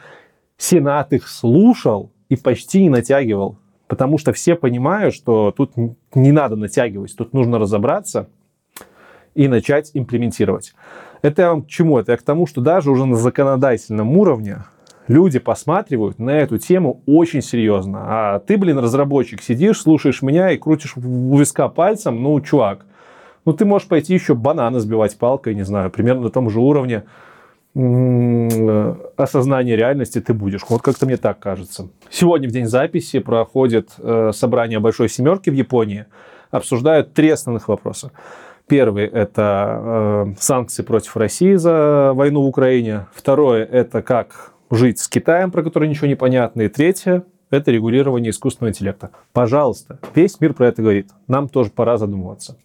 Сенат 0.57 1.13
их 1.13 1.29
слушал 1.29 2.11
и 2.31 2.37
почти 2.37 2.83
не 2.83 2.89
натягивал, 2.89 3.59
потому 3.89 4.17
что 4.17 4.33
все 4.33 4.55
понимают, 4.55 5.15
что 5.15 5.53
тут 5.55 5.73
не 6.15 6.33
надо 6.33 6.57
натягивать, 6.57 7.15
тут 7.15 7.35
нужно 7.35 7.59
разобраться 7.59 8.31
и 9.35 9.49
начать 9.49 9.91
имплементировать. 9.93 10.75
Это 11.23 11.43
я 11.43 11.51
вам 11.51 11.63
к 11.63 11.69
чему? 11.69 11.99
Это 11.99 12.13
я 12.13 12.19
к 12.19 12.23
тому, 12.23 12.47
что 12.47 12.61
даже 12.61 12.91
уже 12.91 13.07
на 13.07 13.17
законодательном 13.17 14.17
уровне 14.17 14.65
люди 15.09 15.39
посматривают 15.39 16.19
на 16.19 16.31
эту 16.31 16.59
тему 16.59 17.01
очень 17.07 17.43
серьезно. 17.43 18.03
А 18.05 18.39
ты, 18.41 18.59
блин, 18.59 18.79
разработчик, 18.79 19.43
сидишь, 19.43 19.81
слушаешь 19.81 20.23
меня 20.23 20.51
и 20.51 20.59
крутишь 20.59 20.97
у 20.97 21.37
виска 21.37 21.69
пальцем, 21.69 22.23
ну, 22.23 22.41
чувак, 22.41 22.85
ну, 23.45 23.53
ты 23.53 23.65
можешь 23.65 23.89
пойти 23.89 24.15
еще 24.15 24.35
бананы 24.35 24.81
сбивать 24.81 25.17
палкой, 25.17 25.55
не 25.55 25.65
знаю, 25.65 25.91
примерно 25.91 26.23
на 26.23 26.31
том 26.31 26.51
же 26.51 26.61
уровне 26.61 27.05
осознания 29.17 29.77
реальности 29.77 30.21
ты 30.21 30.35
будешь. 30.35 30.61
Вот 30.69 30.83
как-то 30.83 31.07
мне 31.07 31.17
так 31.17 31.39
кажется. 31.39 31.89
Сегодня 32.11 32.49
в 32.49 32.53
день 32.53 32.67
записи 32.67 33.19
проходит 33.19 33.93
э, 33.99 34.33
собрание 34.35 34.79
Большой 34.79 35.09
Семерки 35.09 35.49
в 35.49 35.55
Японии. 35.55 36.05
Обсуждают 36.51 37.15
три 37.15 37.31
основных 37.31 37.69
вопроса. 37.69 38.13
Первый– 38.73 39.05
это 39.13 40.33
э, 40.33 40.35
санкции 40.39 40.83
против 40.83 41.15
России 41.19 41.57
за 41.57 42.13
войну 42.15 42.41
в 42.41 42.47
Украине. 42.47 43.07
Второе– 43.13 43.67
это 43.71 44.01
как 44.01 44.55
жить 44.71 44.99
с 44.99 45.09
Китаем, 45.09 45.51
про 45.51 45.63
который 45.63 45.91
ничего 45.91 46.07
не 46.07 46.15
понятно. 46.15 46.63
И 46.63 46.69
третье– 46.69 47.25
это 47.51 47.71
регулирование 47.71 48.31
искусственного 48.31 48.71
интеллекта. 48.71 49.11
Пожалуйста, 49.35 49.99
весь 50.15 50.41
мир 50.41 50.55
про 50.55 50.69
это 50.69 50.81
говорит. 50.81 51.11
Нам 51.29 51.51
тоже 51.51 51.69
пора 51.69 51.99
задумываться. 51.99 52.57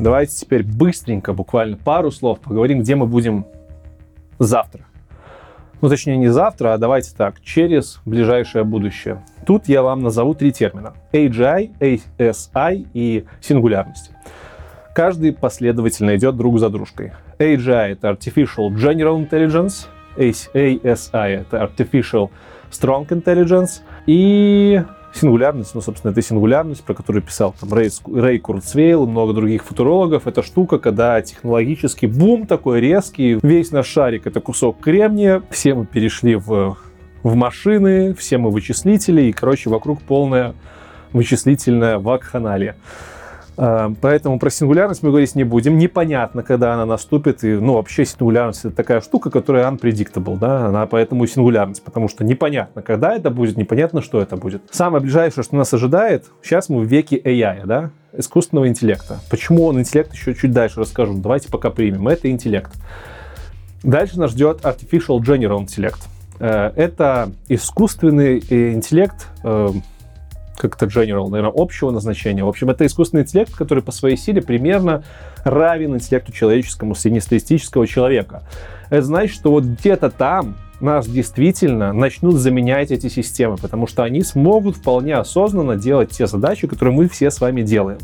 Давайте 0.00 0.34
теперь 0.34 0.64
быстренько, 0.64 1.32
буквально 1.32 1.76
пару 1.76 2.10
слов, 2.10 2.40
поговорим, 2.40 2.80
где 2.80 2.96
мы 2.96 3.06
будем 3.06 3.46
завтра 4.40 4.86
ну 5.80 5.88
точнее 5.88 6.16
не 6.16 6.28
завтра, 6.28 6.74
а 6.74 6.78
давайте 6.78 7.14
так, 7.16 7.40
через 7.42 8.00
ближайшее 8.04 8.64
будущее. 8.64 9.22
Тут 9.46 9.68
я 9.68 9.82
вам 9.82 10.02
назову 10.02 10.34
три 10.34 10.52
термина. 10.52 10.94
AGI, 11.12 11.70
ASI 12.18 12.86
и 12.94 13.24
сингулярность. 13.40 14.10
Каждый 14.94 15.32
последовательно 15.32 16.16
идет 16.16 16.36
друг 16.36 16.58
за 16.58 16.70
дружкой. 16.70 17.12
AGI— 17.38 17.92
это 17.92 18.08
Artificial 18.08 18.70
General 18.70 19.28
Intelligence, 19.28 19.86
ASI— 20.16 20.80
это 21.42 21.58
Artificial 21.58 22.30
Strong 22.70 23.08
Intelligence, 23.08 23.82
и 24.06 24.82
сингулярность, 25.16 25.74
ну, 25.74 25.80
собственно, 25.80 26.12
это 26.12 26.22
сингулярность, 26.22 26.82
про 26.84 26.94
которую 26.94 27.22
писал 27.22 27.54
там 27.58 27.72
Рэй, 27.72 27.90
Рэй 28.06 28.38
Курцвейл 28.38 29.04
и 29.04 29.06
много 29.06 29.32
других 29.32 29.64
футурологов. 29.64 30.26
Это 30.26 30.42
штука, 30.42 30.78
когда 30.78 31.20
технологический 31.22 32.06
бум 32.06 32.46
такой 32.46 32.80
резкий, 32.80 33.38
весь 33.42 33.72
наш 33.72 33.86
шарик— 33.86 34.26
это 34.28 34.40
кусок 34.40 34.80
кремния, 34.80 35.42
все 35.50 35.74
мы 35.74 35.86
перешли 35.86 36.36
в, 36.36 36.76
в 37.22 37.34
машины, 37.34 38.14
все 38.14 38.38
мы 38.38 38.50
вычислители, 38.50 39.22
и, 39.22 39.32
короче, 39.32 39.70
вокруг 39.70 40.02
полная 40.02 40.54
вычислительная 41.12 41.98
вакханалия. 41.98 42.76
Э, 43.56 43.90
поэтому 44.00 44.38
про 44.38 44.50
сингулярность 44.50 45.02
мы 45.02 45.10
говорить 45.10 45.34
не 45.34 45.44
будем. 45.44 45.78
Непонятно, 45.78 46.42
когда 46.42 46.74
она 46.74 46.86
наступит. 46.86 47.44
И, 47.44 47.48
ну, 47.54 47.74
вообще 47.74 48.04
сингулярность 48.04 48.64
это 48.64 48.74
такая 48.74 49.00
штука, 49.00 49.30
которая 49.30 49.70
unpredictable, 49.70 50.38
да, 50.38 50.66
она 50.66 50.86
поэтому 50.86 51.26
сингулярность, 51.26 51.82
потому 51.82 52.08
что 52.08 52.24
непонятно, 52.24 52.82
когда 52.82 53.14
это 53.14 53.30
будет, 53.30 53.56
непонятно, 53.56 54.02
что 54.02 54.20
это 54.20 54.36
будет. 54.36 54.62
Самое 54.70 55.02
ближайшее, 55.02 55.44
что 55.44 55.56
нас 55.56 55.72
ожидает, 55.72 56.26
сейчас 56.42 56.68
мы 56.68 56.80
в 56.80 56.84
веке 56.84 57.16
AI, 57.18 57.66
да, 57.66 57.90
искусственного 58.16 58.68
интеллекта. 58.68 59.20
Почему 59.30 59.66
он 59.66 59.80
интеллект, 59.80 60.12
еще 60.12 60.34
чуть 60.34 60.52
дальше 60.52 60.80
расскажу. 60.80 61.14
Давайте 61.14 61.50
пока 61.50 61.70
примем. 61.70 62.08
Это 62.08 62.30
интеллект. 62.30 62.72
Дальше 63.82 64.18
нас 64.18 64.32
ждет 64.32 64.62
Artificial 64.62 65.18
General 65.20 65.64
Intellect. 65.64 66.00
Э, 66.38 66.72
это 66.76 67.30
искусственный 67.48 68.42
э, 68.50 68.72
интеллект, 68.72 69.28
как-то 70.56 70.86
general, 70.86 71.28
наверное, 71.28 71.52
общего 71.54 71.90
назначения. 71.90 72.44
В 72.44 72.48
общем, 72.48 72.70
это 72.70 72.84
искусственный 72.86 73.22
интеллект, 73.22 73.54
который 73.54 73.82
по 73.82 73.92
своей 73.92 74.16
силе 74.16 74.42
примерно 74.42 75.04
равен 75.44 75.94
интеллекту 75.94 76.32
человеческому, 76.32 76.94
среднестатистического 76.94 77.86
человека. 77.86 78.42
Это 78.90 79.02
значит, 79.02 79.34
что 79.34 79.50
вот 79.50 79.64
где-то 79.64 80.10
там 80.10 80.56
нас 80.80 81.08
действительно 81.08 81.92
начнут 81.92 82.34
заменять 82.34 82.90
эти 82.90 83.08
системы, 83.08 83.56
потому 83.56 83.86
что 83.86 84.02
они 84.02 84.22
смогут 84.22 84.76
вполне 84.76 85.14
осознанно 85.14 85.76
делать 85.76 86.10
те 86.10 86.26
задачи, 86.26 86.66
которые 86.66 86.94
мы 86.94 87.08
все 87.08 87.30
с 87.30 87.40
вами 87.40 87.62
делаем. 87.62 87.98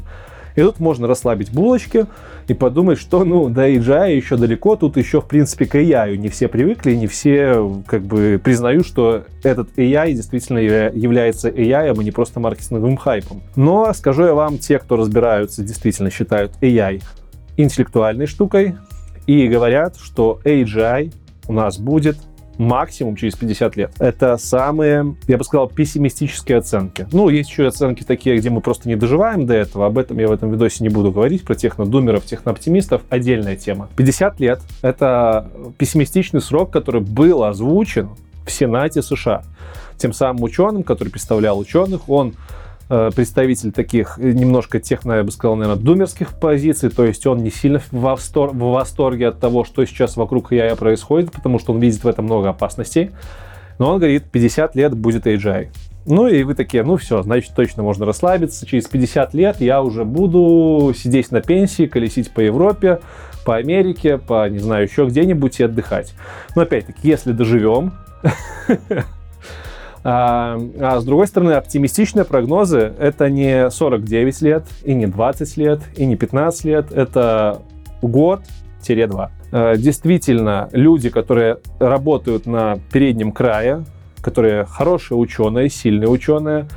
И 0.56 0.60
тут 0.60 0.80
можно 0.80 1.06
расслабить 1.06 1.52
булочки 1.52 2.06
и 2.48 2.54
подумать, 2.54 2.98
что, 2.98 3.24
ну, 3.24 3.48
до 3.48 3.68
AGI 3.68 4.16
еще 4.16 4.36
далеко, 4.36 4.76
тут 4.76 4.96
еще, 4.96 5.20
в 5.20 5.26
принципе, 5.26 5.66
к 5.66 5.74
AI 5.74 6.16
не 6.16 6.28
все 6.28 6.48
привыкли, 6.48 6.94
не 6.94 7.06
все, 7.06 7.82
как 7.86 8.02
бы, 8.02 8.40
признают, 8.42 8.86
что 8.86 9.24
этот 9.42 9.76
AI 9.78 10.12
действительно 10.12 10.58
является 10.58 11.48
AI, 11.48 11.90
а 11.98 12.02
не 12.02 12.10
просто 12.10 12.40
маркетинговым 12.40 12.96
хайпом. 12.96 13.42
Но, 13.56 13.92
скажу 13.94 14.24
я 14.24 14.34
вам, 14.34 14.58
те, 14.58 14.78
кто 14.78 14.96
разбираются, 14.96 15.62
действительно 15.62 16.10
считают 16.10 16.52
AI 16.60 17.02
интеллектуальной 17.56 18.26
штукой 18.26 18.76
и 19.26 19.46
говорят, 19.46 19.96
что 19.96 20.40
AGI 20.44 21.12
у 21.48 21.52
нас 21.52 21.78
будет 21.78 22.16
максимум 22.58 23.16
через 23.16 23.34
50 23.34 23.76
лет. 23.76 23.92
Это 23.98 24.36
самые, 24.36 25.14
я 25.26 25.38
бы 25.38 25.44
сказал, 25.44 25.68
пессимистические 25.68 26.58
оценки. 26.58 27.06
Ну, 27.12 27.28
есть 27.28 27.50
еще 27.50 27.66
оценки 27.66 28.02
такие, 28.02 28.36
где 28.36 28.50
мы 28.50 28.60
просто 28.60 28.88
не 28.88 28.96
доживаем 28.96 29.46
до 29.46 29.54
этого. 29.54 29.86
Об 29.86 29.98
этом 29.98 30.18
я 30.18 30.28
в 30.28 30.32
этом 30.32 30.50
видосе 30.50 30.84
не 30.84 30.88
буду 30.88 31.12
говорить. 31.12 31.44
Про 31.44 31.54
технодумеров, 31.54 32.24
технооптимистов. 32.24 33.02
Отдельная 33.10 33.56
тема. 33.56 33.88
50 33.96 34.40
лет— 34.40 34.60
это 34.82 35.50
пессимистичный 35.78 36.40
срок, 36.40 36.70
который 36.70 37.00
был 37.00 37.44
озвучен 37.44 38.10
в 38.46 38.50
Сенате 38.50 39.02
США. 39.02 39.42
Тем 39.96 40.12
самым 40.12 40.42
ученым, 40.42 40.82
который 40.82 41.10
представлял 41.10 41.58
ученых, 41.58 42.08
он 42.08 42.34
представитель 43.14 43.72
таких 43.72 44.18
э, 44.18 44.32
немножко 44.32 44.80
техно, 44.80 45.14
я 45.14 45.22
бы 45.24 45.30
сказал, 45.30 45.56
наверное, 45.56 45.82
думерских 45.82 46.38
позиций, 46.38 46.90
то 46.90 47.04
есть 47.04 47.26
он 47.26 47.38
не 47.38 47.50
сильно 47.50 47.80
в, 47.90 47.92
в 47.92 48.58
восторге 48.58 49.28
от 49.28 49.40
того, 49.40 49.64
что 49.64 49.84
сейчас 49.86 50.16
вокруг 50.16 50.52
AI 50.52 50.76
происходит, 50.76 51.32
потому 51.32 51.58
что 51.58 51.72
он 51.72 51.80
видит 51.80 52.04
в 52.04 52.08
этом 52.08 52.26
много 52.26 52.50
опасностей. 52.50 53.10
Но 53.78 53.90
он 53.90 53.98
говорит, 53.98 54.24
50 54.30 54.76
лет 54.76 54.94
будет 54.94 55.26
AGI. 55.26 55.68
Ну 56.04 56.26
и 56.26 56.42
вы 56.42 56.54
такие, 56.54 56.82
ну 56.82 56.96
все, 56.96 57.22
значит, 57.22 57.54
точно 57.54 57.82
можно 57.82 58.04
расслабиться. 58.04 58.66
Через 58.66 58.86
50 58.88 59.34
лет 59.34 59.60
я 59.60 59.82
уже 59.82 60.04
буду 60.04 60.92
сидеть 60.96 61.30
на 61.30 61.40
пенсии, 61.40 61.86
колесить 61.86 62.32
по 62.32 62.40
Европе, 62.40 63.00
по 63.44 63.56
Америке, 63.56 64.18
по, 64.18 64.48
не 64.48 64.58
знаю, 64.58 64.86
еще 64.86 65.06
где-нибудь 65.06 65.60
и 65.60 65.64
отдыхать. 65.64 66.14
Но 66.56 66.62
опять-таки, 66.62 67.08
если 67.08 67.32
доживем, 67.32 67.92
А, 70.04 70.58
а 70.80 71.00
с 71.00 71.04
другой 71.04 71.26
стороны, 71.26 71.52
оптимистичные 71.52 72.24
прогнозы— 72.24 72.92
это 72.98 73.30
не 73.30 73.70
49 73.70 74.42
лет, 74.42 74.64
и 74.84 74.94
не 74.94 75.06
20 75.06 75.56
лет, 75.56 75.80
и 75.96 76.06
не 76.06 76.16
15 76.16 76.64
лет, 76.64 76.92
это 76.92 77.62
год-два. 78.02 79.30
А, 79.52 79.76
действительно, 79.76 80.68
люди, 80.72 81.08
которые 81.08 81.58
работают 81.78 82.46
на 82.46 82.78
переднем 82.92 83.30
крае, 83.32 83.84
которые 84.20 84.64
хорошие 84.64 85.18
ученые, 85.18 85.68
сильные 85.68 86.08
ученые, 86.08 86.68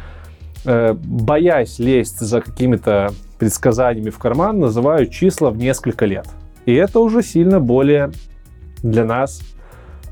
э, 0.65 0.93
боясь 0.93 1.79
лезть 1.79 2.19
за 2.19 2.41
какими-то 2.41 3.11
предсказаниями 3.37 4.09
в 4.09 4.17
карман, 4.17 4.59
называют 4.59 5.11
числа 5.11 5.51
в 5.51 5.57
несколько 5.57 6.05
лет. 6.05 6.27
И 6.65 6.73
это 6.73 6.99
уже 6.99 7.21
сильно 7.21 7.59
более 7.59 8.11
для 8.81 9.05
нас 9.05 9.41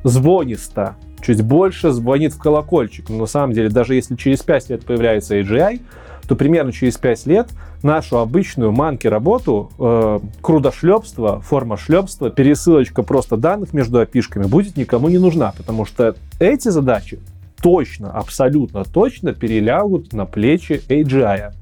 звонисто, 0.04 0.96
чуть 1.24 1.42
больше 1.42 1.92
звонит 1.92 2.34
в 2.34 2.38
колокольчик. 2.38 3.10
Но 3.10 3.18
на 3.18 3.26
самом 3.26 3.54
деле, 3.54 3.70
даже 3.70 3.96
если 3.96 4.16
через 4.16 4.42
5 4.42 4.70
лет 4.70 4.86
появляется 4.86 5.40
AGI, 5.40 5.82
то 6.28 6.36
примерно 6.36 6.72
через 6.72 6.98
5 6.98 7.26
лет 7.28 7.50
нашу 7.82 8.18
обычную 8.18 8.72
манки 8.72 9.08
работу, 9.08 9.72
э, 9.78 10.20
крудошлепство, 10.42 11.42
форма 11.42 11.78
шлепства, 11.78 12.30
пересылочка 12.30 13.04
просто 13.04 13.38
данных 13.38 13.74
между 13.74 14.00
опишками 14.00 14.46
будет 14.46 14.78
никому 14.78 15.10
не 15.10 15.18
нужна, 15.18 15.54
потому 15.58 15.86
что 15.86 16.16
эти 16.40 16.70
задачи 16.70 17.20
точно, 17.62 18.12
абсолютно 18.12 18.84
точно 18.84 19.34
перелягут 19.34 20.14
на 20.14 20.26
плечи 20.26 20.82
AGI. 20.88 21.54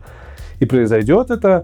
И 0.59 0.65
произойдет 0.65 1.31
это, 1.31 1.63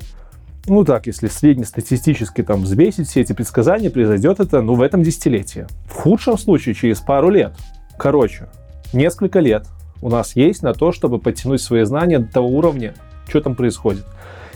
ну 0.67 0.83
так, 0.83 1.05
если 1.07 1.27
среднестатистически 1.27 2.41
там 2.41 2.61
взвесить 2.61 3.07
все 3.07 3.21
эти 3.21 3.33
предсказания, 3.33 3.91
произойдет 3.91 4.39
это, 4.39 4.61
ну, 4.61 4.73
в 4.73 4.81
этом 4.81 5.03
десятилетии. 5.03 5.67
В 5.85 5.93
худшем 5.93 6.37
случае 6.37 6.73
через 6.73 6.99
пару 6.99 7.29
лет. 7.29 7.53
Короче, 7.97 8.47
несколько 8.93 9.39
лет 9.39 9.65
у 10.01 10.09
нас 10.09 10.35
есть 10.35 10.61
на 10.61 10.73
то, 10.73 10.91
чтобы 10.91 11.19
подтянуть 11.19 11.61
свои 11.61 11.83
знания 11.83 12.19
до 12.19 12.31
того 12.31 12.47
уровня, 12.49 12.93
что 13.27 13.41
там 13.41 13.55
происходит. 13.55 14.05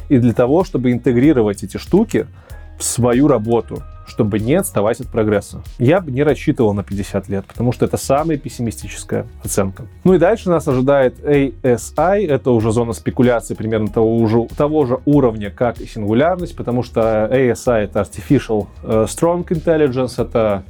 И 0.09 0.17
для 0.17 0.33
того, 0.33 0.63
чтобы 0.63 0.91
интегрировать 0.91 1.63
эти 1.63 1.77
штуки 1.77 2.27
в 2.77 2.83
свою 2.83 3.27
работу, 3.27 3.81
чтобы 4.07 4.39
не 4.39 4.55
отставать 4.55 4.99
от 4.99 5.07
прогресса. 5.07 5.61
Я 5.79 6.01
бы 6.01 6.11
не 6.11 6.23
рассчитывал 6.23 6.73
на 6.73 6.83
50 6.83 7.29
лет, 7.29 7.45
потому 7.45 7.71
что 7.71 7.85
это 7.85 7.95
самая 7.95 8.37
пессимистическая 8.37 9.25
оценка. 9.43 9.83
Ну 10.03 10.13
и 10.15 10.17
дальше 10.17 10.49
нас 10.49 10.67
ожидает 10.67 11.19
ASI, 11.19 12.27
это 12.27 12.51
уже 12.51 12.71
зона 12.71 12.93
спекуляции 12.93 13.53
примерно 13.53 13.87
того, 13.87 14.17
уже, 14.17 14.47
того 14.57 14.85
же 14.85 14.99
уровня, 15.05 15.49
как 15.49 15.79
и 15.79 15.87
сингулярность, 15.87 16.57
потому 16.57 16.83
что 16.83 17.29
ASI 17.31 17.85
это 17.85 18.01
Artificial 18.01 18.67
э, 18.83 19.05
Strong 19.07 19.47
Intelligence, 19.47 20.21
это 20.21 20.63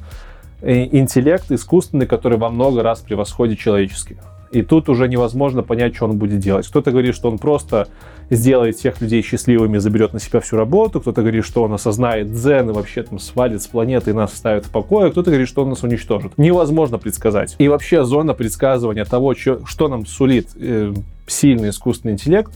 интеллект 0.61 1.51
искусственный, 1.51 2.05
который 2.05 2.37
во 2.37 2.49
много 2.49 2.83
раз 2.83 2.99
превосходит 2.99 3.59
человеческий. 3.59 4.17
И 4.51 4.63
тут 4.63 4.89
уже 4.89 5.07
невозможно 5.07 5.63
понять, 5.63 5.95
что 5.95 6.05
он 6.05 6.17
будет 6.17 6.39
делать. 6.39 6.67
Кто-то 6.67 6.91
говорит, 6.91 7.15
что 7.15 7.29
он 7.29 7.37
просто 7.37 7.87
сделает 8.29 8.75
всех 8.75 8.99
людей 8.99 9.21
счастливыми, 9.21 9.77
заберет 9.77 10.11
на 10.13 10.19
себя 10.19 10.41
всю 10.41 10.57
работу. 10.57 10.99
Кто-то 10.99 11.21
говорит, 11.21 11.45
что 11.45 11.63
он 11.63 11.73
осознает 11.73 12.33
дзен 12.33 12.69
и 12.69 12.73
вообще 12.73 13.03
там 13.03 13.17
свалит 13.17 13.61
с 13.61 13.67
планеты 13.67 14.11
и 14.11 14.13
нас 14.13 14.33
ставит 14.33 14.65
в 14.65 14.69
покое. 14.69 15.09
Кто-то 15.09 15.29
говорит, 15.31 15.47
что 15.47 15.63
он 15.63 15.69
нас 15.69 15.83
уничтожит. 15.83 16.37
Невозможно 16.37 16.97
предсказать. 16.97 17.55
И 17.59 17.69
вообще 17.69 18.03
зона 18.03 18.33
предсказывания 18.33 19.05
того, 19.05 19.35
что, 19.35 19.65
что 19.65 19.87
нам 19.87 20.05
сулит 20.05 20.49
э, 20.55 20.93
сильный 21.27 21.69
искусственный 21.69 22.13
интеллект, 22.13 22.51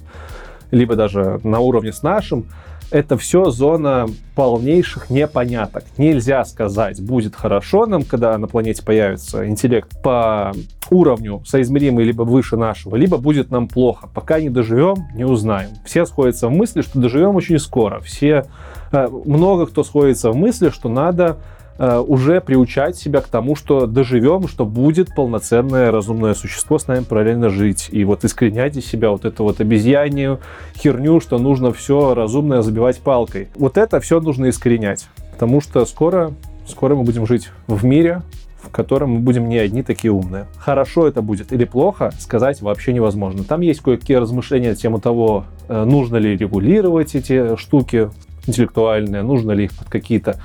либо 0.72 0.96
даже 0.96 1.40
на 1.44 1.60
уровне 1.60 1.94
с 1.94 2.04
нашим, 2.04 2.46
это 2.92 3.18
все 3.18 3.50
зона 3.50 4.08
полнейших 4.36 5.10
непоняток. 5.10 5.84
Нельзя 5.98 6.44
сказать, 6.46 7.02
будет 7.02 7.36
хорошо 7.36 7.86
нам, 7.86 8.04
когда 8.04 8.38
на 8.38 8.48
планете 8.48 8.84
появится 8.84 9.48
интеллект 9.48 10.02
по 10.02 10.54
уровню 10.90 11.42
соизмеримый 11.46 12.06
либо 12.06 12.24
выше 12.24 12.58
нашего, 12.58 12.96
либо 12.96 13.18
будет 13.18 13.50
нам 13.52 13.68
плохо. 13.68 14.08
Пока 14.14 14.40
не 14.40 14.50
доживем, 14.50 14.96
не 15.14 15.24
узнаем. 15.24 15.70
Все 15.86 16.06
сходятся 16.06 16.48
в 16.48 16.52
мысли, 16.52 16.82
что 16.82 17.00
доживем 17.00 17.36
очень 17.36 17.60
скоро. 17.60 18.00
Все, 18.00 18.46
э, 18.92 19.08
много 19.26 19.66
кто 19.66 19.84
сходится 19.84 20.32
в 20.32 20.36
мысли, 20.36 20.70
что 20.70 20.90
надо 20.90 21.38
Э, 21.78 22.00
уже 22.00 22.40
приучать 22.40 22.96
себя 22.96 23.20
к 23.20 23.28
тому, 23.28 23.56
что 23.56 23.86
доживем, 23.86 24.48
что 24.48 24.66
будет 24.66 25.14
полноценное 25.14 25.92
разумное 25.92 26.34
существо 26.34 26.80
с 26.80 26.88
нами 26.88 27.04
параллельно 27.04 27.50
жить. 27.50 27.90
И 27.92 28.06
вот 28.06 28.24
искоренять 28.24 28.78
из 28.78 28.86
себя 28.86 29.12
вот 29.12 29.26
эту 29.26 29.44
вот 29.44 29.60
обезьянию, 29.60 30.40
херню, 30.78 31.20
что 31.20 31.38
нужно 31.38 31.74
все 31.74 32.14
разумное 32.14 32.62
забивать 32.62 33.00
палкой. 33.00 33.50
Вот 33.56 33.78
это 33.78 34.00
все 34.00 34.22
нужно 34.22 34.50
искоренять, 34.50 35.08
потому 35.34 35.60
что 35.60 35.86
скоро, 35.86 36.32
скоро 36.66 36.96
мы 36.96 37.04
будем 37.04 37.28
жить 37.28 37.50
в 37.68 37.84
мире, 37.84 38.22
в 38.62 38.70
котором 38.70 39.12
мы 39.12 39.20
будем 39.20 39.50
не 39.50 39.58
одни 39.58 39.84
такие 39.84 40.14
умные. 40.14 40.48
Хорошо 40.58 41.08
это 41.08 41.22
будет 41.22 41.52
или 41.52 41.66
плохо, 41.66 42.12
сказать 42.20 42.62
вообще 42.62 42.94
невозможно. 42.94 43.44
Там 43.44 43.60
есть 43.60 43.82
кое-какие 43.82 44.16
размышления 44.16 44.70
на 44.70 44.76
тему 44.76 45.02
того, 45.02 45.44
э, 45.68 45.84
нужно 45.84 46.16
ли 46.16 46.38
регулировать 46.38 47.16
эти 47.16 47.58
штуки 47.58 48.10
интеллектуальные, 48.48 49.24
нужно 49.24 49.52
ли 49.52 49.66
их 49.66 49.76
под 49.76 49.90
какие-то 49.90 50.40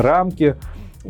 рамки 0.00 0.56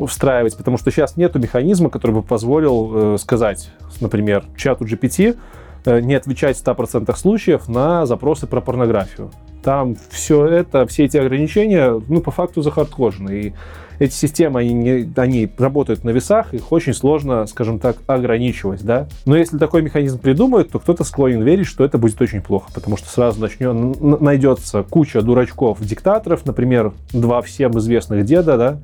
встраивать, 0.07 0.55
потому 0.55 0.77
что 0.77 0.91
сейчас 0.91 1.17
нету 1.17 1.39
механизма, 1.39 1.89
который 1.89 2.11
бы 2.11 2.23
позволил 2.23 3.15
э, 3.15 3.17
сказать, 3.17 3.71
например, 4.01 4.43
чату 4.55 4.85
GPT 4.85 5.37
э, 5.85 5.99
не 6.01 6.15
отвечать 6.15 6.57
в 6.57 6.63
100% 6.65 7.15
случаев 7.15 7.67
на 7.67 8.05
запросы 8.05 8.47
про 8.47 8.61
порнографию. 8.61 9.31
Там 9.63 9.95
все 10.09 10.45
это, 10.45 10.85
все 10.87 11.05
эти 11.05 11.17
ограничения, 11.17 12.01
ну, 12.07 12.21
по 12.21 12.31
факту 12.31 12.61
захардкожены. 12.61 13.41
И 13.41 13.53
эти 13.99 14.13
системы, 14.13 14.61
они, 14.61 14.73
не, 14.73 15.13
они 15.17 15.49
работают 15.57 16.03
на 16.03 16.11
весах, 16.11 16.53
их 16.53 16.71
очень 16.71 16.93
сложно, 16.93 17.45
скажем 17.45 17.79
так, 17.79 17.97
ограничивать, 18.07 18.83
да. 18.83 19.07
Но 19.25 19.35
если 19.35 19.57
такой 19.57 19.81
механизм 19.81 20.19
придумают, 20.19 20.71
то 20.71 20.79
кто-то 20.79 21.03
склонен 21.03 21.43
верить, 21.43 21.67
что 21.67 21.83
это 21.83 21.97
будет 21.97 22.19
очень 22.21 22.41
плохо, 22.41 22.71
потому 22.73 22.95
что 22.97 23.09
сразу 23.09 23.41
начнет, 23.41 23.99
найдется 24.21 24.83
куча 24.83 25.21
дурачков-диктаторов, 25.21 26.45
например, 26.45 26.93
два 27.11 27.41
всем 27.41 27.77
известных 27.77 28.25
деда, 28.25 28.57
да, 28.57 28.79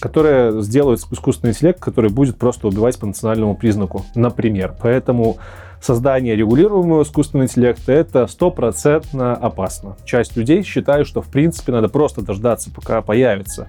которые 0.00 0.62
сделают 0.62 1.00
искусственный 1.00 1.52
интеллект, 1.52 1.80
который 1.80 2.10
будет 2.10 2.36
просто 2.36 2.68
убивать 2.68 2.98
по 2.98 3.06
национальному 3.06 3.56
признаку, 3.56 4.04
например. 4.14 4.74
Поэтому 4.80 5.38
создание 5.80 6.36
регулируемого 6.36 7.02
искусственного 7.02 7.46
интеллекта 7.46 7.92
это 7.92 8.26
стопроцентно 8.26 9.34
опасно. 9.34 9.96
Часть 10.04 10.36
людей 10.36 10.62
считают, 10.62 11.08
что 11.08 11.22
в 11.22 11.28
принципе 11.28 11.72
надо 11.72 11.88
просто 11.88 12.22
дождаться, 12.22 12.70
пока 12.70 13.02
появится 13.02 13.68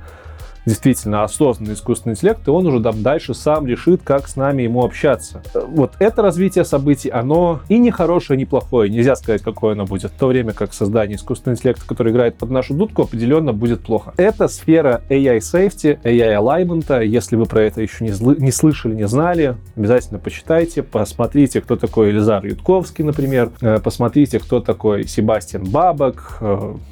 действительно 0.68 1.24
осознанный 1.24 1.74
искусственный 1.74 2.14
интеллект, 2.14 2.46
и 2.46 2.52
он 2.52 2.68
уже 2.68 2.82
там 2.82 3.02
дальше 3.02 3.34
сам 3.34 3.66
решит, 3.66 4.02
как 4.04 4.28
с 4.28 4.36
нами 4.36 4.64
ему 4.64 4.84
общаться. 4.84 5.42
Вот 5.54 5.94
это 6.00 6.22
развитие 6.22 6.66
событий, 6.66 7.10
оно 7.10 7.62
и 7.70 7.80
не 7.80 7.90
хорошее, 7.90 8.36
и 8.36 8.40
не 8.40 8.46
плохое. 8.46 8.90
Нельзя 8.90 9.16
сказать, 9.16 9.42
какое 9.42 9.74
оно 9.74 9.86
будет. 9.86 10.12
В 10.12 10.20
то 10.20 10.28
время 10.28 10.52
как 10.52 10.74
создание 10.74 11.16
искусственного 11.16 11.56
интеллекта, 11.58 11.88
который 11.88 12.12
играет 12.12 12.36
под 12.36 12.52
нашу 12.52 12.74
дудку, 12.74 13.04
определенно 13.04 13.54
будет 13.54 13.82
плохо. 13.82 14.14
Это 14.18 14.50
сфера 14.50 15.02
AI 15.10 15.38
safety, 15.38 16.00
AI 16.04 16.38
alignment. 16.38 17.06
Если 17.06 17.38
вы 17.38 17.46
про 17.46 17.62
это 17.62 17.82
еще 17.82 18.04
не, 18.04 18.12
зл- 18.12 18.38
не 18.38 18.52
слышали, 18.52 18.94
не 18.94 19.08
знали, 19.08 19.56
обязательно 19.78 20.20
почитайте, 20.20 20.84
посмотрите, 20.84 21.62
кто 21.62 21.78
такой 21.78 22.10
Элизар 22.10 22.46
Ютковский, 22.46 23.06
например, 23.06 23.52
э, 23.62 23.80
посмотрите, 23.80 24.40
кто 24.40 24.60
такой 24.60 25.08
Себастьян 25.08 25.64
Бабок, 25.64 26.42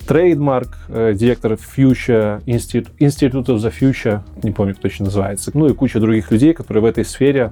трейдмарк, 0.07 0.77
э, 0.87 1.13
директор 1.13 1.53
Future 1.53 2.41
Institute 2.45 3.45
of 3.47 3.64
the 3.65 3.73
Future, 3.77 4.21
не 4.43 4.51
помню, 4.51 4.73
как 4.73 4.83
точно 4.83 5.05
называется, 5.05 5.51
ну 5.53 5.67
и 5.67 5.73
куча 5.73 5.99
других 5.99 6.31
людей, 6.31 6.53
которые 6.53 6.83
в 6.83 6.85
этой 6.85 7.05
сфере 7.05 7.51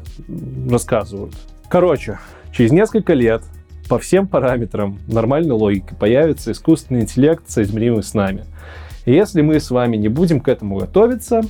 рассказывают. 0.70 1.34
Короче, 1.70 2.20
через 2.52 2.72
несколько 2.72 3.14
лет 3.14 3.42
по 3.90 4.00
всем 4.00 4.28
параметрам 4.28 4.98
нормальной 5.08 5.52
логики 5.52 5.94
появится 6.00 6.52
искусственный 6.52 7.02
интеллект, 7.02 7.50
соизмеримый 7.50 8.04
с 8.04 8.14
нами. 8.14 8.46
И 9.06 9.12
если 9.12 9.42
мы 9.42 9.60
с 9.60 9.70
вами 9.72 9.98
не 9.98 10.08
будем 10.08 10.40
к 10.40 10.48
этому 10.48 10.78
готовиться, 10.78 11.42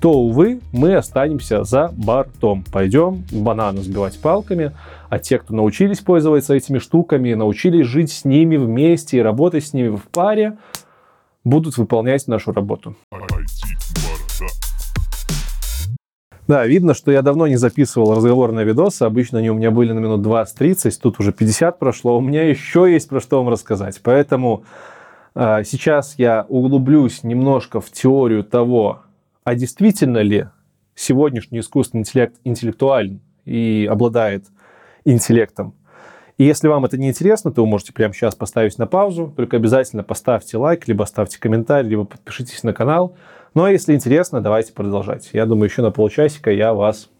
то, 0.00 0.12
увы, 0.12 0.60
мы 0.72 0.94
останемся 0.94 1.64
за 1.64 1.88
бортом. 1.88 2.64
Пойдем 2.72 3.24
бананы 3.32 3.82
сбивать 3.82 4.18
палками, 4.18 4.72
а 5.08 5.18
те, 5.18 5.38
кто 5.38 5.54
научились 5.54 6.00
пользоваться 6.00 6.54
этими 6.54 6.78
штуками, 6.78 7.34
научились 7.34 7.86
жить 7.86 8.10
с 8.10 8.24
ними 8.24 8.56
вместе 8.56 9.18
и 9.18 9.20
работать 9.20 9.64
с 9.66 9.72
ними 9.72 9.88
в 9.88 10.04
паре, 10.04 10.56
будут 11.44 11.76
выполнять 11.76 12.26
нашу 12.28 12.52
работу. 12.52 12.96
Да, 16.50 16.66
видно, 16.66 16.94
что 16.94 17.12
я 17.12 17.22
давно 17.22 17.46
не 17.46 17.54
записывал 17.54 18.16
разговорные 18.16 18.66
видосы. 18.66 19.04
Обычно 19.04 19.38
они 19.38 19.50
у 19.50 19.54
меня 19.54 19.70
были 19.70 19.92
на 19.92 20.00
минут 20.00 20.26
20-30, 20.26 20.98
тут 21.00 21.20
уже 21.20 21.32
50 21.32 21.78
прошло. 21.78 22.18
У 22.18 22.20
меня 22.20 22.42
еще 22.42 22.92
есть 22.92 23.08
про 23.08 23.20
что 23.20 23.38
вам 23.38 23.52
рассказать. 23.52 24.00
Поэтому 24.02 24.64
э, 25.36 25.62
сейчас 25.62 26.16
я 26.18 26.46
углублюсь 26.48 27.22
немножко 27.22 27.80
в 27.80 27.92
теорию 27.92 28.42
того, 28.42 29.02
а 29.44 29.54
действительно 29.54 30.18
ли 30.22 30.48
сегодняшний 30.96 31.60
искусственный 31.60 32.00
интеллект 32.00 32.34
интеллектуален 32.42 33.20
и 33.44 33.88
обладает 33.88 34.46
интеллектом. 35.04 35.76
И 36.36 36.42
если 36.42 36.66
вам 36.66 36.84
это 36.84 36.98
не 36.98 37.10
интересно, 37.10 37.52
то 37.52 37.62
вы 37.62 37.68
можете 37.68 37.92
прямо 37.92 38.12
сейчас 38.12 38.34
поставить 38.34 38.76
на 38.76 38.88
паузу. 38.88 39.32
Только 39.36 39.58
обязательно 39.58 40.02
поставьте 40.02 40.56
лайк, 40.56 40.88
либо 40.88 41.04
ставьте 41.04 41.38
комментарий, 41.38 41.90
либо 41.90 42.06
подпишитесь 42.06 42.64
на 42.64 42.72
канал. 42.72 43.14
Ну 43.52 43.64
а 43.64 43.70
если 43.70 43.94
интересно, 43.94 44.40
давайте 44.40 44.72
продолжать. 44.72 45.30
Я 45.32 45.44
думаю, 45.44 45.68
еще 45.68 45.82
на 45.82 45.90
полчасика 45.90 46.52
я 46.52 46.72
вас 46.72 47.10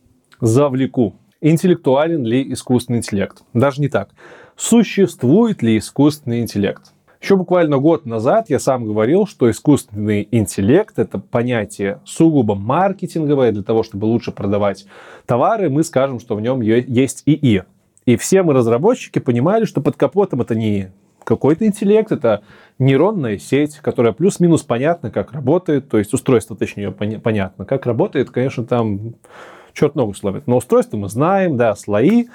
завлеку. 0.40 1.16
Интеллектуален 1.40 2.24
ли 2.24 2.52
искусственный 2.52 2.98
интеллект? 2.98 3.42
Даже 3.52 3.80
не 3.80 3.88
так. 3.88 4.10
Существует 4.56 5.60
ли 5.62 5.78
искусственный 5.78 6.40
интеллект? 6.40 6.92
Еще 7.20 7.36
буквально 7.36 7.78
год 7.78 8.06
назад 8.06 8.48
я 8.48 8.60
сам 8.60 8.86
говорил, 8.86 9.26
что 9.26 9.50
искусственный 9.50 10.28
интеллект 10.30 10.98
это 10.98 11.18
понятие 11.18 12.00
сугубо 12.04 12.54
маркетинговое 12.54 13.50
для 13.52 13.62
того, 13.62 13.82
чтобы 13.82 14.04
лучше 14.04 14.30
продавать 14.30 14.86
товары. 15.26 15.68
Мы 15.68 15.82
скажем, 15.82 16.20
что 16.20 16.36
в 16.36 16.40
нем 16.40 16.60
есть 16.60 17.24
ИИ. 17.26 17.64
И 18.06 18.16
все 18.16 18.42
мы 18.42 18.54
разработчики 18.54 19.18
понимали, 19.18 19.64
что 19.64 19.80
под 19.80 19.96
капотом 19.96 20.40
это 20.40 20.54
не 20.54 20.92
какой-то 21.24 21.66
интеллект, 21.66 22.12
это 22.12 22.42
нейронная 22.78 23.38
сеть, 23.38 23.76
которая 23.78 24.12
плюс-минус 24.12 24.62
понятно, 24.62 25.10
как 25.10 25.32
работает, 25.32 25.88
то 25.88 25.98
есть 25.98 26.14
устройство, 26.14 26.56
точнее, 26.56 26.90
понятно, 26.90 27.64
как 27.64 27.86
работает, 27.86 28.30
конечно, 28.30 28.64
там 28.64 29.14
черт 29.72 29.94
ногу 29.94 30.14
сломит. 30.14 30.46
Но 30.46 30.56
устройство 30.56 30.96
мы 30.96 31.08
знаем, 31.08 31.56
да, 31.56 31.74
слои, 31.74 32.26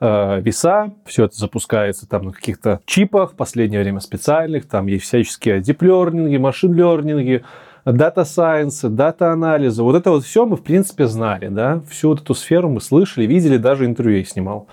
э, 0.00 0.40
веса, 0.40 0.92
все 1.04 1.24
это 1.24 1.36
запускается 1.36 2.08
там 2.08 2.26
на 2.26 2.32
каких-то 2.32 2.80
чипах, 2.86 3.32
в 3.32 3.36
последнее 3.36 3.82
время 3.82 4.00
специальных, 4.00 4.68
там 4.68 4.86
есть 4.86 5.04
всяческие 5.04 5.60
дип-лернинги, 5.60 6.36
машин-лернинги, 6.36 7.44
дата-сайенсы, 7.84 8.88
дата-анализы. 8.88 9.82
Вот 9.82 9.96
это 9.96 10.10
вот 10.10 10.24
все 10.24 10.46
мы, 10.46 10.56
в 10.56 10.62
принципе, 10.62 11.06
знали, 11.06 11.48
да, 11.48 11.80
всю 11.88 12.08
вот 12.08 12.20
эту 12.20 12.34
сферу 12.34 12.68
мы 12.68 12.80
слышали, 12.80 13.26
видели, 13.26 13.56
даже 13.56 13.86
интервью 13.86 14.18
я 14.18 14.24
снимал. 14.24 14.68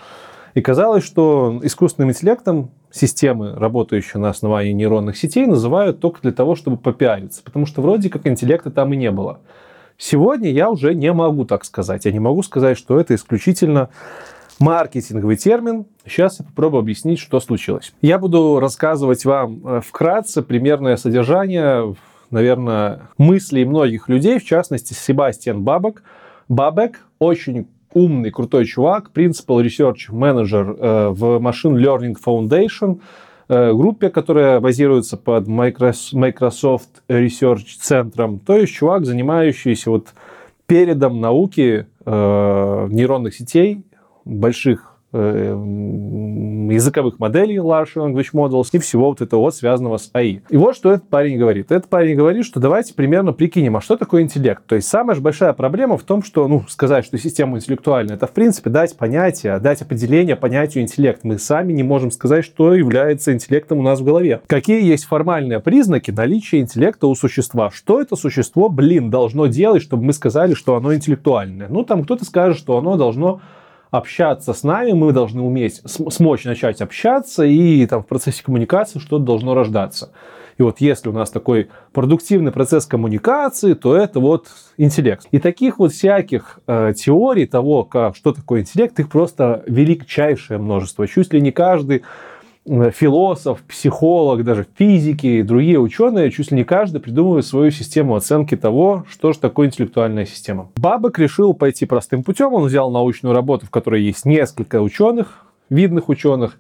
И 0.53 0.61
казалось, 0.61 1.03
что 1.03 1.59
искусственным 1.63 2.11
интеллектом 2.11 2.71
системы, 2.95 3.53
работающие 3.55 4.21
на 4.21 4.29
основании 4.29 4.71
нейронных 4.71 5.17
сетей, 5.17 5.45
называют 5.47 5.99
только 5.99 6.21
для 6.21 6.31
того, 6.31 6.55
чтобы 6.55 6.77
попиариться, 6.77 7.43
потому 7.43 7.65
что 7.65 7.81
вроде 7.81 8.09
как 8.09 8.25
интеллекта 8.25 8.71
там 8.71 8.93
и 8.93 8.97
не 8.97 9.11
было. 9.11 9.39
Сегодня 9.97 10.49
я 10.49 10.69
уже 10.69 10.93
не 10.93 11.11
могу 11.11 11.45
так 11.45 11.65
сказать. 11.65 12.05
Я 12.05 12.13
не 12.13 12.19
могу 12.19 12.41
сказать, 12.41 12.77
что 12.77 12.97
это 12.99 13.15
исключительно 13.15 13.89
маркетинговый 14.59 15.35
термин. 15.35 15.85
Сейчас 16.05 16.39
я 16.39 16.45
попробую 16.45 16.79
объяснить, 16.79 17.19
что 17.19 17.39
случилось. 17.41 17.93
Я 18.01 18.17
буду 18.17 18.59
рассказывать 18.59 19.25
вам 19.25 19.61
э, 19.65 19.81
вкратце 19.81 20.41
примерное 20.41 20.95
содержание, 20.95 21.95
наверное, 22.29 23.09
мыслей 23.17 23.65
многих 23.65 24.07
людей, 24.07 24.39
в 24.39 24.45
частности, 24.45 24.93
Себастьян 24.93 25.63
Бабок. 25.63 26.03
Бабек 26.47 27.01
очень 27.19 27.67
умный, 27.95 28.29
крутой 28.29 28.65
чувак, 28.65 29.09
Principal 29.15 29.63
Research 29.65 30.11
Manager 30.11 30.77
э, 30.77 31.09
в 31.09 31.39
Machine 31.39 31.77
Learning 31.77 32.15
Foundation, 32.23 32.99
э, 33.47 33.73
группе, 33.73 34.09
которая 34.09 34.59
базируется 34.59 35.17
под 35.17 35.47
Microsoft 35.47 37.01
Research 37.07 37.77
центром. 37.79 38.39
То 38.39 38.57
есть 38.57 38.73
чувак, 38.73 39.05
занимающийся 39.05 39.89
вот 39.89 40.09
передом 40.67 41.21
науки 41.21 41.87
э, 42.05 42.87
нейронных 42.91 43.33
сетей, 43.33 43.83
больших 44.25 44.94
языковых 46.71 47.19
моделей, 47.19 47.57
Large 47.57 47.95
Language 47.95 48.31
Models, 48.33 48.69
и 48.73 48.79
всего 48.79 49.09
вот 49.09 49.21
этого 49.21 49.41
вот 49.41 49.55
связанного 49.55 49.97
с 49.97 50.11
AI. 50.13 50.41
И 50.49 50.57
вот 50.57 50.75
что 50.75 50.91
этот 50.91 51.07
парень 51.09 51.37
говорит. 51.37 51.71
Этот 51.71 51.89
парень 51.89 52.15
говорит, 52.15 52.45
что 52.45 52.59
давайте 52.59 52.93
примерно 52.93 53.33
прикинем, 53.33 53.77
а 53.77 53.81
что 53.81 53.97
такое 53.97 54.23
интеллект? 54.23 54.63
То 54.65 54.75
есть 54.75 54.87
самая 54.87 55.15
же 55.15 55.21
большая 55.21 55.53
проблема 55.53 55.97
в 55.97 56.03
том, 56.03 56.23
что, 56.23 56.47
ну, 56.47 56.63
сказать, 56.67 57.05
что 57.05 57.17
система 57.17 57.57
интеллектуальна, 57.57 58.13
это, 58.13 58.27
в 58.27 58.31
принципе, 58.31 58.69
дать 58.69 58.97
понятие, 58.97 59.59
дать 59.59 59.81
определение 59.81 60.35
понятию 60.35 60.83
интеллект. 60.83 61.23
Мы 61.23 61.37
сами 61.37 61.71
не 61.73 61.83
можем 61.83 62.11
сказать, 62.11 62.43
что 62.43 62.73
является 62.73 63.33
интеллектом 63.33 63.79
у 63.79 63.83
нас 63.83 63.99
в 64.01 64.03
голове. 64.03 64.41
Какие 64.47 64.83
есть 64.83 65.05
формальные 65.05 65.59
признаки 65.59 66.11
наличия 66.11 66.59
интеллекта 66.59 67.07
у 67.07 67.15
существа? 67.15 67.69
Что 67.71 68.01
это 68.01 68.15
существо, 68.15 68.69
блин, 68.69 69.09
должно 69.09 69.47
делать, 69.47 69.81
чтобы 69.81 70.03
мы 70.03 70.13
сказали, 70.13 70.53
что 70.53 70.75
оно 70.75 70.93
интеллектуальное? 70.93 71.67
Ну, 71.69 71.83
там 71.83 72.03
кто-то 72.03 72.25
скажет, 72.25 72.57
что 72.57 72.77
оно 72.77 72.97
должно 72.97 73.41
общаться 73.97 74.53
с 74.53 74.63
нами, 74.63 74.91
мы 74.93 75.11
должны 75.11 75.41
уметь, 75.41 75.81
смочь 75.85 76.45
начать 76.45 76.81
общаться, 76.81 77.43
и 77.43 77.85
там 77.85 78.03
в 78.03 78.07
процессе 78.07 78.43
коммуникации 78.43 78.99
что-то 78.99 79.23
должно 79.23 79.53
рождаться. 79.53 80.11
И 80.57 80.63
вот 80.63 80.79
если 80.79 81.09
у 81.09 81.11
нас 81.11 81.31
такой 81.31 81.69
продуктивный 81.91 82.51
процесс 82.51 82.85
коммуникации, 82.85 83.73
то 83.73 83.95
это 83.95 84.19
вот 84.19 84.47
интеллект. 84.77 85.27
И 85.31 85.39
таких 85.39 85.79
вот 85.79 85.91
всяких 85.91 86.59
э, 86.67 86.93
теорий 86.95 87.45
того, 87.45 87.83
как, 87.83 88.15
что 88.15 88.31
такое 88.33 88.61
интеллект, 88.61 88.97
их 88.99 89.09
просто 89.09 89.63
величайшее 89.67 90.57
множество. 90.57 91.07
Чуть 91.07 91.33
ли 91.33 91.41
не 91.41 91.51
каждый 91.51 92.03
философ, 92.65 93.61
психолог, 93.61 94.43
даже 94.43 94.65
физики 94.77 95.27
и 95.27 95.43
другие 95.43 95.79
ученые, 95.79 96.31
чуть 96.31 96.51
ли 96.51 96.57
не 96.57 96.63
каждый 96.63 96.99
придумывает 96.99 97.45
свою 97.45 97.69
систему 97.69 98.15
оценки 98.15 98.57
того, 98.57 99.05
что 99.09 99.33
же 99.33 99.39
такое 99.39 99.67
интеллектуальная 99.67 100.25
система. 100.25 100.69
Бабок 100.75 101.19
решил 101.19 101.53
пойти 101.53 101.85
простым 101.85 102.23
путем. 102.23 102.53
Он 102.53 102.63
взял 102.63 102.89
научную 102.89 103.35
работу, 103.35 103.67
в 103.67 103.69
которой 103.69 104.01
есть 104.01 104.25
несколько 104.25 104.81
ученых, 104.81 105.45
видных 105.69 106.09
ученых, 106.09 106.57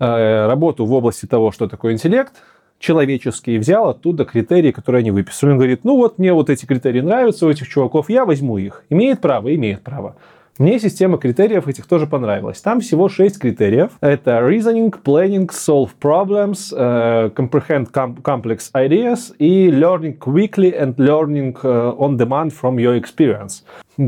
э, 0.00 0.46
работу 0.46 0.84
в 0.84 0.92
области 0.92 1.26
того, 1.26 1.52
что 1.52 1.68
такое 1.68 1.92
интеллект, 1.92 2.32
человеческие, 2.80 3.60
взял 3.60 3.88
оттуда 3.88 4.24
критерии, 4.24 4.72
которые 4.72 5.00
они 5.00 5.12
выписали. 5.12 5.50
Он 5.50 5.56
говорит, 5.56 5.84
ну 5.84 5.96
вот 5.96 6.18
мне 6.18 6.32
вот 6.32 6.50
эти 6.50 6.66
критерии 6.66 7.00
нравятся 7.00 7.46
у 7.46 7.50
этих 7.50 7.68
чуваков, 7.68 8.10
я 8.10 8.24
возьму 8.24 8.58
их. 8.58 8.84
Имеет 8.90 9.20
право, 9.20 9.54
имеет 9.54 9.82
право. 9.82 10.16
Мне 10.58 10.80
система 10.80 11.18
критериев 11.18 11.68
этих 11.68 11.86
тоже 11.86 12.08
понравилась. 12.08 12.60
Там 12.60 12.80
всего 12.80 13.08
6 13.08 13.38
критериев. 13.38 13.92
Это 14.00 14.40
reasoning, 14.40 14.92
planning, 15.04 15.48
solve 15.50 15.90
problems, 16.00 16.72
uh, 16.72 17.32
comprehend 17.32 17.92
com- 17.92 18.16
complex 18.16 18.72
ideas 18.74 19.32
и 19.38 19.70
learning 19.70 20.18
quickly 20.18 20.76
and 20.76 20.96
learning 20.96 21.54
uh, 21.62 21.96
on 21.96 22.16
demand 22.16 22.50
from 22.50 22.74
your 22.74 23.00
experience. 23.00 23.62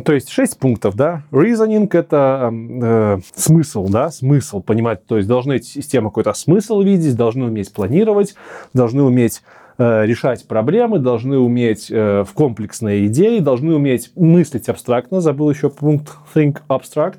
То 0.05 0.13
есть 0.13 0.29
6 0.29 0.59
пунктов, 0.59 0.97
да. 0.97 1.23
Reasoning— 1.31 1.89
это 1.93 2.53
э, 2.53 3.19
смысл, 3.35 3.89
да, 3.89 4.11
смысл 4.11 4.61
понимать. 4.61 5.05
То 5.07 5.17
есть 5.17 5.29
должны 5.29 5.61
система 5.63 6.11
какой-то 6.11 6.33
смысл 6.33 6.81
видеть, 6.83 7.17
должны 7.17 7.45
уметь 7.45 7.73
планировать, 7.73 8.35
должны 8.73 9.03
уметь 9.03 9.43
решать 9.81 10.47
проблемы, 10.47 10.99
должны 10.99 11.39
уметь 11.39 11.91
э, 11.91 12.25
в 12.25 12.33
комплексные 12.35 13.07
идеи, 13.07 13.39
должны 13.39 13.75
уметь 13.75 14.13
мыслить 14.15 14.69
абстрактно, 14.69 15.21
забыл 15.21 15.51
еще 15.51 15.71
пункт 15.71 16.11
think 16.35 16.59
abstract, 16.69 17.19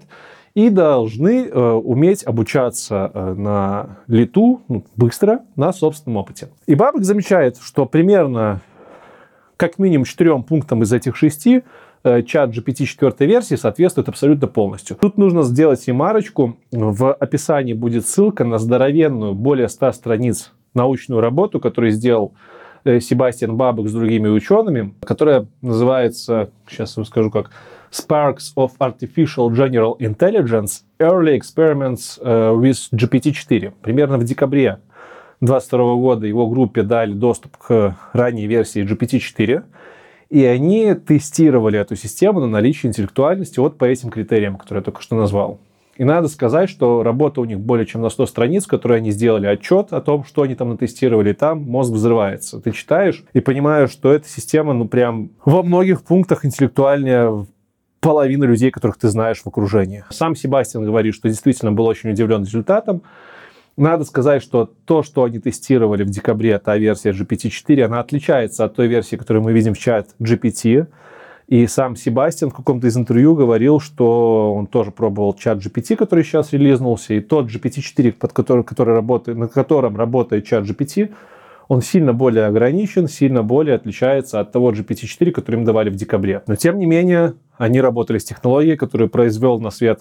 и 0.53 0.70
должны 0.70 1.47
э, 1.47 1.59
уметь 1.59 2.24
обучаться 2.24 3.12
на 3.38 3.97
лету 4.07 4.62
ну, 4.68 4.86
быстро 4.95 5.41
на 5.55 5.74
собственном 5.74 6.18
опыте. 6.18 6.49
И 6.68 6.76
Бабок 6.76 7.03
замечает, 7.03 7.57
что 7.59 7.86
примерно 7.86 8.62
как 9.57 9.80
минимум 9.80 10.05
четырем 10.05 10.43
пунктам 10.43 10.84
из 10.84 10.93
этих 10.93 11.16
шести 11.16 11.64
чат 12.03 12.49
GPT 12.49 12.86
4 12.86 13.14
версии 13.28 13.55
соответствует 13.55 14.09
абсолютно 14.09 14.47
полностью. 14.47 14.97
Тут 14.97 15.18
нужно 15.20 15.43
сделать 15.43 15.88
ремарочку. 15.88 16.57
В 16.72 17.14
описании 17.14 17.74
будет 17.74 18.07
ссылка 18.07 18.43
на 18.43 18.57
здоровенную, 18.57 19.36
более 19.36 19.70
100 19.70 19.91
страниц 19.91 20.51
научную 20.74 21.22
работу, 21.22 21.59
которую 21.59 21.91
сделал 21.91 22.34
э, 22.84 22.99
Себастьян 22.99 23.55
Бабок 23.55 23.88
с 23.88 23.93
другими 23.93 24.28
учеными, 24.28 24.93
которая 25.01 25.47
называется, 25.61 26.49
сейчас 26.67 26.95
вам 26.97 27.05
скажу 27.05 27.32
как, 27.32 27.51
Sparks 27.91 28.53
of 28.55 28.72
Artificial 28.80 29.49
General 29.49 29.97
Intelligence 29.99 30.84
Early 30.99 31.38
Experiments 31.38 32.19
э, 32.22 32.53
with 32.53 32.89
GPT-4. 32.93 33.74
Примерно 33.82 34.17
в 34.17 34.24
декабре 34.24 34.80
2022 35.41 35.95
года 35.95 36.28
его 36.28 36.47
группе 36.47 36.84
дали 36.84 37.13
доступ 37.13 37.57
к 37.57 37.97
ранней 38.13 38.47
версии 38.47 38.84
GPT-4, 38.84 39.63
и 40.30 40.45
они 40.45 40.93
тестировали 40.93 41.80
эту 41.80 41.95
систему 41.95 42.39
на 42.39 42.47
наличие 42.47 42.89
интеллектуальности 42.89 43.59
вот 43.59 43.78
по 43.78 43.86
этим 43.86 44.09
критериям, 44.09 44.55
которые 44.55 44.80
я 44.80 44.86
только 44.86 45.01
что 45.01 45.15
назвал. 45.15 45.59
И 45.98 46.04
надо 46.04 46.30
сказать, 46.30 46.70
что 46.70 47.04
работа 47.04 47.42
у 47.42 47.46
них 47.46 47.60
более 47.60 47.86
чем 47.86 48.02
на 48.02 48.10
100 48.10 48.26
страниц, 48.26 48.66
которые 48.66 48.98
они 48.98 49.12
сделали 49.12 49.46
отчет 49.46 49.92
о 49.94 50.02
том, 50.02 50.24
что 50.24 50.44
они 50.44 50.56
там 50.56 50.70
натестировали, 50.70 51.34
там 51.34 51.64
мозг 51.64 51.92
взрывается. 51.92 52.60
Ты 52.62 52.72
читаешь 52.72 53.24
и 53.34 53.39
понимаешь, 53.39 53.92
что 53.92 54.12
эта 54.12 54.28
система, 54.28 54.74
ну, 54.74 54.88
прям 54.88 55.32
во 55.44 55.64
многих 55.64 56.04
пунктах 56.04 56.46
интеллектуальнее 56.46 57.46
половины 58.00 58.46
людей, 58.46 58.72
которых 58.72 58.98
ты 58.98 59.10
знаешь 59.10 59.42
в 59.42 59.48
окружении. 59.48 60.04
Сам 60.10 60.36
Себастьян 60.36 60.84
говорит, 60.84 61.14
что 61.14 61.30
действительно 61.30 61.72
был 61.72 61.86
очень 61.86 62.10
удивлен 62.10 62.44
результатом. 62.44 63.04
Надо 63.78 64.04
сказать, 64.04 64.42
что 64.42 64.66
то, 64.86 65.04
что 65.04 65.24
они 65.24 65.39
тестировали 65.39 66.04
в 66.04 66.10
декабре, 66.10 66.58
та 66.60 66.78
версия 66.78 67.12
GPT-4, 67.12 67.84
она 67.84 68.00
отличается 68.00 68.66
от 68.66 68.76
той 68.76 68.88
версии, 68.88 69.16
которую 69.16 69.44
мы 69.44 69.54
видим 69.54 69.74
в 69.74 69.80
чат 69.80 70.10
GPT. 70.20 70.88
И 71.52 71.68
сам 71.68 71.97
Себастьян 71.97 72.49
в 72.49 72.54
каком-то 72.54 72.88
из 72.88 72.95
интервью 72.95 73.36
говорил, 73.36 73.82
что 73.82 74.54
он 74.54 74.68
тоже 74.68 74.91
пробовал 74.91 75.34
чат 75.34 75.58
GPT, 75.58 75.97
который 75.97 76.24
сейчас 76.24 76.54
релизнулся, 76.54 77.14
и 77.14 77.20
тот 77.20 77.47
GPT-4, 77.47 78.14
под 78.14 78.32
который, 78.32 78.64
который 78.64 78.95
работает, 78.95 79.38
на 79.38 79.49
котором 79.49 79.97
работает 79.97 80.45
чат 80.45 80.64
GPT, 80.64 81.14
он 81.68 81.82
сильно 81.82 82.14
более 82.14 82.45
ограничен, 82.45 83.10
сильно 83.10 83.43
более 83.43 83.76
отличается 83.76 84.39
от 84.39 84.54
того 84.54 84.72
GPT-4, 84.72 85.32
который 85.32 85.58
им 85.58 85.66
давали 85.66 85.89
в 85.89 85.95
декабре. 85.95 86.41
Но 86.47 86.56
тем 86.56 86.80
не 86.80 86.86
менее, 86.86 87.34
они 87.58 87.82
работали 87.82 88.20
с 88.20 88.24
технологией, 88.24 88.78
которую 88.78 89.10
произвел 89.10 89.60
на 89.60 89.72
свет 89.72 89.99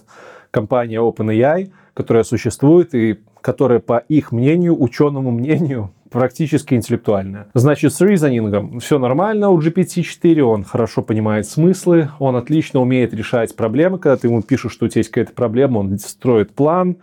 компания 0.51 1.01
OpenAI, 1.01 1.69
которая 1.93 2.23
существует 2.23 2.95
и 2.95 3.19
которая, 3.41 3.79
по 3.79 3.97
их 3.97 4.31
мнению, 4.31 4.81
ученому 4.81 5.31
мнению, 5.31 5.91
практически 6.11 6.75
интеллектуальная. 6.75 7.47
Значит, 7.53 7.93
с 7.93 8.01
ризонингом 8.01 8.79
все 8.79 8.99
нормально 8.99 9.49
у 9.49 9.59
GPT-4, 9.59 10.41
он 10.41 10.63
хорошо 10.63 11.01
понимает 11.01 11.47
смыслы, 11.47 12.09
он 12.19 12.35
отлично 12.35 12.81
умеет 12.81 13.13
решать 13.13 13.55
проблемы. 13.55 13.97
Когда 13.97 14.17
ты 14.17 14.27
ему 14.27 14.41
пишешь, 14.41 14.73
что 14.73 14.85
у 14.85 14.89
тебя 14.89 14.99
есть 14.99 15.09
какая-то 15.09 15.33
проблема, 15.33 15.79
он 15.79 15.97
строит 15.97 16.53
план, 16.53 16.97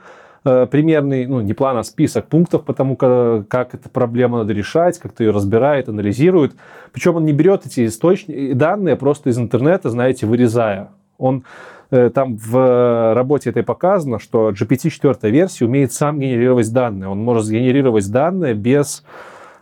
э, 0.44 0.66
примерный, 0.70 1.26
ну 1.26 1.40
не 1.40 1.54
план, 1.54 1.78
а 1.78 1.84
список 1.84 2.26
пунктов 2.26 2.64
по 2.64 2.74
тому, 2.74 2.96
как, 2.96 3.48
как 3.48 3.74
эту 3.74 3.88
проблему 3.88 4.36
надо 4.36 4.52
решать, 4.52 4.98
как 4.98 5.12
ты 5.12 5.24
ее 5.24 5.30
разбирает, 5.30 5.88
анализирует. 5.88 6.52
Причем 6.92 7.16
он 7.16 7.24
не 7.24 7.32
берет 7.32 7.64
эти 7.64 7.86
источники, 7.86 8.52
данные 8.52 8.96
просто 8.96 9.30
из 9.30 9.38
интернета, 9.38 9.88
знаете, 9.88 10.26
вырезая. 10.26 10.90
Он 11.16 11.44
там 11.91 12.36
в 12.36 13.14
работе 13.14 13.51
этой 13.51 13.62
показано, 13.62 14.18
что 14.18 14.51
GPT-4 14.51 15.30
версия 15.30 15.64
умеет 15.64 15.93
сам 15.93 16.20
генерировать 16.20 16.72
данные. 16.72 17.09
Он 17.09 17.18
может 17.18 17.45
сгенерировать 17.45 18.11
данные 18.11 18.55
без 18.55 19.05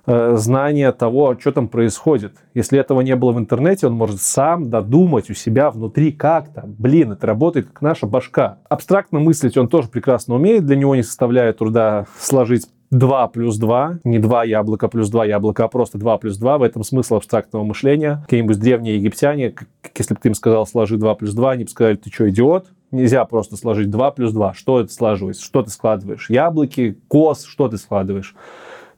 э, 0.06 0.36
знания 0.36 0.90
того, 0.92 1.36
что 1.38 1.52
там 1.52 1.68
происходит. 1.68 2.34
Если 2.54 2.78
этого 2.78 3.00
не 3.00 3.14
было 3.14 3.32
в 3.32 3.38
интернете, 3.38 3.86
он 3.86 3.92
может 3.92 4.20
сам 4.20 4.70
додумать 4.70 5.30
у 5.30 5.34
себя 5.34 5.70
внутри 5.70 6.10
как-то. 6.12 6.64
Блин, 6.66 7.12
это 7.12 7.26
работает 7.26 7.68
как 7.68 7.80
наша 7.80 8.06
башка. 8.06 8.58
Абстрактно 8.68 9.20
мыслить 9.20 9.56
он 9.56 9.68
тоже 9.68 9.88
прекрасно 9.88 10.34
умеет. 10.34 10.66
Для 10.66 10.76
него 10.76 10.96
не 10.96 11.02
составляет 11.02 11.58
труда 11.58 12.06
сложить 12.18 12.66
2 12.90 13.28
плюс 13.28 13.56
2, 13.56 14.00
не 14.04 14.18
2 14.18 14.44
яблока 14.44 14.88
плюс 14.88 15.10
2 15.10 15.26
яблока, 15.26 15.64
а 15.64 15.68
просто 15.68 15.98
2 15.98 16.18
плюс 16.18 16.36
2. 16.36 16.58
В 16.58 16.62
этом 16.62 16.84
смысл 16.84 17.16
абстрактного 17.16 17.64
мышления. 17.64 18.20
Какие-нибудь 18.24 18.58
древние 18.58 18.96
египтяне, 18.96 19.54
если 19.96 20.14
бы 20.14 20.20
ты 20.20 20.28
им 20.28 20.34
сказал, 20.34 20.66
сложи 20.66 20.96
2 20.96 21.14
плюс 21.16 21.34
2, 21.34 21.50
они 21.50 21.64
бы 21.64 21.70
сказали, 21.70 21.96
ты 21.96 22.10
что, 22.10 22.28
идиот? 22.28 22.68
Нельзя 22.92 23.24
просто 23.24 23.56
сложить 23.56 23.90
2 23.90 24.10
плюс 24.12 24.32
2. 24.32 24.54
Что 24.54 24.80
это 24.80 24.92
сложилось? 24.92 25.40
Что 25.40 25.62
ты 25.62 25.70
складываешь? 25.70 26.30
Яблоки, 26.30 26.98
кос, 27.08 27.44
что 27.44 27.68
ты 27.68 27.78
складываешь? 27.78 28.34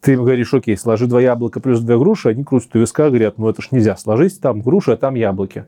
Ты 0.00 0.12
им 0.12 0.20
говоришь, 0.20 0.54
окей, 0.54 0.76
сложи 0.76 1.06
два 1.06 1.20
яблока 1.20 1.60
плюс 1.60 1.80
две 1.80 1.98
груши, 1.98 2.28
они 2.28 2.44
крутят 2.44 2.74
у 2.76 2.78
виска, 2.78 3.08
говорят, 3.08 3.36
ну 3.36 3.48
это 3.48 3.62
ж 3.62 3.68
нельзя 3.72 3.96
сложить, 3.96 4.40
там 4.40 4.60
груши, 4.60 4.92
а 4.92 4.96
там 4.96 5.16
яблоки 5.16 5.64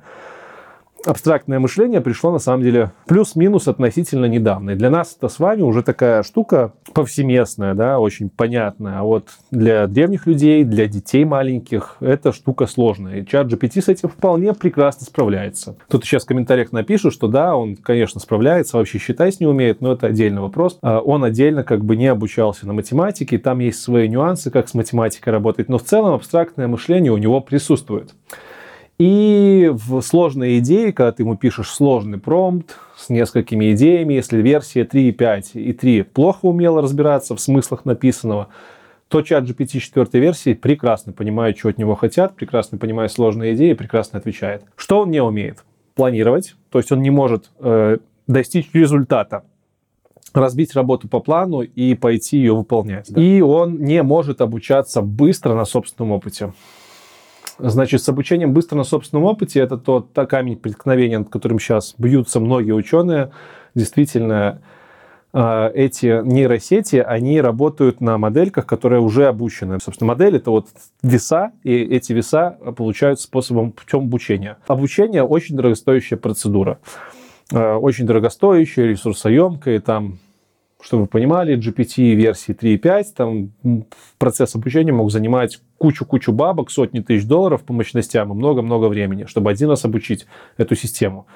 абстрактное 1.04 1.58
мышление 1.58 2.00
пришло 2.00 2.32
на 2.32 2.38
самом 2.38 2.62
деле 2.62 2.92
плюс-минус 3.06 3.68
относительно 3.68 4.26
недавно. 4.26 4.70
И 4.70 4.74
для 4.74 4.90
нас 4.90 5.16
это 5.16 5.28
с 5.28 5.38
вами 5.38 5.62
уже 5.62 5.82
такая 5.82 6.22
штука 6.22 6.72
повсеместная, 6.92 7.74
да, 7.74 7.98
очень 7.98 8.28
понятная. 8.28 9.00
А 9.00 9.02
вот 9.02 9.28
для 9.50 9.86
древних 9.86 10.26
людей, 10.26 10.64
для 10.64 10.86
детей 10.86 11.24
маленьких, 11.24 11.96
эта 12.00 12.32
штука 12.32 12.66
сложная. 12.66 13.20
И 13.20 13.26
чат 13.26 13.46
GPT 13.46 13.80
с 13.82 13.88
этим 13.88 14.08
вполне 14.08 14.52
прекрасно 14.52 15.06
справляется. 15.06 15.76
Тут 15.88 16.04
сейчас 16.04 16.24
в 16.24 16.26
комментариях 16.26 16.72
напишут, 16.72 17.12
что 17.14 17.28
да, 17.28 17.56
он, 17.56 17.76
конечно, 17.76 18.20
справляется, 18.20 18.76
вообще 18.76 18.98
считать 18.98 19.40
не 19.40 19.46
умеет, 19.46 19.80
но 19.80 19.92
это 19.92 20.08
отдельный 20.08 20.42
вопрос. 20.42 20.78
А 20.82 21.00
он 21.00 21.24
отдельно 21.24 21.64
как 21.64 21.84
бы 21.84 21.96
не 21.96 22.06
обучался 22.06 22.66
на 22.66 22.72
математике, 22.72 23.38
там 23.38 23.60
есть 23.60 23.80
свои 23.80 24.08
нюансы, 24.08 24.50
как 24.50 24.68
с 24.68 24.74
математикой 24.74 25.32
работать, 25.32 25.68
но 25.68 25.78
в 25.78 25.82
целом 25.82 26.14
абстрактное 26.14 26.66
мышление 26.68 27.12
у 27.12 27.16
него 27.16 27.40
присутствует. 27.40 28.14
И 29.00 29.70
в 29.72 30.02
сложные 30.02 30.58
идеи, 30.58 30.90
когда 30.90 31.10
ты 31.10 31.22
ему 31.22 31.34
пишешь 31.34 31.70
сложный 31.70 32.18
промпт 32.18 32.76
с 32.98 33.08
несколькими 33.08 33.72
идеями, 33.72 34.12
если 34.12 34.42
версия 34.42 34.82
3.5 34.82 35.52
и 35.54 35.72
3 35.72 36.02
плохо 36.02 36.44
умела 36.44 36.82
разбираться 36.82 37.34
в 37.34 37.40
смыслах 37.40 37.86
написанного, 37.86 38.48
то 39.08 39.22
чат 39.22 39.44
GPT 39.44 39.78
4 39.78 40.06
версии 40.20 40.52
прекрасно 40.52 41.14
понимает, 41.14 41.56
что 41.56 41.70
от 41.70 41.78
него 41.78 41.94
хотят, 41.94 42.36
прекрасно 42.36 42.76
понимает 42.76 43.10
сложные 43.10 43.54
идеи, 43.54 43.72
прекрасно 43.72 44.18
отвечает. 44.18 44.64
Что 44.76 45.00
он 45.00 45.10
не 45.10 45.22
умеет? 45.22 45.64
Планировать, 45.94 46.56
то 46.68 46.78
есть 46.78 46.92
он 46.92 47.00
не 47.00 47.08
может 47.08 47.50
э, 47.58 47.96
достичь 48.26 48.68
результата 48.74 49.44
разбить 50.34 50.76
работу 50.76 51.08
по 51.08 51.20
плану 51.20 51.62
и 51.62 51.94
пойти 51.94 52.36
ее 52.36 52.54
выполнять. 52.54 53.10
Да? 53.10 53.18
И 53.18 53.40
он 53.40 53.78
не 53.78 54.02
может 54.02 54.42
обучаться 54.42 55.00
быстро 55.00 55.54
на 55.54 55.64
собственном 55.64 56.12
опыте. 56.12 56.52
Значит, 57.62 58.02
с 58.02 58.08
обучением 58.08 58.52
быстро 58.52 58.76
на 58.76 58.84
собственном 58.84 59.24
опыте 59.24 59.60
это 59.60 59.76
тот 59.76 60.12
та 60.12 60.26
камень 60.26 60.56
преткновения, 60.56 61.18
над 61.18 61.28
которым 61.28 61.58
сейчас 61.58 61.94
бьются 61.98 62.40
многие 62.40 62.72
ученые. 62.72 63.32
Действительно, 63.74 64.62
а, 65.32 65.70
эти 65.74 66.22
нейросети, 66.24 66.96
они 66.96 67.40
работают 67.40 68.00
на 68.00 68.18
модельках, 68.18 68.66
которые 68.66 69.00
уже 69.00 69.26
обучены. 69.26 69.78
Собственно, 69.80 70.08
модель 70.08 70.36
это 70.36 70.50
вот 70.50 70.68
веса, 71.02 71.52
и 71.62 71.72
эти 71.72 72.12
веса 72.12 72.58
получают 72.76 73.20
способом 73.20 73.72
путем 73.72 74.00
обучения. 74.00 74.58
Обучение 74.66 75.22
очень 75.22 75.56
дорогостоящая 75.56 76.18
процедура. 76.18 76.78
А, 77.52 77.76
очень 77.76 78.06
дорогостоящая, 78.06 78.86
ресурсоемкая, 78.86 79.80
там 79.80 80.18
чтобы 80.82 81.02
вы 81.02 81.08
понимали, 81.08 81.58
GPT 81.58 82.14
версии 82.14 82.54
3.5, 82.54 83.04
там 83.14 83.84
процесс 84.18 84.54
обучения 84.54 84.92
мог 84.92 85.10
занимать 85.10 85.60
кучу-кучу 85.80 86.32
бабок, 86.32 86.70
сотни 86.70 87.00
тысяч 87.00 87.26
долларов 87.26 87.62
по 87.64 87.72
мощностям 87.72 88.30
и 88.30 88.34
много-много 88.34 88.86
времени, 88.86 89.24
чтобы 89.24 89.50
один 89.50 89.70
раз 89.70 89.84
обучить 89.84 90.26
эту 90.56 90.76
систему. 90.76 91.26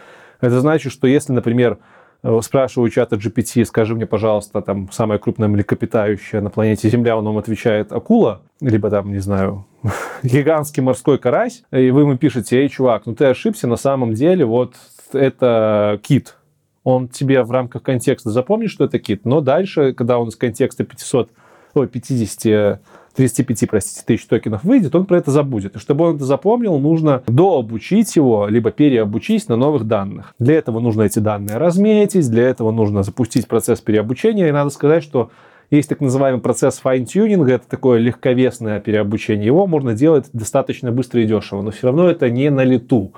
Это 0.41 0.61
значит, 0.61 0.93
что 0.93 1.07
если, 1.07 1.33
например, 1.33 1.79
Э, 2.27 2.41
спрашиваю 2.43 2.89
чата 2.89 3.17
GPT, 3.17 3.67
скажи 3.67 3.95
мне, 3.95 4.07
пожалуйста, 4.07 4.63
там 4.63 4.91
самое 4.91 5.21
крупное 5.21 5.47
млекопитающее 5.47 6.41
на 6.41 6.49
планете 6.49 6.89
Земля, 6.89 7.19
он 7.19 7.27
вам 7.27 7.37
отвечает 7.37 7.93
акула, 7.93 8.41
либо 8.63 8.89
там, 8.89 9.13
не 9.13 9.19
знаю, 9.19 9.67
гигантский 10.23 10.83
морской 10.83 11.19
карась, 11.19 11.65
и 11.71 11.91
вы 11.91 12.01
ему 12.01 12.17
пишете, 12.17 12.63
эй, 12.63 12.71
чувак, 12.71 13.05
ну 13.05 13.15
ты 13.15 13.27
ошибся, 13.27 13.67
на 13.67 13.77
самом 13.77 14.15
деле 14.15 14.47
вот 14.47 14.75
это 15.13 16.01
кит. 16.03 16.37
Он 16.83 17.09
тебе 17.09 17.43
в 17.43 17.51
рамках 17.51 17.83
контекста 17.83 18.31
запомнит, 18.31 18.71
что 18.71 18.85
это 18.85 18.99
кит, 18.99 19.27
но 19.27 19.43
дальше, 19.43 19.93
когда 19.93 20.19
он 20.19 20.29
из 20.29 20.37
контекста 20.37 20.85
500, 20.85 21.29
ой, 21.75 21.89
50 21.89 22.81
35, 23.15 23.69
простите, 23.69 24.03
тысяч 24.05 24.27
токенов 24.27 24.65
выйдет, 24.65 24.95
он 24.95 25.07
про 25.07 25.19
это 25.19 25.31
забудет. 25.31 25.77
И 25.77 25.79
чтобы 25.79 26.09
он 26.09 26.17
это 26.17 26.25
запомнил, 26.25 26.79
нужно 26.79 27.23
дообучить 27.27 28.17
его, 28.17 28.47
либо 28.49 28.71
переобучить 28.71 29.49
на 29.49 29.57
новых 29.57 29.85
данных. 29.85 30.35
Для 30.39 30.57
этого 30.57 30.81
нужно 30.81 31.03
эти 31.03 31.19
данные 31.19 31.57
разметить, 31.57 32.29
для 32.31 32.45
этого 32.45 32.71
нужно 32.73 33.03
запустить 33.03 33.47
процесс 33.47 33.81
переобучения. 33.81 34.49
И 34.49 34.53
надо 34.53 34.71
сказать, 34.71 35.05
что 35.05 35.31
есть 35.71 35.89
так 35.89 36.01
называемый 36.01 36.41
процесс 36.41 36.79
fine-tuning 36.79 37.43
а, 37.43 37.55
это 37.55 37.69
такое 37.69 37.99
легковесное 37.99 38.81
переобучение. 38.81 39.47
Его 39.47 39.67
можно 39.67 39.95
делать 39.95 40.27
достаточно 40.33 40.93
быстро 40.93 41.23
и 41.23 41.27
дешево, 41.27 41.63
но 41.63 41.71
все 41.71 41.89
равно 41.89 42.09
это 42.09 42.29
не 42.31 42.51
на 42.51 42.65
лету. 42.65 43.13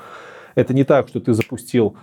Это 0.55 0.73
не 0.73 0.85
так, 0.85 1.09
что 1.09 1.21
ты 1.21 1.35
запустил 1.35 1.97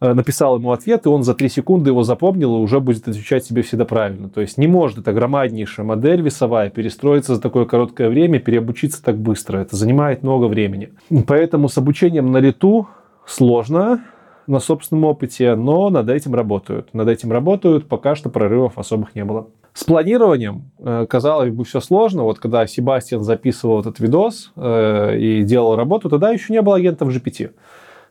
написал 0.00 0.58
ему 0.58 0.72
ответ, 0.72 1.06
и 1.06 1.08
он 1.08 1.22
за 1.22 1.34
3 1.34 1.48
секунды 1.48 1.90
его 1.90 2.02
запомнил 2.02 2.56
и 2.56 2.60
уже 2.60 2.80
будет 2.80 3.08
отвечать 3.08 3.44
себе 3.44 3.62
всегда 3.62 3.84
правильно. 3.84 4.28
То 4.28 4.40
есть 4.40 4.58
не 4.58 4.66
может 4.66 4.98
эта 4.98 5.12
громаднейшая 5.12 5.86
модель 5.86 6.20
весовая 6.20 6.70
перестроиться 6.70 7.34
за 7.34 7.40
такое 7.40 7.64
короткое 7.64 8.08
время, 8.08 8.38
переобучиться 8.38 9.02
так 9.02 9.16
быстро. 9.16 9.58
Это 9.58 9.76
занимает 9.76 10.22
много 10.22 10.46
времени. 10.46 10.92
Поэтому 11.26 11.68
с 11.68 11.78
обучением 11.78 12.30
на 12.30 12.38
лету 12.38 12.88
сложно 13.26 14.02
на 14.46 14.60
собственном 14.60 15.04
опыте, 15.04 15.54
но 15.54 15.90
над 15.90 16.08
этим 16.08 16.34
работают. 16.34 16.94
Над 16.94 17.08
этим 17.08 17.32
работают, 17.32 17.88
пока 17.88 18.14
что 18.14 18.30
прорывов 18.30 18.78
особых 18.78 19.14
не 19.14 19.24
было. 19.24 19.48
С 19.72 19.84
планированием, 19.84 20.70
э, 20.78 21.06
казалось 21.08 21.50
бы, 21.50 21.64
все 21.64 21.80
сложно. 21.80 22.22
Вот 22.22 22.38
когда 22.38 22.66
Себастьян 22.66 23.22
записывал 23.22 23.80
этот 23.80 23.98
видос 24.00 24.52
э, 24.56 25.18
и 25.18 25.42
делал 25.42 25.76
работу, 25.76 26.08
тогда 26.08 26.30
еще 26.30 26.52
не 26.52 26.62
было 26.62 26.76
агентов 26.76 27.08
GPT. 27.08 27.50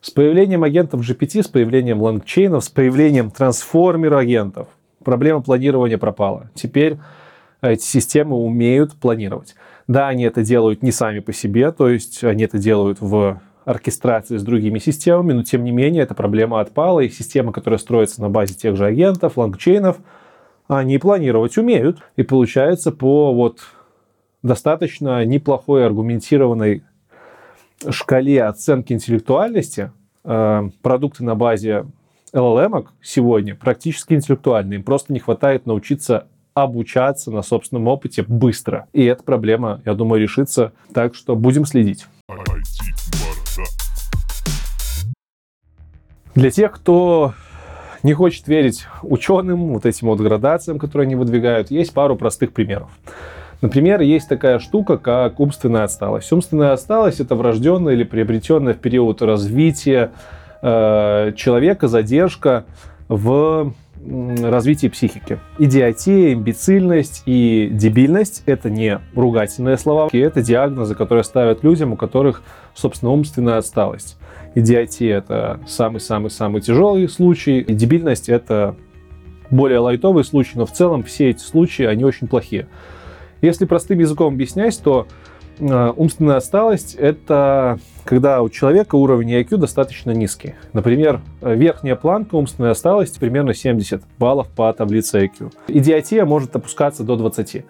С 0.06 0.12
появлением 0.12 0.64
агентов 0.64 1.02
GPT, 1.02 1.42
с 1.42 1.48
появлением 1.48 2.00
LangChain 2.00 2.48
ов, 2.48 2.64
с 2.64 2.70
появлением 2.70 3.32
трансформер-агентов 3.32 4.68
проблема 5.04 5.42
планирования 5.42 5.98
пропала. 5.98 6.52
Теперь 6.54 7.00
эти 7.64 7.82
системы 7.82 8.38
умеют 8.38 8.94
планировать. 8.94 9.56
Да, 9.88 10.08
они 10.08 10.26
это 10.26 10.44
делают 10.44 10.84
не 10.84 10.92
сами 10.92 11.22
по 11.22 11.34
себе, 11.34 11.72
то 11.72 11.90
есть 11.90 12.24
они 12.24 12.44
это 12.44 12.60
делают 12.60 13.02
в 13.02 13.42
оркестрации 13.66 14.38
с 14.38 14.44
другими 14.44 14.78
системами, 14.78 15.34
но 15.34 15.42
тем 15.42 15.64
не 15.64 15.72
менее 15.72 16.04
эта 16.04 16.14
проблема 16.14 16.60
отпала, 16.60 17.00
и 17.00 17.10
системы, 17.10 17.52
которые 17.52 17.80
строятся 17.80 18.22
на 18.22 18.30
базе 18.30 18.54
тех 18.54 18.76
же 18.76 18.86
агентов, 18.86 19.40
LangChain 19.40 19.83
ов, 19.83 19.98
они 20.68 21.00
планировать 21.00 21.58
умеют. 21.58 22.04
И 22.16 22.22
получается 22.22 22.92
по 22.92 23.34
вот 23.34 23.62
достаточно 24.44 25.26
неплохой 25.26 25.84
аргументированной 25.84 26.84
шкале 27.90 28.44
оценки 28.44 28.94
интеллектуальности 28.94 29.92
э, 30.24 30.70
продукты 30.82 31.24
на 31.24 31.36
базе 31.36 31.86
LLM 32.34 32.88
сегодня 33.02 33.56
практически 33.56 34.14
интеллектуальные. 34.14 34.80
Им 34.80 34.84
просто 34.84 35.14
не 35.14 35.20
хватает 35.20 35.66
научиться 35.66 36.28
обучаться 36.54 37.32
на 37.32 37.42
собственном 37.42 37.88
опыте 37.88 38.24
быстро. 38.24 38.88
И 38.94 39.04
эта 39.04 39.24
проблема, 39.24 39.82
я 39.86 39.94
думаю, 39.94 40.22
решится. 40.22 40.72
Так 40.94 41.14
что 41.14 41.36
будем 41.36 41.66
следить. 41.66 42.08
Для 46.34 46.52
тех, 46.52 46.72
кто 46.72 47.34
не 48.04 48.14
хочет 48.14 48.48
верить 48.48 48.86
ученым, 49.02 49.74
вот 49.74 49.86
этим 49.86 50.08
вот 50.08 50.20
градациям, 50.20 50.80
которые 50.80 51.06
они 51.06 51.16
выдвигают, 51.16 51.72
есть 51.72 51.94
пару 51.94 52.16
простых 52.16 52.54
примеров. 52.54 52.90
Например, 53.66 54.00
есть 54.02 54.30
такая 54.30 54.60
штука, 54.60 55.00
как 55.00 55.40
умственная 55.40 55.86
отсталость. 55.86 56.32
Умственная 56.32 56.74
отсталость– 56.74 57.20
это 57.20 57.34
врожденная 57.34 57.96
или 57.96 58.04
приобретенная 58.04 58.76
в 58.76 58.78
период 58.78 59.24
развития 59.24 60.12
э, 60.62 61.32
человека 61.36 61.88
задержка 61.88 62.66
в 63.08 63.74
развитии 64.06 64.86
психики. 64.88 65.40
Идиотия, 65.58 66.34
имбецильность 66.34 67.24
и 67.26 67.68
дебильность– 67.72 68.44
это 68.46 68.70
не 68.70 69.00
ругательные 69.16 69.80
слова, 69.80 70.10
это 70.14 70.44
диагнозы, 70.44 70.94
которые 70.94 71.24
ставят 71.24 71.64
людям, 71.64 71.94
у 71.94 71.96
которых, 71.96 72.44
собственно, 72.76 73.14
умственная 73.14 73.58
отсталость. 73.58 74.20
Идиотия– 74.54 75.18
это 75.18 75.60
самый-самый-самый 75.66 76.62
тяжелый 76.62 77.10
случай, 77.10 77.62
и 77.62 77.74
дебильность– 77.74 78.30
это 78.30 78.76
более 79.50 79.80
лайтовый 79.80 80.24
случай, 80.24 80.52
но 80.54 80.68
в 80.68 80.72
целом 80.72 81.02
все 81.02 81.32
эти 81.32 81.42
случаи, 81.42 81.86
они 81.86 82.04
очень 82.04 82.28
плохие. 82.28 82.68
Если 83.42 83.66
простым 83.66 84.00
языком 84.00 84.34
объяснять, 84.34 84.80
то 84.82 85.08
э, 85.60 85.94
умственная 85.96 86.38
отсталость– 86.38 86.96
это 87.00 87.80
когда 88.04 88.42
у 88.42 88.50
человека 88.50 88.96
уровень 88.96 89.34
IQ 89.34 89.58
достаточно 89.58 90.12
низкий. 90.12 90.54
Например, 90.74 91.22
верхняя 91.42 91.96
планка 91.96 92.36
умственной 92.36 92.72
отсталости 92.72 93.20
примерно 93.20 93.54
70 93.54 94.04
баллов 94.20 94.48
по 94.50 94.72
таблице 94.74 95.26
IQ. 95.26 95.52
Идиотия 95.68 96.24
может 96.26 96.56
опускаться 96.56 97.04
до 97.04 97.16
20. 97.16 97.66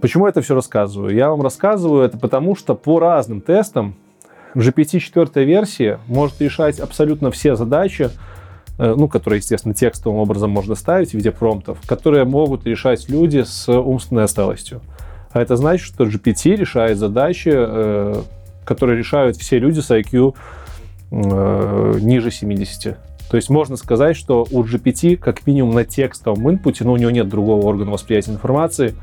Почему 0.00 0.26
это 0.26 0.42
все 0.42 0.54
рассказываю? 0.54 1.14
Я 1.14 1.30
вам 1.30 1.42
рассказываю 1.42 2.02
это 2.04 2.18
потому, 2.18 2.56
что 2.56 2.74
по 2.74 2.98
разным 2.98 3.40
тестам 3.40 3.94
GPT 4.54 4.98
4 4.98 5.44
версии 5.44 5.98
может 6.06 6.40
решать 6.40 6.78
абсолютно 6.78 7.30
все 7.30 7.56
задачи, 7.56 8.10
э, 8.78 8.94
ну, 8.96 9.08
которые, 9.08 9.38
естественно, 9.38 9.74
текстовым 9.74 10.18
образом 10.18 10.50
можно 10.50 10.74
ставить 10.74 11.10
в 11.10 11.14
виде 11.14 11.30
промптов, 11.30 11.78
которые 11.86 12.24
могут 12.24 12.66
решать 12.66 13.08
люди 13.08 13.42
с 13.42 13.68
умственной 13.68 14.24
отсталостью. 14.24 14.80
А 15.34 15.42
это 15.42 15.56
значит, 15.56 15.84
что 15.84 16.04
GPT 16.04 16.54
решает 16.54 16.96
задачи, 16.96 17.50
э, 17.52 18.22
которые 18.64 18.96
решают 18.96 19.36
все 19.36 19.58
люди 19.58 19.80
с 19.80 19.90
IQ 19.90 20.36
э, 21.10 21.98
ниже 22.00 22.30
70. 22.30 22.96
То 23.28 23.36
есть 23.36 23.50
можно 23.50 23.76
сказать, 23.76 24.16
что 24.16 24.46
у 24.52 24.62
GPT, 24.62 25.16
как 25.16 25.44
минимум 25.44 25.74
на 25.74 25.84
текстовом 25.84 26.48
инпуте, 26.48 26.84
но 26.84 26.92
у 26.92 26.96
него 26.96 27.10
нет 27.10 27.28
другого 27.28 27.66
органа 27.66 27.90
восприятия 27.90 28.30
информации, 28.30 28.94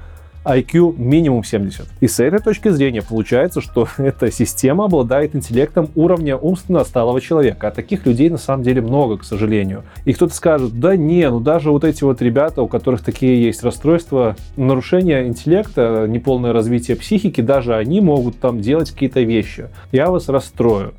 IQ 0.44 0.98
минимум 0.98 1.44
70. 1.44 1.88
И 2.00 2.08
с 2.08 2.20
этой 2.20 2.40
точки 2.40 2.70
зрения 2.70 3.02
получается, 3.02 3.62
что 3.62 3.88
эта 3.98 4.32
система 4.32 4.86
обладает 4.86 5.36
интеллектом 5.36 5.90
уровня 5.96 6.36
умственно 6.36 6.82
отсталого 6.82 7.22
человека. 7.22 7.68
А 7.68 7.72
таких 7.72 8.06
людей 8.06 8.30
на 8.30 8.38
самом 8.38 8.64
деле 8.64 8.82
много, 8.82 9.18
к 9.18 9.24
сожалению. 9.24 9.84
И 10.06 10.14
кто-то 10.14 10.34
скажет, 10.34 10.80
да 10.80 10.96
не, 10.96 11.30
ну 11.30 11.40
даже 11.40 11.72
вот 11.72 11.84
эти 11.84 12.04
вот 12.04 12.22
ребята, 12.22 12.62
у 12.62 12.68
которых 12.68 13.04
такие 13.04 13.44
есть 13.44 13.64
расстройства, 13.64 14.36
нарушение 14.56 15.28
интеллекта, 15.28 16.06
неполное 16.08 16.54
развитие 16.54 16.98
психики, 16.98 17.42
даже 17.42 17.76
они 17.76 18.02
могут 18.02 18.40
там 18.40 18.62
делать 18.62 18.92
какие-то 18.92 19.22
вещи. 19.22 19.68
Я 19.92 20.10
вас 20.10 20.30
расстрою. 20.30 20.94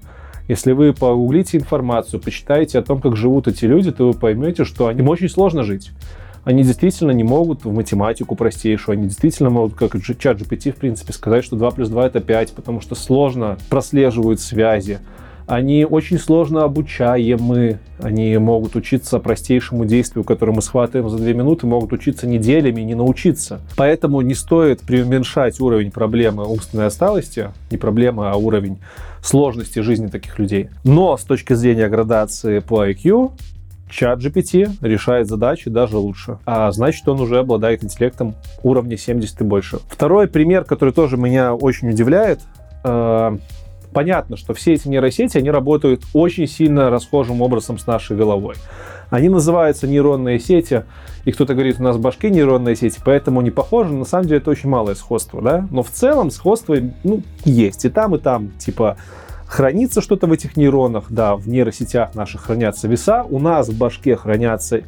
Если 0.49 0.73
вы 0.73 0.93
погуглите 0.93 1.57
информацию, 1.57 2.21
почитаете 2.21 2.79
о 2.79 2.83
том, 2.83 3.01
как 3.01 3.17
живут 3.17 3.49
эти 3.49 3.65
люди, 3.65 3.93
то 3.93 4.09
вы 4.09 4.13
поймете, 4.13 4.65
что 4.65 4.91
им 4.91 5.09
очень 5.09 5.29
сложно 5.29 5.63
жить 5.63 5.93
они 6.45 6.65
действительно 6.65 7.13
не 7.13 7.25
могут 7.25 7.65
в 7.65 7.73
математику 7.73 8.35
простейшую, 8.35 8.95
они 8.95 9.05
действительно 9.05 9.51
могут, 9.51 9.75
как 9.75 9.93
чат 10.03 10.41
GPT, 10.41 10.73
в 10.73 10.77
принципе, 10.77 11.13
сказать, 11.13 11.45
что 11.45 11.57
2 11.57 11.71
плюс 11.71 11.89
2 11.89 12.07
это 12.07 12.21
5, 12.21 12.53
потому 12.53 12.81
что 12.81 12.95
сложно 12.95 13.59
прослеживают 13.69 14.41
связи. 14.41 14.99
Они 15.47 15.85
очень 15.85 16.19
сложно 16.19 16.63
обучаемы, 16.63 17.81
они 18.01 18.39
могут 18.39 18.77
учиться 18.77 19.19
простейшему 19.19 19.85
действию, 19.85 20.25
которое 20.25 20.53
мы 20.53 20.63
схватываем 20.63 21.11
за 21.11 21.19
2 21.19 21.33
минуты, 21.33 21.67
могут 21.67 21.93
учиться 21.93 22.27
неделями 22.27 22.81
и 22.81 22.85
не 22.85 22.95
научиться. 22.95 23.61
Поэтому 23.77 24.21
не 24.21 24.35
стоит 24.35 24.81
преуменьшать 24.81 25.61
уровень 25.61 25.91
проблемы 25.91 26.47
умственной 26.47 26.87
отсталости, 26.87 27.51
не 27.71 27.77
проблема, 27.77 28.31
а 28.31 28.37
уровень 28.37 28.79
сложности 29.23 29.81
жизни 29.81 30.07
таких 30.07 30.39
людей. 30.39 30.69
Но 30.85 31.17
с 31.17 31.23
точки 31.23 31.55
зрения 31.55 31.89
градации 31.89 32.61
по 32.61 32.89
IQ, 32.89 33.33
чат 33.93 34.19
GPT 34.19 34.71
решает 34.81 35.29
задачи 35.29 35.71
даже 35.71 35.99
лучше. 35.99 36.39
А 36.47 36.71
значит, 36.73 37.07
он 37.09 37.21
уже 37.21 37.39
обладает 37.39 37.85
интеллектом 37.85 38.35
уровня 38.63 38.97
70 38.97 39.41
и 39.41 39.45
больше. 39.45 39.79
Второй 39.89 40.27
пример, 40.27 40.65
который 40.65 40.93
тоже 40.93 41.17
меня 41.17 41.55
очень 41.55 41.91
удивляет, 41.91 42.41
э, 42.85 43.37
понятно, 43.93 44.37
что 44.37 44.55
все 44.55 44.73
эти 44.73 44.89
нейросети, 44.89 45.39
они 45.39 45.51
работают 45.51 46.03
очень 46.15 46.47
сильно 46.47 46.91
расхожим 46.91 47.43
образом 47.43 47.79
с 47.79 47.87
нашей 47.87 48.17
головой. 48.17 48.57
Они 49.11 49.29
называются 49.29 49.87
нейронные 49.87 50.41
сети, 50.41 50.85
и 51.27 51.33
кто-то 51.33 51.53
говорит, 51.53 51.79
у 51.79 51.83
нас 51.83 51.97
в 51.97 52.01
башке 52.01 52.31
нейронные 52.31 52.75
сети, 52.75 52.99
поэтому 53.05 53.41
они 53.41 53.51
похожи. 53.51 53.93
На 53.93 54.07
самом 54.07 54.25
деле 54.25 54.39
это 54.39 54.51
очень 54.51 54.71
малое 54.71 54.95
сходство, 54.95 55.43
да? 55.43 55.69
Но 55.71 55.83
в 55.83 55.91
целом 55.91 56.31
сходство, 56.31 56.77
ну, 57.05 57.23
есть 57.45 57.85
и 57.85 57.91
там, 57.91 58.15
и 58.15 58.19
там. 58.19 58.53
Типа, 58.59 58.97
Хранится 59.53 60.01
что-то 60.01 60.27
в 60.27 60.33
этих 60.33 60.57
нейронах, 60.57 61.05
да, 61.11 61.37
в 61.37 61.47
нейросетях 61.47 62.15
наших 62.15 62.45
хранятся 62.45 62.89
веса, 62.89 63.27
у 63.29 63.39
нас 63.39 63.69
в 63.69 63.77
башке 63.77 64.17
хранятся 64.17 64.81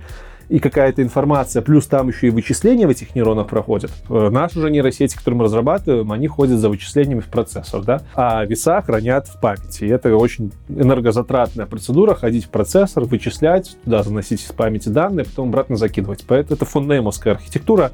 и 0.49 0.59
какая-то 0.59 1.03
информация, 1.03 1.61
плюс 1.61 1.87
там 1.87 2.09
еще 2.09 2.29
и 2.29 2.31
вычисления 2.31 2.87
в 2.87 2.91
этих 2.91 3.15
нейронах 3.15 3.47
проходят. 3.47 3.93
Э, 4.09 4.31
наши 4.31 4.63
же 4.63 4.71
нейросети, 4.71 5.19
которые 5.19 5.37
мы 5.37 5.45
разрабатываем, 5.45 6.11
они 6.13 6.29
ходят 6.29 6.59
за 6.59 6.71
вычислениями 6.71 7.21
в 7.21 7.27
процессор, 7.27 7.83
да, 7.83 8.01
а 8.15 8.43
веса 8.47 8.81
хранят 8.81 9.29
в 9.29 9.39
памяти. 9.39 9.85
И 9.85 9.89
это 9.89 10.17
очень 10.17 10.51
энергозатратная 10.71 11.67
процедура, 11.67 12.15
ходить 12.15 12.47
в 12.47 12.49
процессор, 12.49 13.05
вычислять, 13.05 13.77
туда 13.85 14.03
заносить 14.03 14.43
из 14.43 14.53
памяти 14.53 14.89
данные, 14.89 15.27
потом 15.27 15.51
обратно 15.51 15.77
закидывать. 15.77 16.25
Поэтому 16.27 16.57
это 16.57 16.65
фонднеймовская 16.65 17.35
архитектура, 17.35 17.93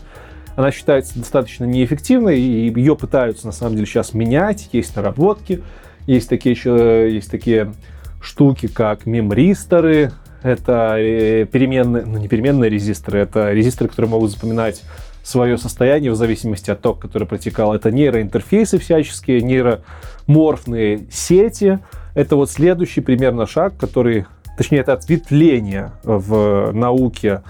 она 0.54 0.70
считается 0.70 1.18
достаточно 1.18 1.64
неэффективной, 1.64 2.38
и 2.38 2.72
ее 2.72 2.94
пытаются 2.94 3.46
на 3.46 3.52
самом 3.52 3.74
деле 3.74 3.86
сейчас 3.86 4.14
менять, 4.14 4.68
есть 4.72 4.94
наработки, 4.94 5.64
есть 6.06 6.28
такие 6.28 6.54
еще, 6.54 7.08
есть 7.12 7.30
такие 7.30 7.72
штуки, 8.20 8.66
как 8.66 9.06
мемристоры, 9.06 10.12
это 10.42 10.96
э, 10.98 11.46
переменные, 11.46 12.04
ну 12.04 12.18
не 12.18 12.28
переменные 12.28 12.70
резисторы, 12.70 13.20
это 13.20 13.52
резисторы, 13.52 13.90
которые 13.90 14.10
могут 14.10 14.30
запоминать 14.30 14.82
свое 15.22 15.58
состояние 15.58 16.10
в 16.10 16.16
зависимости 16.16 16.70
от 16.70 16.80
тока, 16.80 17.08
который 17.08 17.28
протекал. 17.28 17.74
Это 17.74 17.90
нейроинтерфейсы 17.90 18.78
всяческие, 18.78 19.42
нейроморфные 19.42 21.06
сети. 21.10 21.78
Это 22.14 22.36
вот 22.36 22.50
следующий 22.50 23.00
примерно 23.00 23.46
шаг, 23.46 23.76
который, 23.76 24.26
точнее, 24.56 24.78
это 24.78 24.94
ответвление 24.94 25.92
в 26.02 26.72
науке 26.72 27.42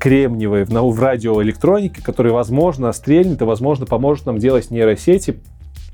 кремниевой, 0.00 0.64
в, 0.64 1.00
радиоэлектронике, 1.00 2.02
который, 2.02 2.32
возможно, 2.32 2.90
стрельнет 2.92 3.42
и, 3.42 3.44
возможно, 3.44 3.84
поможет 3.84 4.24
нам 4.24 4.38
делать 4.38 4.70
нейросети 4.70 5.40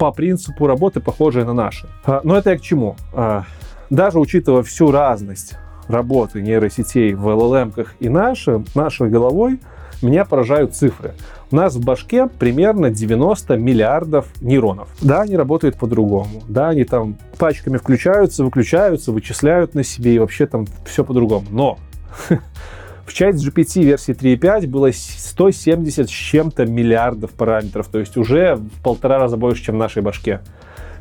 по 0.01 0.13
принципу 0.13 0.67
работы, 0.67 0.99
похожие 1.01 1.45
на 1.45 1.53
наши. 1.53 1.87
А, 2.07 2.23
но 2.25 2.35
это 2.35 2.53
я 2.53 2.57
к 2.57 2.63
чему? 2.63 2.97
А, 3.13 3.45
даже 3.91 4.19
учитывая 4.19 4.63
всю 4.63 4.91
разность 4.91 5.57
работы 5.89 6.41
нейросетей 6.41 7.13
в 7.13 7.29
LLM 7.29 7.87
и 8.01 8.09
наши, 8.09 8.65
нашей 8.75 9.11
головой, 9.11 9.61
меня 10.01 10.25
поражают 10.25 10.75
цифры. 10.75 11.13
У 11.51 11.57
нас 11.57 11.75
в 11.75 11.85
башке 11.85 12.29
примерно 12.29 12.89
90 12.89 13.59
миллиардов 13.59 14.29
нейронов. 14.41 14.89
Да, 15.03 15.21
они 15.21 15.37
работают 15.37 15.77
по-другому. 15.77 16.43
Да, 16.49 16.71
они 16.71 16.85
там 16.85 17.19
пачками 17.37 17.77
включаются, 17.77 18.43
выключаются, 18.43 19.13
вычисляют 19.13 19.75
на 19.75 19.85
себе 19.85 20.15
и 20.15 20.19
вообще 20.19 20.47
там 20.47 20.65
все 20.87 21.05
по-другому. 21.05 21.45
Но 21.51 21.79
в 23.11 23.13
чате 23.13 23.39
GPT 23.39 23.83
версии 23.83 24.15
3.5 24.15 24.69
было 24.69 24.91
170 24.93 26.09
с 26.09 26.13
чем-то 26.13 26.65
миллиардов 26.65 27.33
параметров, 27.33 27.89
то 27.89 27.99
есть 27.99 28.17
уже 28.17 28.55
в 28.55 28.83
полтора 28.85 29.19
раза 29.19 29.37
больше, 29.37 29.65
чем 29.65 29.75
в 29.75 29.79
нашей 29.79 30.01
башке. 30.01 30.41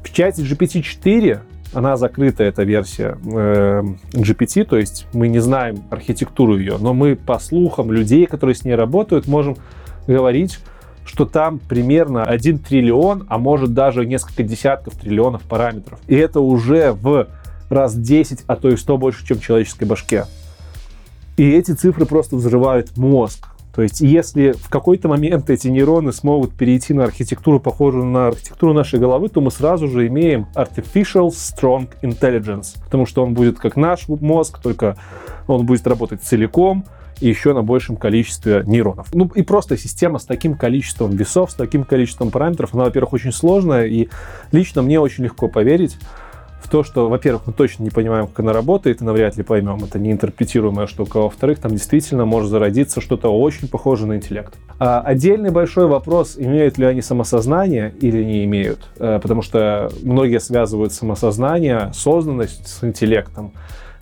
В 0.03 0.11
чате 0.11 0.41
GPT-4 0.41 1.39
она 1.71 1.97
закрыта, 1.97 2.43
эта 2.43 2.63
версия 2.63 3.15
э, 3.31 3.83
GPT, 4.13 4.65
то 4.65 4.77
есть 4.77 5.05
мы 5.13 5.27
не 5.27 5.37
знаем 5.37 5.83
архитектуру 5.91 6.57
ее, 6.57 6.77
но 6.79 6.95
мы 6.95 7.15
по 7.15 7.37
слухам 7.37 7.91
людей, 7.91 8.25
которые 8.25 8.55
с 8.55 8.65
ней 8.65 8.73
работают, 8.73 9.27
можем 9.27 9.55
говорить, 10.07 10.57
что 11.05 11.25
там 11.25 11.59
примерно 11.59 12.23
1 12.23 12.57
триллион, 12.57 13.27
а 13.29 13.37
может 13.37 13.75
даже 13.75 14.07
несколько 14.07 14.41
десятков 14.41 14.95
триллионов 14.95 15.43
параметров. 15.43 15.99
И 16.07 16.15
это 16.15 16.39
уже 16.39 16.91
в 16.91 17.27
раз 17.69 17.95
10, 17.95 18.45
а 18.47 18.55
то 18.55 18.67
и 18.67 18.77
100 18.77 18.97
больше, 18.97 19.27
чем 19.27 19.37
в 19.37 19.43
человеческой 19.43 19.83
башке. 19.83 20.25
И 21.39 21.51
эти 21.51 21.71
цифры 21.71 22.05
просто 22.05 22.35
взрывают 22.35 22.97
мозг. 22.97 23.47
То 23.73 23.81
есть, 23.81 24.01
если 24.01 24.51
в 24.51 24.67
какой-то 24.67 25.07
момент 25.07 25.49
эти 25.49 25.69
нейроны 25.69 26.11
смогут 26.11 26.51
перейти 26.53 26.93
на 26.93 27.05
архитектуру, 27.05 27.61
похожую 27.61 28.03
на 28.03 28.27
архитектуру 28.27 28.73
нашей 28.73 28.99
головы, 28.99 29.29
то 29.29 29.39
мы 29.39 29.49
сразу 29.49 29.87
же 29.87 30.05
имеем 30.07 30.47
artificial 30.53 31.29
strong 31.29 31.87
intelligence, 32.01 32.77
потому 32.83 33.05
что 33.05 33.23
он 33.23 33.35
будет 33.35 33.57
как 33.57 33.77
наш 33.77 34.09
мозг, 34.09 34.59
только 34.61 34.97
он 35.47 35.65
будет 35.65 35.87
работать 35.87 36.21
целиком, 36.21 36.83
и 37.21 37.29
еще 37.29 37.53
на 37.53 37.63
большем 37.63 37.95
количестве 37.95 38.63
нейронов. 38.65 39.07
Ну 39.13 39.31
и 39.33 39.41
просто 39.41 39.77
система 39.77 40.19
с 40.19 40.25
таким 40.25 40.55
количеством 40.55 41.11
весов, 41.11 41.51
с 41.51 41.53
таким 41.53 41.85
количеством 41.85 42.31
параметров, 42.31 42.73
она, 42.73 42.83
во-первых, 42.83 43.13
очень 43.13 43.31
сложная, 43.31 43.85
и 43.85 44.09
лично 44.51 44.81
мне 44.81 44.99
очень 44.99 45.23
легко 45.23 45.47
поверить, 45.47 45.95
то, 46.69 46.83
что, 46.83 47.09
во-первых, 47.09 47.47
мы 47.47 47.53
точно 47.53 47.83
не 47.83 47.89
понимаем, 47.89 48.27
как 48.27 48.39
она 48.39 48.53
работает, 48.53 49.01
и 49.01 49.05
навряд 49.05 49.37
ли 49.37 49.43
поймем, 49.43 49.83
это 49.83 49.99
неинтерпретируемая 49.99 50.87
штука. 50.87 51.19
А 51.19 51.21
во-вторых, 51.23 51.59
там 51.59 51.71
действительно 51.71 52.25
может 52.25 52.49
зародиться 52.49 53.01
что-то 53.01 53.29
очень 53.29 53.67
похожее 53.67 54.07
на 54.07 54.15
интеллект. 54.15 54.55
А 54.79 55.01
отдельный 55.01 55.51
большой 55.51 55.87
вопрос, 55.87 56.35
имеют 56.37 56.77
ли 56.77 56.85
они 56.85 57.01
самосознание 57.01 57.93
или 57.99 58.23
не 58.23 58.45
имеют. 58.45 58.89
А, 58.99 59.19
потому 59.19 59.41
что 59.41 59.89
многие 60.03 60.39
связывают 60.39 60.93
самосознание, 60.93 61.77
осознанность 61.77 62.67
с 62.67 62.83
интеллектом. 62.83 63.53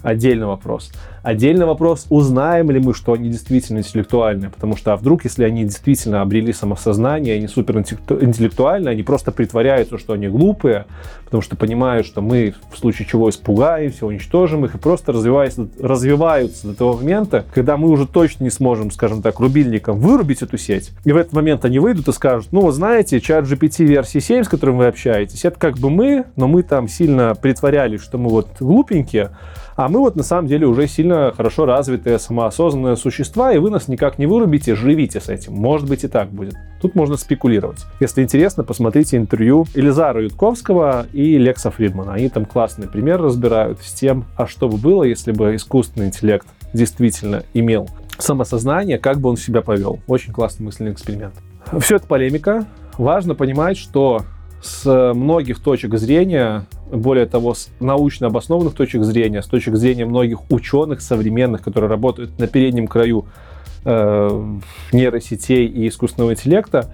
Отдельный 0.02 0.46
вопрос. 0.46 0.92
Отдельный 1.24 1.66
вопрос, 1.66 2.06
узнаем 2.10 2.72
ли 2.72 2.80
мы, 2.80 2.94
что 2.94 3.14
они 3.14 3.30
действительно 3.30 3.80
интеллектуальны, 3.80 4.50
потому 4.50 4.78
что 4.78 4.94
а 4.94 4.96
вдруг, 4.96 5.26
если 5.26 5.44
они 5.44 5.66
действительно 5.66 6.22
обрели 6.22 6.54
самосознание, 6.54 7.36
они 7.36 7.48
супер 7.48 7.80
интеллектуальны, 7.80 8.88
они 8.88 9.04
просто 9.04 9.32
притворяются, 9.32 9.98
что 9.98 10.14
они 10.14 10.28
глупые, 10.30 10.86
потому 11.26 11.42
что 11.42 11.58
понимают, 11.58 12.08
что 12.08 12.22
мы 12.22 12.54
в 12.72 12.78
случае 12.78 13.08
чего 13.08 13.30
испугаемся, 13.30 14.06
уничтожим 14.06 14.64
их, 14.64 14.76
и 14.76 14.78
просто 14.78 15.12
развиваются, 15.12 15.68
развиваются 15.82 16.68
до 16.68 16.76
того 16.76 16.94
момента, 16.94 17.44
когда 17.54 17.76
мы 17.76 17.90
уже 17.90 18.08
точно 18.08 18.46
не 18.46 18.50
сможем, 18.50 18.90
скажем 18.92 19.22
так, 19.22 19.40
рубильником 19.40 20.00
вырубить 20.00 20.42
эту 20.42 20.58
сеть. 20.58 20.92
И 21.04 21.12
в 21.12 21.18
этот 21.18 21.34
момент 21.34 21.66
они 21.66 21.80
выйдут 21.80 22.08
и 22.08 22.14
скажут, 22.14 22.54
ну, 22.54 22.62
вы 22.62 22.72
знаете, 22.72 23.20
чат 23.20 23.44
GPT 23.44 23.84
версии 23.84 24.20
7, 24.20 24.44
с 24.44 24.48
которым 24.48 24.78
вы 24.78 24.86
общаетесь, 24.86 25.44
это 25.44 25.60
как 25.60 25.78
бы 25.78 25.90
мы, 25.90 26.24
но 26.38 26.48
мы 26.48 26.64
там 26.64 26.88
сильно 26.88 27.36
притворялись, 27.36 28.02
что 28.02 28.18
мы 28.18 28.30
вот 28.30 28.48
глупенькие, 28.62 29.32
а 29.78 29.90
мы 29.90 30.00
вот 30.00 30.16
на 30.16 30.24
самом 30.24 30.48
деле 30.48 30.66
уже 30.66 30.88
сильно 30.88 31.32
хорошо 31.38 31.66
развитые 31.66 32.18
самоосознанные 32.18 32.98
существа, 32.98 33.54
и 33.54 33.60
вы 33.60 33.70
нас 33.70 33.88
никак 33.88 34.18
не 34.18 34.26
вырубите, 34.26 34.74
живите 34.74 35.22
с 35.22 35.30
этим. 35.30 35.54
Может 35.54 35.88
быть 35.88 36.04
и 36.04 36.08
так 36.08 36.30
будет. 36.30 36.56
Тут 36.82 36.96
можно 36.96 37.16
спекулировать. 37.16 37.86
Если 38.00 38.24
интересно, 38.24 38.64
посмотрите 38.64 39.18
интервью 39.18 39.68
Элизара 39.76 40.24
Ютковского 40.24 41.06
и 41.14 41.38
Лекса 41.38 41.70
Фридмана. 41.70 42.14
Они 42.14 42.28
там 42.28 42.46
классный 42.46 42.88
пример 42.88 43.22
разбирают 43.22 43.80
с 43.84 43.94
тем, 43.94 44.26
а 44.36 44.48
что 44.48 44.68
бы 44.68 44.78
было, 44.78 45.04
если 45.04 45.32
бы 45.32 45.56
искусственный 45.56 46.08
интеллект 46.08 46.48
действительно 46.74 47.44
имел 47.54 47.88
самосознание, 48.18 48.98
как 48.98 49.20
бы 49.20 49.30
он 49.30 49.38
себя 49.38 49.62
повел. 49.62 50.00
Очень 50.08 50.34
классный 50.34 50.66
мысленный 50.66 50.92
эксперимент. 50.92 51.36
Все 51.80 51.98
это 51.98 52.08
полемика. 52.08 52.66
Важно 52.98 53.36
понимать, 53.36 53.78
что 53.78 54.24
с 54.62 55.14
многих 55.14 55.60
точек 55.60 55.96
зрения 55.96 56.66
более 56.92 57.26
того, 57.26 57.54
с 57.54 57.70
научно 57.80 58.28
обоснованных 58.28 58.74
точек 58.74 59.04
зрения, 59.04 59.42
с 59.42 59.48
точек 59.48 59.76
зрения 59.76 60.06
многих 60.06 60.50
ученых 60.50 61.02
современных, 61.02 61.62
которые 61.62 61.90
работают 61.90 62.38
на 62.40 62.48
переднем 62.48 62.88
краю 62.88 63.26
э, 63.86 64.56
нейросетей 64.92 65.66
и 65.66 65.88
искусственного 65.88 66.32
интеллекта, 66.32 66.90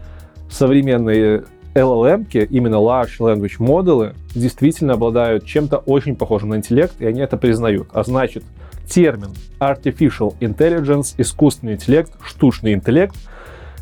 современные 0.49 1.43
LLM, 1.75 2.27
именно 2.49 2.75
Large 2.75 3.19
Language 3.19 3.57
Models, 3.59 4.15
действительно 4.35 4.93
обладают 4.93 5.45
чем-то 5.45 5.77
очень 5.77 6.15
похожим 6.15 6.49
на 6.49 6.55
интеллект, 6.55 6.93
и 6.99 7.05
они 7.05 7.21
это 7.21 7.37
признают. 7.37 7.87
А 7.93 8.03
значит, 8.03 8.43
термин 8.87 9.29
Artificial 9.59 10.35
Intelligence, 10.39 11.15
искусственный 11.17 11.73
интеллект, 11.73 12.11
штучный 12.23 12.73
интеллект, 12.73 13.15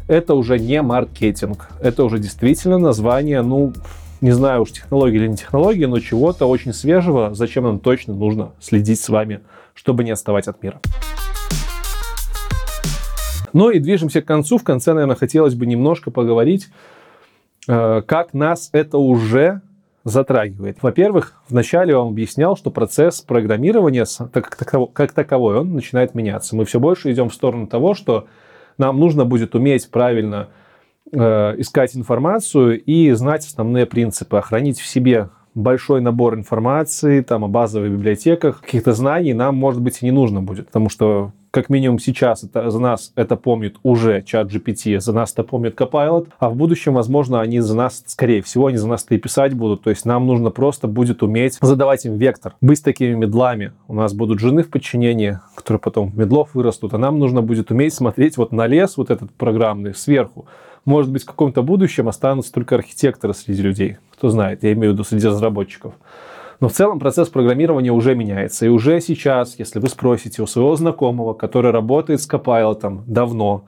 это 0.07 0.33
уже 0.33 0.59
не 0.59 0.81
маркетинг, 0.81 1.69
это 1.81 2.03
уже 2.03 2.19
действительно 2.19 2.77
название, 2.77 3.41
ну, 3.41 3.73
не 4.21 4.31
знаю 4.31 4.61
уж 4.61 4.71
технологии 4.71 5.15
или 5.15 5.27
не 5.27 5.37
технологии, 5.37 5.85
но 5.85 5.99
чего-то 5.99 6.45
очень 6.45 6.73
свежего, 6.73 7.33
зачем 7.33 7.63
нам 7.63 7.79
точно 7.79 8.13
нужно 8.13 8.51
следить 8.59 8.99
с 8.99 9.09
вами, 9.09 9.41
чтобы 9.73 10.03
не 10.03 10.11
отставать 10.11 10.47
от 10.47 10.61
мира. 10.61 10.79
Ну 13.53 13.69
и 13.69 13.79
движемся 13.79 14.21
к 14.21 14.25
концу. 14.25 14.57
В 14.57 14.63
конце, 14.63 14.93
наверное, 14.93 15.15
хотелось 15.15 15.55
бы 15.55 15.65
немножко 15.65 16.11
поговорить, 16.11 16.69
э, 17.67 18.01
как 18.05 18.33
нас 18.33 18.69
это 18.71 18.97
уже 18.97 19.61
затрагивает. 20.03 20.77
Во-первых, 20.81 21.35
вначале 21.47 21.91
я 21.91 21.99
вам 21.99 22.09
объяснял, 22.09 22.57
что 22.57 22.71
процесс 22.71 23.21
программирования 23.21 24.05
как, 24.31 24.57
как 24.93 25.11
таковой, 25.11 25.59
он 25.59 25.73
начинает 25.73 26.15
меняться. 26.15 26.55
Мы 26.55 26.65
все 26.65 26.79
больше 26.79 27.11
идем 27.11 27.29
в 27.29 27.33
сторону 27.33 27.67
того, 27.67 27.93
что 27.93 28.27
нам 28.81 28.99
нужно 28.99 29.23
будет 29.23 29.55
уметь 29.55 29.89
правильно 29.89 30.49
Э, 31.13 31.55
искать 31.57 31.97
информацию 31.97 32.81
и 32.81 33.11
знать 33.11 33.45
основные 33.45 33.85
принципы, 33.85 34.37
охранить 34.37 34.79
в 34.79 34.87
себе 34.87 35.29
большой 35.55 35.99
набор 35.99 36.35
информации, 36.35 37.19
там, 37.19 37.43
о 37.43 37.49
базовых 37.49 37.91
библиотеках, 37.91 38.61
каких-то 38.61 38.93
знаний 38.93 39.33
нам, 39.33 39.57
может 39.57 39.81
быть, 39.81 40.01
и 40.01 40.05
не 40.05 40.11
нужно 40.11 40.41
будет, 40.41 40.67
потому 40.67 40.87
что 40.87 41.33
как 41.51 41.69
минимум 41.69 41.99
сейчас 41.99 42.43
это, 42.43 42.69
за 42.71 42.79
нас 42.79 43.11
это 43.15 43.35
помнит 43.35 43.75
уже 43.83 44.21
чат 44.23 44.47
GPT, 44.51 44.99
за 44.99 45.13
нас 45.13 45.33
это 45.33 45.43
помнит 45.43 45.79
Copilot, 45.79 46.29
а 46.39 46.49
в 46.49 46.55
будущем, 46.55 46.93
возможно, 46.93 47.41
они 47.41 47.59
за 47.59 47.75
нас, 47.75 48.03
скорее 48.07 48.41
всего, 48.41 48.67
они 48.67 48.77
за 48.77 48.87
нас 48.87 49.03
это 49.03 49.15
и 49.15 49.17
писать 49.17 49.53
будут, 49.53 49.83
то 49.83 49.89
есть 49.89 50.05
нам 50.05 50.25
нужно 50.25 50.49
просто 50.49 50.87
будет 50.87 51.21
уметь 51.23 51.57
задавать 51.61 52.05
им 52.05 52.15
вектор, 52.15 52.55
быть 52.61 52.81
такими 52.81 53.13
медлами. 53.13 53.73
У 53.87 53.93
нас 53.93 54.13
будут 54.13 54.39
жены 54.39 54.63
в 54.63 54.69
подчинении, 54.69 55.39
которые 55.55 55.81
потом 55.81 56.13
медлов 56.15 56.55
вырастут, 56.55 56.93
а 56.93 56.97
нам 56.97 57.19
нужно 57.19 57.41
будет 57.41 57.69
уметь 57.69 57.93
смотреть 57.93 58.37
вот 58.37 58.53
на 58.53 58.65
лес 58.65 58.95
вот 58.95 59.11
этот 59.11 59.31
программный 59.31 59.93
сверху, 59.93 60.45
может 60.85 61.11
быть, 61.11 61.23
в 61.23 61.27
каком-то 61.27 61.61
будущем 61.61 62.07
останутся 62.07 62.51
только 62.51 62.75
архитекторы 62.75 63.33
среди 63.33 63.61
людей. 63.61 63.97
Кто 64.13 64.29
знает, 64.29 64.63
я 64.63 64.73
имею 64.73 64.91
в 64.91 64.93
виду 64.95 65.03
среди 65.03 65.27
разработчиков. 65.27 65.93
Но 66.61 66.69
в 66.69 66.73
целом 66.73 66.99
процесс 66.99 67.27
программирования 67.27 67.91
уже 67.91 68.13
меняется. 68.15 68.67
И 68.67 68.69
уже 68.69 69.01
сейчас, 69.01 69.57
если 69.57 69.79
вы 69.79 69.89
спросите 69.89 70.43
у 70.43 70.47
своего 70.47 70.75
знакомого, 70.75 71.33
который 71.33 71.71
работает 71.71 72.21
с 72.21 72.29
Copilot 72.29 73.03
давно, 73.07 73.65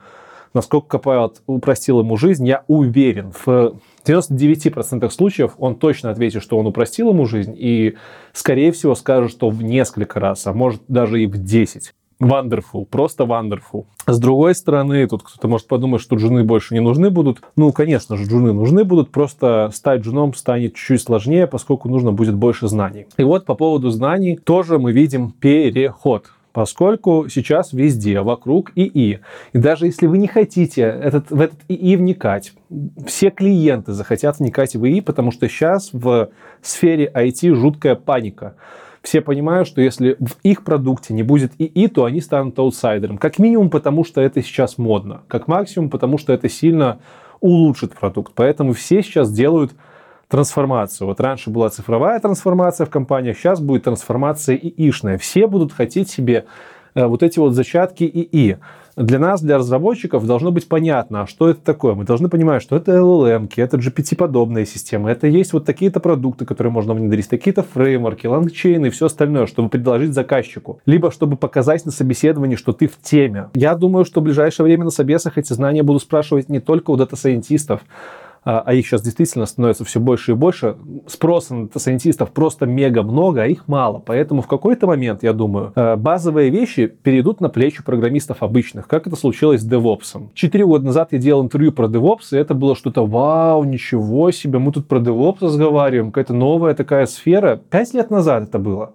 насколько 0.53 0.97
Copilot 0.97 1.37
упростил 1.47 2.01
ему 2.01 2.17
жизнь, 2.17 2.47
я 2.47 2.63
уверен, 2.67 3.33
в 3.45 3.77
99% 4.05 5.09
случаев 5.09 5.55
он 5.57 5.75
точно 5.75 6.11
ответит, 6.11 6.43
что 6.43 6.59
он 6.59 6.67
упростил 6.67 7.09
ему 7.09 7.25
жизнь, 7.25 7.55
и, 7.57 7.95
скорее 8.31 8.71
всего, 8.71 8.93
скажет, 8.93 9.31
что 9.31 9.49
в 9.49 9.63
несколько 9.63 10.19
раз, 10.19 10.45
а 10.45 10.53
может 10.53 10.83
даже 10.87 11.21
и 11.21 11.25
в 11.25 11.35
10. 11.43 11.95
Wonderful, 12.23 12.85
просто 12.85 13.25
wonderful. 13.25 13.85
С 14.07 14.17
другой 14.17 14.55
стороны, 14.55 15.05
тут 15.07 15.23
кто-то 15.23 15.47
может 15.49 15.67
подумать, 15.67 16.01
что 16.01 16.15
джуны 16.15 16.45
больше 16.45 16.73
не 16.73 16.79
нужны 16.79 17.09
будут. 17.09 17.41
Ну, 17.57 17.73
конечно 17.73 18.15
же, 18.15 18.23
джуны 18.23 18.53
нужны 18.53 18.85
будут, 18.85 19.11
просто 19.11 19.69
стать 19.73 20.01
джуном 20.01 20.33
станет 20.33 20.75
чуть-чуть 20.75 21.01
сложнее, 21.01 21.47
поскольку 21.47 21.89
нужно 21.89 22.13
будет 22.13 22.35
больше 22.35 22.67
знаний. 22.69 23.07
И 23.17 23.23
вот 23.23 23.45
по 23.45 23.55
поводу 23.55 23.89
знаний 23.89 24.37
тоже 24.37 24.79
мы 24.79 24.93
видим 24.93 25.31
переход 25.31 26.31
поскольку 26.53 27.27
сейчас 27.29 27.73
везде 27.73 28.21
вокруг 28.21 28.71
ИИ. 28.75 29.19
И 29.53 29.57
даже 29.57 29.87
если 29.87 30.05
вы 30.05 30.19
не 30.19 30.27
хотите 30.27 30.83
этот, 30.83 31.31
в 31.31 31.41
этот 31.41 31.59
ИИ 31.67 31.95
вникать, 31.95 32.53
все 33.07 33.31
клиенты 33.31 33.91
захотят 33.91 34.37
вникать 34.37 34.75
в 34.75 34.85
ИИ, 34.85 35.01
потому 35.01 35.31
что 35.31 35.49
сейчас 35.49 35.89
в 35.91 36.29
сфере 36.61 37.11
IT 37.13 37.55
жуткая 37.55 37.95
паника. 37.95 38.55
Все 39.03 39.19
понимают, 39.19 39.67
что 39.67 39.81
если 39.81 40.15
в 40.19 40.37
их 40.43 40.63
продукте 40.63 41.13
не 41.13 41.23
будет 41.23 41.51
ИИ, 41.59 41.87
то 41.87 42.05
они 42.05 42.21
станут 42.21 42.57
аутсайдером. 42.57 43.17
Как 43.17 43.37
минимум 43.37 43.69
потому, 43.69 44.05
что 44.05 44.21
это 44.21 44.41
сейчас 44.41 44.77
модно. 44.77 45.23
Как 45.27 45.49
максимум 45.49 45.89
потому, 45.89 46.17
что 46.17 46.31
это 46.31 46.47
сильно 46.47 46.99
улучшит 47.41 47.93
продукт. 47.93 48.31
Поэтому 48.33 48.71
все 48.71 49.03
сейчас 49.03 49.29
делают 49.29 49.73
трансформацию. 50.29 51.05
Вот 51.05 51.19
раньше 51.19 51.49
была 51.49 51.69
цифровая 51.69 52.17
трансформация 52.21 52.85
в 52.85 52.89
компаниях, 52.89 53.37
сейчас 53.37 53.59
будет 53.59 53.83
трансформация 53.83 54.55
ИИшная. 54.55 55.17
Все 55.17 55.47
будут 55.47 55.73
хотеть 55.73 56.09
себе 56.09 56.45
э, 56.95 57.05
вот 57.05 57.23
эти 57.23 57.39
вот 57.39 57.53
зачатки 57.53 58.05
ИИ. 58.05 58.57
Для 58.95 59.17
нас, 59.17 59.41
для 59.41 59.57
разработчиков, 59.57 60.25
должно 60.25 60.51
быть 60.51 60.67
понятно, 60.67 61.23
а 61.23 61.27
что 61.27 61.49
это 61.49 61.61
такое. 61.61 61.95
Мы 61.95 62.05
должны 62.05 62.29
понимать, 62.29 62.61
что 62.61 62.75
это 62.75 62.91
LLM, 62.91 63.49
это 63.55 63.77
GPT-подобные 63.77 64.65
системы, 64.65 65.09
это 65.09 65.25
есть 65.27 65.53
вот 65.53 65.65
такие-то 65.65 65.99
продукты, 65.99 66.45
которые 66.45 66.71
можно 66.71 66.93
внедрить, 66.93 67.27
такие-то 67.27 67.63
фреймворки, 67.63 68.27
LangChain 68.27 68.81
ы 68.81 68.87
и 68.87 68.89
все 68.91 69.07
остальное, 69.07 69.47
чтобы 69.47 69.69
предложить 69.69 70.13
заказчику. 70.13 70.79
Либо 70.85 71.11
чтобы 71.11 71.37
показать 71.37 71.85
на 71.85 71.91
собеседовании, 71.91 72.55
что 72.55 72.71
ты 72.71 72.87
в 72.87 73.01
теме. 73.01 73.49
Я 73.55 73.75
думаю, 73.75 74.05
что 74.05 74.21
в 74.21 74.23
ближайшее 74.23 74.65
время 74.65 74.85
на 74.85 74.91
собесах 74.91 75.37
эти 75.37 75.53
знания 75.53 75.81
будут 75.81 76.03
спрашивать 76.03 76.49
не 76.49 76.59
только 76.59 76.91
у 76.91 76.95
data 76.95 77.17
scientist 77.17 77.65
ов, 77.65 77.81
а, 78.45 78.63
а 78.65 78.73
их 78.73 78.85
сейчас 78.85 79.01
действительно 79.01 79.45
становится 79.45 79.85
все 79.85 79.99
больше 79.99 80.31
и 80.31 80.35
больше, 80.35 80.75
спроса 81.07 81.55
на 81.55 81.79
scientist 81.79 82.22
ов 82.22 82.31
просто 82.31 82.65
мега 82.65 83.03
много, 83.03 83.43
а 83.43 83.47
их 83.47 83.67
мало. 83.67 83.99
Поэтому 83.99 84.41
в 84.41 84.47
какой-то 84.47 84.87
момент, 84.87 85.23
я 85.23 85.33
думаю, 85.33 85.71
э, 85.75 85.95
базовые 85.95 86.49
вещи 86.49 86.87
перейдут 86.87 87.41
на 87.41 87.49
плечи 87.49 87.83
программистов 87.83 88.43
обычных, 88.43 88.87
как 88.87 89.07
это 89.07 89.15
случилось 89.15 89.61
с 89.61 89.69
DevOps. 89.69 90.29
Четыре 90.33 90.65
года 90.65 90.85
назад 90.85 91.09
я 91.11 91.19
делал 91.19 91.43
интервью 91.43 91.71
про 91.71 91.87
DevOps, 91.87 92.27
и 92.31 92.37
это 92.37 92.53
было 92.53 92.75
что-то 92.75 93.05
вау, 93.05 93.63
ничего 93.63 94.31
себе, 94.31 94.59
мы 94.59 94.71
тут 94.71 94.87
про 94.87 94.99
DevOps 94.99 95.37
разговариваем, 95.41 96.11
какая-то 96.11 96.33
новая 96.33 96.73
такая 96.73 97.05
сфера. 97.05 97.61
Пять 97.69 97.93
лет 97.93 98.09
назад 98.09 98.43
это 98.43 98.59
было. 98.59 98.93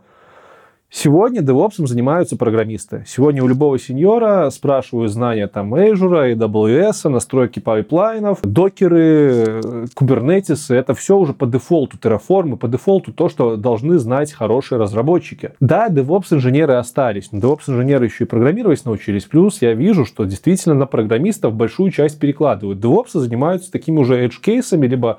Сегодня 0.91 1.43
DevOps 1.43 1.86
занимаются 1.86 2.36
программисты. 2.36 3.05
Сегодня 3.07 3.45
у 3.45 3.47
любого 3.47 3.78
сеньора 3.78 4.49
спрашивают 4.49 5.12
знания 5.12 5.47
там 5.47 5.74
Azure, 5.74 6.34
AWS, 6.34 7.11
настройки 7.11 7.59
pipeline 7.59 8.17
ов, 8.17 8.38
Docker 8.42 9.31
ы, 9.31 9.61
Kubernetes. 9.95 10.74
Это 10.74 10.95
все 10.95 11.18
уже 11.18 11.34
по 11.34 11.47
дефолту 11.47 11.99
Terraform 11.99 12.55
и 12.55 12.57
по 12.57 12.68
дефолту 12.68 13.12
то, 13.12 13.28
что 13.28 13.57
должны 13.57 13.99
знать 13.99 14.32
хорошие 14.32 14.78
разработчики. 14.78 15.53
Да, 15.61 15.89
DevOps 15.89 16.32
инженеры 16.32 16.74
остались, 16.74 17.32
но 17.32 17.39
DevOps 17.39 17.64
инженеры 17.68 18.07
еще 18.07 18.24
и 18.24 18.26
программировать 18.26 18.86
научились. 18.86 19.24
Плюс 19.24 19.61
я 19.61 19.74
вижу, 19.74 20.07
что 20.07 20.24
действительно 20.24 20.74
на 20.74 20.86
программистов 20.86 21.53
большую 21.53 21.91
часть 21.91 22.18
перекладывают. 22.18 22.78
DevOps 22.78 23.18
занимаются 23.18 23.70
такими 23.70 23.99
уже 23.99 24.24
edge-кейсами, 24.26 24.86
либо 24.86 25.18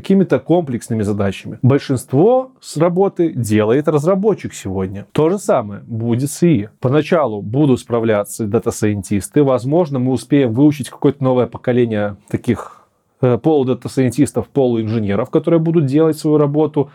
какими-то 0.00 0.38
комплексными 0.38 1.02
задачами. 1.02 1.58
Большинство 1.62 2.52
с 2.60 2.76
работы 2.76 3.32
делает 3.32 3.88
разработчик 3.88 4.54
сегодня. 4.54 5.06
То 5.12 5.30
же 5.30 5.38
самое 5.38 5.82
будет 5.86 6.30
с 6.30 6.42
ИИ. 6.42 6.70
Поначалу 6.80 7.42
будут 7.42 7.80
справляться 7.80 8.46
дата-сайентисты. 8.46 9.42
Возможно, 9.42 9.98
мы 9.98 10.12
успеем 10.12 10.52
выучить 10.52 10.88
какое-то 10.88 11.22
новое 11.24 11.46
поколение 11.46 12.16
таких 12.28 12.82
э, 13.20 13.38
полудата-сайентистов, 13.38 14.48
полуинженеров, 14.48 15.30
которые 15.30 15.60
будут 15.60 15.86
делать 15.86 16.16
свою 16.16 16.38
работу 16.38 16.90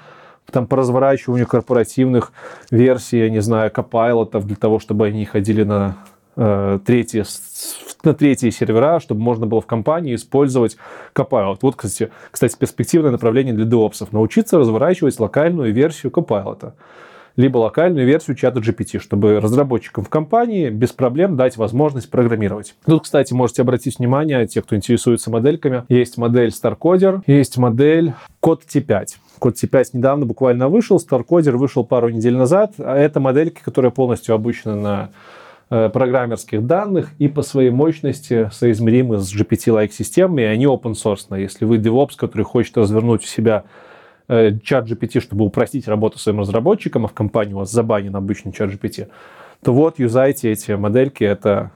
там, 0.52 0.68
по 0.68 0.78
разворачиванию 0.78 1.48
корпоративных 1.48 2.32
версий, 2.70 3.20
я 3.20 3.30
не 3.30 3.42
знаю, 3.42 3.72
копайлотов, 3.72 4.46
для 4.46 4.56
того, 4.56 4.80
чтобы 4.80 5.08
они 5.08 5.26
ходили 5.26 5.64
на 5.64 5.98
третьи 6.36 7.24
на 8.04 8.14
третьи 8.14 8.50
сервера, 8.50 9.00
чтобы 9.00 9.22
можно 9.22 9.46
было 9.46 9.62
в 9.62 9.66
компании 9.66 10.16
использовать 10.16 10.78
Copilot. 11.16 11.60
Вот, 11.62 11.76
кстати, 11.76 12.12
кстати 12.32 12.58
перспективное 12.58 13.12
направление 13.12 13.54
для 13.54 13.66
DevOps. 13.66 14.08
Научиться 14.12 14.58
разворачивать 14.58 15.20
локальную 15.20 15.74
версию 15.74 16.12
Copilot 16.12 16.74
либо 17.36 17.58
локальную 17.58 18.06
версию 18.06 18.36
чата 18.36 18.60
GPT, 18.60 19.00
чтобы 19.00 19.40
разработчикам 19.40 20.04
в 20.04 20.10
компании 20.10 20.70
без 20.70 20.92
проблем 20.92 21.36
дать 21.36 21.58
возможность 21.58 22.10
программировать. 22.10 22.76
Тут, 22.86 23.04
кстати, 23.04 23.34
можете 23.34 23.64
обратить 23.64 23.98
внимание, 23.98 24.46
те, 24.48 24.62
кто 24.62 24.76
интересуется 24.76 25.32
модельками, 25.32 25.84
есть 25.90 26.18
модель 26.18 26.50
StarCoder, 26.50 27.22
есть 27.26 27.58
модель 27.58 28.14
Code 28.40 28.62
T5. 28.72 29.06
Код 29.40 29.56
T5 29.56 29.86
недавно 29.94 30.26
буквально 30.26 30.70
вышел, 30.70 30.98
StarCoder 30.98 31.54
вышел 31.54 31.84
пару 31.84 32.10
недель 32.10 32.36
назад, 32.36 32.76
а 32.78 32.96
это 32.96 33.20
модельки, 33.20 33.62
которая 33.64 33.92
полностью 33.92 34.36
обучена 34.36 34.76
на 34.76 35.10
Э, 35.10 35.43
программерских 35.90 36.66
данных 36.66 37.12
и 37.20 37.28
по 37.28 37.42
своей 37.42 37.70
мощности 37.70 38.50
соизмеримы 38.52 39.18
с 39.18 39.34
GPT-like 39.34 39.92
системами, 39.92 40.44
и 40.44 40.46
они 40.46 40.66
open 40.66 40.94
source. 40.94 41.40
Если 41.40 41.66
вы 41.66 41.78
DevOps, 41.78 42.12
который 42.18 42.44
хочет 42.44 42.78
развернуть 42.78 43.24
в 43.24 43.30
себя 43.30 43.64
э, 44.28 44.58
чат 44.64 44.90
GPT, 44.90 45.20
чтобы 45.20 45.46
упростить 45.46 45.88
работу 45.88 46.20
своим 46.20 46.42
разработчикам, 46.42 47.06
а 47.06 47.08
в 47.08 47.14
компании 47.14 47.54
у 47.54 47.58
вас 47.58 47.72
забанен 47.72 48.16
обычный 48.16 48.52
чат 48.52 48.70
GPT, 48.70 49.08
то 49.64 49.74
вот 49.74 50.00
юзайте 50.00 50.52
эти 50.52 50.74
модельки, 50.74 51.24
это 51.24 51.72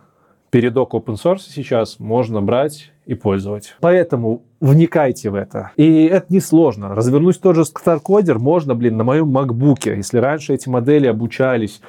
передок 0.50 0.94
open 0.94 1.16
source 1.16 1.42
сейчас 1.48 2.00
можно 2.00 2.42
брать 2.42 2.92
и 3.06 3.16
пользовать. 3.16 3.76
Поэтому 3.80 4.44
вникайте 4.60 5.30
в 5.30 5.36
это. 5.36 5.72
И 5.78 6.06
это 6.06 6.34
несложно. 6.34 6.94
Развернуть 6.94 7.40
тот 7.40 7.56
же 7.56 7.64
StarCoder 7.64 8.38
можно, 8.38 8.76
блин, 8.76 8.98
на 8.98 9.04
моем 9.04 9.36
MacBook. 9.36 9.96
Если 9.96 10.18
раньше 10.18 10.54
эти 10.54 10.68
модели 10.68 11.08
обучались 11.08 11.82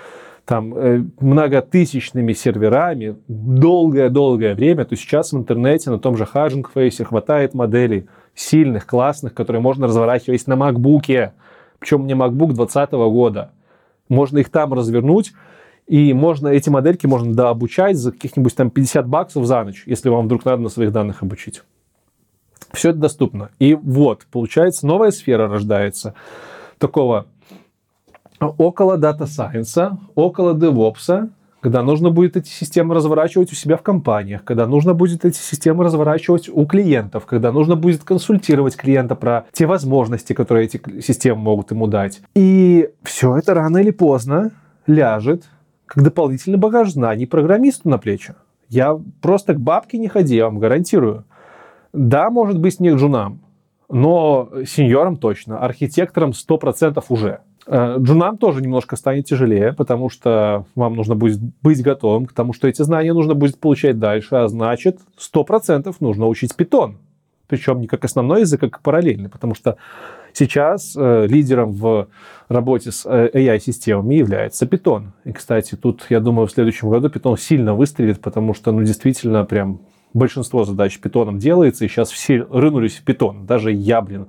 там 0.49 0.75
э, 0.75 1.05
многотысячными 1.21 2.33
серверами 2.33 3.17
долгое-долгое 3.29 4.55
время, 4.55 4.87
то 4.87 4.97
сейчас 4.97 5.33
в 5.33 5.37
интернете 5.37 5.91
на 5.91 5.99
том 5.99 6.17
же 6.17 6.25
Hugging 6.25 6.65
Face 6.75 7.05
хватает 7.05 7.53
моделей 7.53 8.07
сильных, 8.35 8.87
классных, 8.87 9.35
которые 9.35 9.61
можно 9.61 9.89
разворачивать 9.89 10.47
на 10.47 10.55
MacBook. 10.55 11.33
Причем 11.79 12.01
мне 12.01 12.15
MacBook 12.15 12.55
2020 12.55 12.93
года. 12.93 13.51
Можно 14.09 14.39
их 14.39 14.49
там 14.49 14.73
развернуть, 14.73 15.35
и 15.87 16.15
можно, 16.15 16.49
эти 16.49 16.71
модельки 16.71 17.07
можно 17.07 17.35
дообучать 17.35 17.99
за 17.99 18.13
каких-нибудь 18.13 18.57
там 18.57 18.71
50 18.71 19.07
баксов 19.07 19.45
за 19.45 19.63
ночь, 19.65 19.83
если 19.85 20.09
вам 20.09 20.25
вдруг 20.25 20.47
надо 20.47 20.63
на 20.63 20.71
своих 20.71 20.93
данных 20.93 21.23
обучить. 21.23 21.63
Все 22.73 22.89
это 22.89 23.01
доступно. 23.01 23.51
И 23.59 23.75
вот, 23.75 24.25
получается, 24.33 24.87
новая 24.87 25.11
сфера 25.11 25.47
рождается 25.47 26.15
такого 26.79 27.27
около 28.41 28.97
дата 28.97 29.27
сайенса, 29.27 29.99
около 30.15 30.55
DevOps, 30.55 31.31
когда 31.61 31.83
нужно 31.83 32.11
будет 32.11 32.37
эти 32.37 32.49
системы 32.49 32.95
разворачивать 32.95 33.53
у 33.53 33.55
себя 33.55 33.77
в 33.77 33.83
компаниях, 33.83 34.45
когда 34.45 34.67
нужно 34.67 34.95
будет 34.95 35.25
эти 35.25 35.39
системы 35.39 35.85
разворачивать 35.85 36.49
у 36.49 36.67
клиентов, 36.67 37.27
когда 37.27 37.51
нужно 37.51 37.75
будет 37.77 38.05
консультировать 38.05 38.77
клиента 38.77 39.17
про 39.17 39.47
те 39.53 39.67
возможности, 39.67 40.33
которые 40.33 40.67
эти 40.67 40.81
системы 41.01 41.41
могут 41.41 41.71
ему 41.71 41.87
дать. 41.87 42.21
И 42.35 42.91
все 43.03 43.37
это 43.37 43.55
рано 43.55 43.79
или 43.79 43.91
поздно 43.91 44.53
ляжет 44.87 45.45
как 45.87 46.05
дополнительный 46.05 46.59
багаж 46.59 46.93
знаний 46.93 47.27
программисту 47.27 47.89
на 47.89 47.99
плечи. 47.99 48.35
Я 48.69 49.01
просто 49.23 49.55
к 49.55 49.61
бабке 49.61 49.99
не 49.99 50.09
ходи, 50.09 50.37
я 50.37 50.45
вам 50.45 50.59
гарантирую. 50.59 51.25
Да, 51.95 52.29
может 52.29 52.61
быть, 52.61 52.79
не 52.81 52.91
к 52.91 52.97
джунам, 52.97 53.41
но 53.89 54.51
сеньорам 54.67 55.17
точно, 55.17 55.59
архитекторам 55.59 56.31
100% 56.31 57.03
уже. 57.09 57.41
Э, 57.71 57.97
джунам 57.99 58.39
тоже 58.39 58.63
немножко 58.63 58.97
станет 58.97 59.27
тяжелее, 59.27 59.75
потому 59.75 60.09
что 60.09 60.65
вам 60.75 60.97
нужно 60.97 61.15
будет 61.15 61.39
быть 61.63 61.83
готовым 61.83 62.25
к 62.25 62.33
тому, 62.33 62.55
что 62.55 62.67
эти 62.67 62.81
знания 62.81 63.13
нужно 63.13 63.35
будет 63.35 63.61
получать 63.61 63.99
дальше, 63.99 64.37
а 64.37 64.49
значит, 64.49 65.01
100% 65.19 65.95
нужно 66.01 66.27
учить 66.29 66.57
питон. 66.57 66.97
Причем 67.47 67.81
не 67.81 67.87
как 67.87 68.05
основной 68.05 68.41
язык, 68.41 68.63
а 68.63 68.71
как 68.71 68.81
параллельный, 68.81 69.29
потому 69.29 69.55
что 69.55 69.77
сейчас 70.33 70.97
э, 70.97 71.27
лидером 71.27 71.73
в 71.73 72.09
работе 72.49 72.91
с 72.91 73.05
э, 73.05 73.31
AI-системами 73.35 74.15
является 74.15 74.67
питон. 74.67 75.13
И, 75.25 75.33
кстати, 75.33 75.75
тут, 75.75 76.07
я 76.09 76.21
думаю, 76.21 76.47
в 76.47 76.51
следующем 76.51 76.89
году 76.89 77.11
питон 77.11 77.37
сильно 77.37 77.75
выстрелит, 77.75 78.23
потому 78.23 78.55
что, 78.55 78.73
ну, 78.73 78.83
действительно, 78.83 79.45
прям 79.45 79.81
большинство 80.15 80.65
задач 80.65 80.99
питоном 80.99 81.39
делается, 81.39 81.85
и 81.85 81.89
сейчас 81.89 82.11
все 82.11 82.47
рынулись 82.51 82.97
в 82.97 83.03
питон. 83.05 83.45
Даже 83.45 83.73
я, 83.73 84.01
блин, 84.01 84.29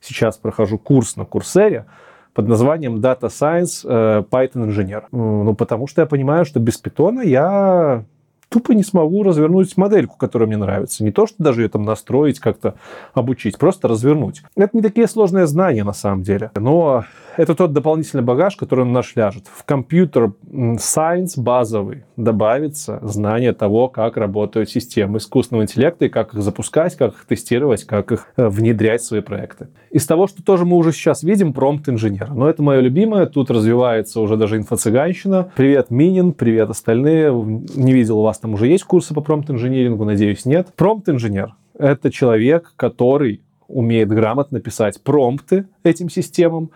сейчас 0.00 0.38
прохожу 0.38 0.76
курс 0.76 1.14
на 1.14 1.24
Курсере, 1.24 1.86
под 2.34 2.48
названием 2.48 2.96
Data 2.96 3.28
Science 3.28 3.84
э, 3.84 4.22
Python 4.30 4.66
инженер. 4.66 5.06
Ну, 5.12 5.54
потому 5.54 5.86
что 5.86 6.02
я 6.02 6.06
понимаю, 6.06 6.44
что 6.44 6.60
без 6.60 6.78
питона 6.78 7.20
я 7.20 8.04
тупо 8.50 8.72
не 8.72 8.82
смогу 8.82 9.22
развернуть 9.22 9.76
модельку, 9.76 10.16
которая 10.16 10.48
мне 10.48 10.56
нравится. 10.56 11.04
Не 11.04 11.12
то, 11.12 11.26
что 11.26 11.36
даже 11.38 11.62
ее 11.62 11.68
там 11.68 11.84
настроить, 11.84 12.40
как-то 12.40 12.74
обучить, 13.14 13.56
просто 13.56 13.88
развернуть. 13.88 14.42
Это 14.56 14.76
не 14.76 14.82
такие 14.82 15.06
сложные 15.06 15.46
знания 15.46 15.84
на 15.84 15.92
самом 15.92 16.22
деле. 16.22 16.50
Но 16.56 17.04
это 17.36 17.54
тот 17.54 17.72
дополнительный 17.72 18.24
багаж, 18.24 18.56
который 18.56 18.84
на 18.84 18.90
наш 18.90 19.14
ляжет. 19.14 19.44
В 19.46 19.64
компьютер 19.64 20.32
science 20.50 21.34
базовый 21.36 22.04
добавится 22.16 22.98
знание 23.02 23.52
того, 23.52 23.88
как 23.88 24.16
работают 24.16 24.68
системы 24.68 25.18
искусственного 25.18 25.62
интеллекта 25.62 26.06
и 26.06 26.08
как 26.08 26.34
их 26.34 26.42
запускать, 26.42 26.96
как 26.96 27.14
их 27.14 27.24
тестировать, 27.26 27.84
как 27.84 28.10
их 28.10 28.26
э, 28.36 28.48
внедрять 28.48 29.00
в 29.00 29.06
свои 29.06 29.20
проекты. 29.20 29.68
Из 29.90 30.04
того, 30.06 30.26
что 30.26 30.42
тоже 30.42 30.64
мы 30.64 30.76
уже 30.76 30.92
сейчас 30.92 31.22
видим, 31.22 31.52
промпт 31.52 31.88
инженер. 31.88 32.30
Но 32.34 32.48
это 32.50 32.62
мое 32.62 32.80
любимое. 32.80 33.26
Тут 33.26 33.50
развивается 33.50 34.20
уже 34.20 34.36
даже 34.36 34.58
инфо-цыганщина. 34.58 35.52
Привет, 35.54 35.90
Минин, 35.90 36.32
привет 36.32 36.68
остальные. 36.68 37.32
Не 37.32 37.92
видел, 37.92 38.20
вас 38.20 38.39
там 38.40 38.54
уже 38.54 38.66
есть 38.66 38.84
курсы 38.84 39.14
по 39.14 39.20
промпт-инжинирингу, 39.20 40.04
надеюсь, 40.04 40.44
нет. 40.44 40.68
Промпт-инженер— 40.76 41.54
это 41.78 42.10
человек, 42.10 42.72
который 42.76 43.42
умеет 43.68 44.08
грамотно 44.08 44.60
писать 44.60 45.00
промпты 45.02 45.66
этим 45.84 46.10
системам, 46.10 46.70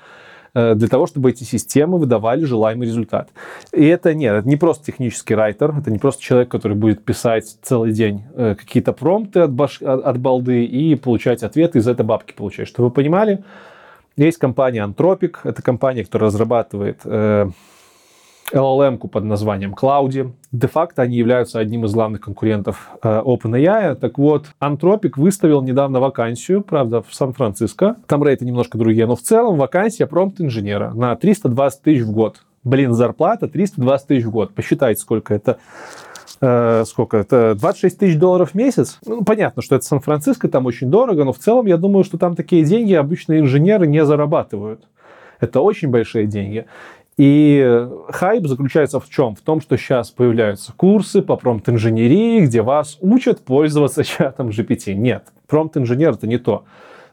Э, 0.55 0.75
для 0.75 0.89
того, 0.89 1.07
чтобы 1.07 1.31
эти 1.31 1.43
системы 1.43 1.99
выдавали 1.99 2.45
желаемый 2.45 2.87
результат. 2.87 3.31
И 3.73 3.85
это 3.85 4.15
нет, 4.15 4.35
это 4.35 4.49
не 4.49 4.57
просто 4.57 4.87
технический 4.87 5.35
райтер, 5.35 5.77
это 5.77 5.91
не 5.91 5.99
просто 5.99 6.23
человек, 6.23 6.49
который 6.49 6.77
будет 6.77 7.05
писать 7.05 7.57
целый 7.63 7.93
день 7.93 8.23
э, 8.37 8.55
какие-то 8.55 8.93
промпты 8.93 9.41
от, 9.41 9.53
баш... 9.53 9.83
от 9.83 10.19
балды 10.19 10.65
и 10.65 10.95
получать 10.95 11.43
ответы, 11.43 11.81
из 11.81 11.89
этой 11.89 12.07
бабки 12.07 12.33
получать. 12.33 12.69
Чтобы 12.69 12.89
вы 12.89 12.95
понимали, 12.95 13.43
есть 14.17 14.39
компания 14.39 14.87
Anthropic, 14.87 15.39
это 15.43 15.61
компания, 15.61 16.05
которая 16.05 16.29
разрабатывает 16.29 17.01
э, 17.05 17.51
LLM 18.53 18.99
под 19.09 19.25
названием 19.25 19.75
Cloudy. 19.75 20.33
Де-факто 20.53 21.03
они 21.03 21.17
являются 21.17 21.59
одним 21.59 21.85
из 21.85 21.93
главных 21.93 22.21
конкурентов 22.21 22.91
э, 23.03 23.23
OpenAI. 23.25 23.95
Так 23.97 24.19
вот, 24.19 24.47
Anthropic 24.61 25.13
выставил 25.17 25.63
недавно 25.63 26.01
вакансию, 26.01 26.63
правда, 26.63 27.03
в 27.03 27.15
Сан-Франциско. 27.15 27.97
Там 28.07 28.23
рейты 28.25 28.45
немножко 28.45 28.79
другие, 28.79 29.07
но 29.07 29.17
в 29.17 29.23
целом 29.23 29.57
вакансия 29.57 30.07
промпт-инженера 30.07 30.93
на 30.95 31.17
320 31.17 31.83
тысяч 31.83 32.03
в 32.03 32.13
год. 32.13 32.43
Блин, 32.63 32.93
зарплата 32.93 33.49
320 33.49 34.07
тысяч 34.07 34.25
в 34.25 34.31
год. 34.31 34.55
Посчитайте, 34.55 35.01
сколько 35.01 35.35
это 35.35 35.59
э, 36.41 36.85
сколько 36.87 37.17
это, 37.17 37.55
26 37.55 37.99
тысяч 37.99 38.19
долларов 38.19 38.51
в 38.51 38.55
месяц. 38.55 38.99
Ну, 39.07 39.25
понятно, 39.25 39.63
что 39.63 39.77
это 39.77 39.85
Сан-Франциско, 39.85 40.49
там 40.49 40.67
очень 40.67 40.91
дорого, 40.91 41.25
но 41.25 41.33
в 41.33 41.39
целом 41.39 41.67
я 41.67 41.77
думаю, 41.77 42.05
что 42.05 42.19
там 42.19 42.37
такие 42.37 42.65
деньги 42.65 42.93
обычные 42.93 43.41
инженеры 43.41 43.87
не 43.87 44.05
зарабатывают. 44.05 44.85
Это 45.41 45.61
очень 45.61 45.89
большие 45.89 46.27
деньги. 46.27 46.67
И 47.17 47.87
хайп 48.09 48.47
заключается 48.47 48.99
в 48.99 49.09
чем? 49.09 49.37
В 49.37 49.41
том, 49.41 49.61
что 49.61 49.77
сейчас 49.77 50.11
появляются 50.11 50.73
курсы 50.77 51.23
по 51.23 51.37
промпт-инженерии, 51.37 52.41
где 52.41 52.63
вас 52.63 52.99
учат 53.01 53.41
пользоваться 53.41 54.03
чатом 54.05 54.49
GPT. 54.49 54.95
Нет, 54.95 55.27
промпт-инженер 55.47 56.13
это 56.13 56.27
не 56.27 56.39
то. 56.39 56.65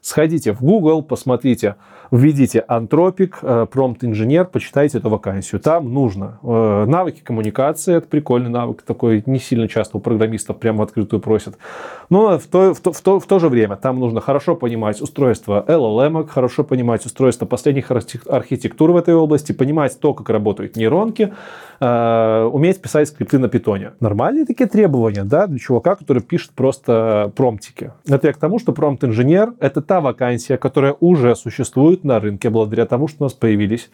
Сходите 0.02 0.54
в 0.54 0.62
Google, 0.62 1.04
посмотрите, 1.04 1.76
введите 2.12 2.64
Anthropic, 2.68 3.36
э, 3.42 3.66
промпт-инженер, 3.72 4.46
почитайте 4.46 4.98
эту 4.98 5.10
вакансию. 5.10 5.62
Там 5.62 5.94
нужно 5.94 6.40
э, 6.44 6.86
навыки 6.86 7.22
коммуникации, 7.24 7.96
это 7.96 8.08
прикольный 8.08 8.50
навык, 8.50 8.82
такой 8.82 9.24
не 9.26 9.40
сильно 9.40 9.68
часто 9.68 9.98
у 9.98 10.02
программистов 10.02 10.58
прямо 10.58 10.80
в 10.80 10.82
открытую 10.82 11.22
просят. 11.22 11.58
Но 12.10 12.38
в 12.38 12.46
то, 12.48 12.74
в, 12.74 12.82
то, 12.82 12.92
в, 12.92 13.02
то, 13.02 13.20
в 13.20 13.26
то 13.26 13.40
же 13.40 13.48
время 13.48 13.78
там 13.78 14.00
нужно 14.00 14.20
хорошо 14.20 14.56
понимать 14.56 15.02
устройство 15.02 15.64
LLM, 15.68 16.28
хорошо 16.28 16.64
понимать 16.66 17.06
устройство 17.06 17.46
последних 17.46 17.92
архитектур 17.92 18.92
в 18.92 18.98
этой 18.98 19.16
области, 19.16 19.54
понимать 19.54 19.98
то, 20.00 20.14
как 20.14 20.30
работают 20.30 20.76
нейронки, 20.76 21.34
э, 21.80 22.50
уметь 22.52 22.82
писать 22.82 23.08
скрипты 23.08 23.40
на 23.40 23.48
питоне. 23.48 23.92
Нормальные 24.02 24.46
такие 24.46 24.68
требования, 24.68 25.24
да, 25.24 25.48
для 25.48 25.60
чувака, 25.60 25.96
который 25.96 26.22
пишет 26.22 26.52
просто 26.52 27.32
промптики. 27.36 27.94
Это 28.06 28.28
я 28.28 28.34
к 28.34 28.38
тому, 28.38 28.60
что 28.60 28.74
промпт-инженер— 28.74 29.54
это 29.60 29.82
та 29.82 30.02
вакансия, 30.02 30.58
которая 30.58 30.96
уже 31.00 31.36
существует 31.36 32.01
на 32.04 32.20
рынке 32.20 32.50
благодаря 32.50 32.86
тому, 32.86 33.08
что 33.08 33.24
у 33.24 33.26
нас 33.26 33.34
появились 33.34 33.90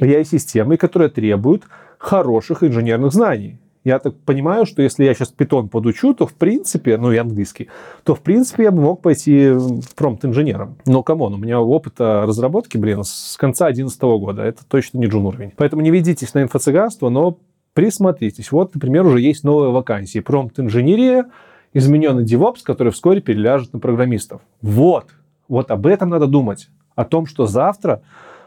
AI-системы, 0.00 0.76
которые 0.76 1.08
требуют 1.08 1.64
хороших 1.98 2.62
инженерных 2.62 3.12
знаний. 3.12 3.58
Я 3.84 3.98
так 3.98 4.16
понимаю, 4.16 4.66
что 4.66 4.82
если 4.82 5.04
я 5.04 5.14
сейчас 5.14 5.28
питон 5.28 5.68
подучу, 5.68 6.12
то 6.12 6.26
в 6.26 6.34
принципе, 6.34 6.98
ну 6.98 7.12
и 7.12 7.16
английский, 7.16 7.68
то 8.04 8.14
в 8.14 8.20
принципе 8.20 8.64
я 8.64 8.70
бы 8.70 8.82
мог 8.82 9.00
пойти 9.00 9.52
промпт-инженером. 9.96 10.76
Но, 10.84 11.02
come 11.02 11.20
on, 11.20 11.34
у 11.34 11.36
меня 11.38 11.60
опыта 11.60 12.24
разработки, 12.26 12.76
блин, 12.76 13.02
с 13.02 13.36
конца 13.38 13.66
2011 13.66 14.02
года. 14.02 14.42
Это 14.42 14.66
точно 14.66 14.98
не 14.98 15.06
джун 15.06 15.24
уровень. 15.24 15.52
Поэтому 15.56 15.80
не 15.82 15.90
ведитесь 15.90 16.34
на 16.34 16.42
инфо-цыганство, 16.42 17.08
но 17.08 17.38
присмотритесь. 17.72 18.52
Вот, 18.52 18.74
например, 18.74 19.06
уже 19.06 19.20
есть 19.20 19.44
новые 19.44 19.70
вакансии. 19.70 20.18
Промпт-инженерия, 20.18 21.26
измененный 21.72 22.24
DevOps, 22.24 22.58
который 22.64 22.92
вскоре 22.92 23.20
переляжет 23.20 23.72
на 23.72 23.78
программистов. 23.78 24.42
Вот, 24.60 25.06
вот 25.48 25.70
об 25.70 25.86
этом 25.86 26.10
надо 26.10 26.26
думать. 26.26 26.68
О 26.98 27.04
том, 27.04 27.26
что 27.26 27.46
завтра 27.46 28.02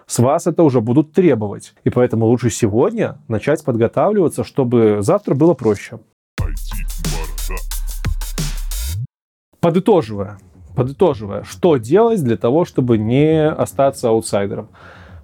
с 0.07 0.19
вас 0.19 0.45
это 0.45 0.63
уже 0.63 0.81
будут 0.81 1.13
требовать. 1.13 1.73
И 1.85 1.89
поэтому 1.89 2.25
лучше 2.25 2.49
сегодня 2.49 3.17
начать 3.29 3.63
подготавливаться, 3.63 4.43
чтобы 4.43 4.97
завтра 4.99 5.35
было 5.35 5.53
проще. 5.53 5.99
Подытоживая, 9.61 10.37
подытоживая, 10.75 11.43
что 11.43 11.77
делать 11.77 12.21
для 12.21 12.35
того, 12.35 12.65
чтобы 12.65 12.97
не 12.97 13.47
остаться 13.47 14.09
аутсайдером? 14.09 14.67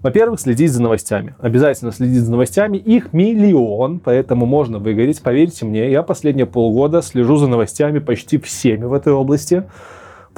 Во-первых, 0.01 0.39
следить 0.39 0.71
за 0.71 0.81
новостями. 0.81 1.35
Обязательно 1.39 1.91
следить 1.91 2.23
за 2.23 2.31
новостями. 2.31 2.77
Их 2.77 3.11
миллион, 3.11 3.99
поэтому 3.99 4.45
можно 4.45 4.79
выгореть. 4.79 5.21
Поверьте 5.21 5.65
мне, 5.65 5.91
я 5.91 6.01
последние 6.01 6.45
полгода 6.45 7.01
слежу 7.01 7.35
за 7.35 7.47
новостями 7.47 7.99
почти 7.99 8.37
всеми 8.37 8.85
в 8.85 8.93
этой 8.93 9.11
области 9.11 9.65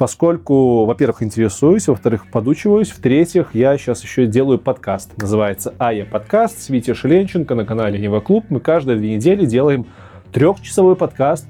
поскольку, 0.00 0.86
во-первых, 0.86 1.22
интересуюсь, 1.22 1.86
во-вторых, 1.86 2.30
подучиваюсь, 2.30 2.88
в-третьих, 2.88 3.50
я 3.52 3.76
сейчас 3.76 4.02
еще 4.02 4.24
делаю 4.24 4.58
подкаст. 4.58 5.10
Называется 5.20 5.74
«Ая 5.78 6.06
подкаст» 6.06 6.62
с 6.62 6.70
Витей 6.70 6.94
Шеленченко 6.94 7.54
на 7.54 7.66
канале 7.66 7.98
Нева 7.98 8.20
Клуб. 8.20 8.46
Мы 8.48 8.60
каждые 8.60 8.96
две 8.96 9.16
недели 9.16 9.44
делаем 9.44 9.84
трехчасовой 10.32 10.96
подкаст 10.96 11.46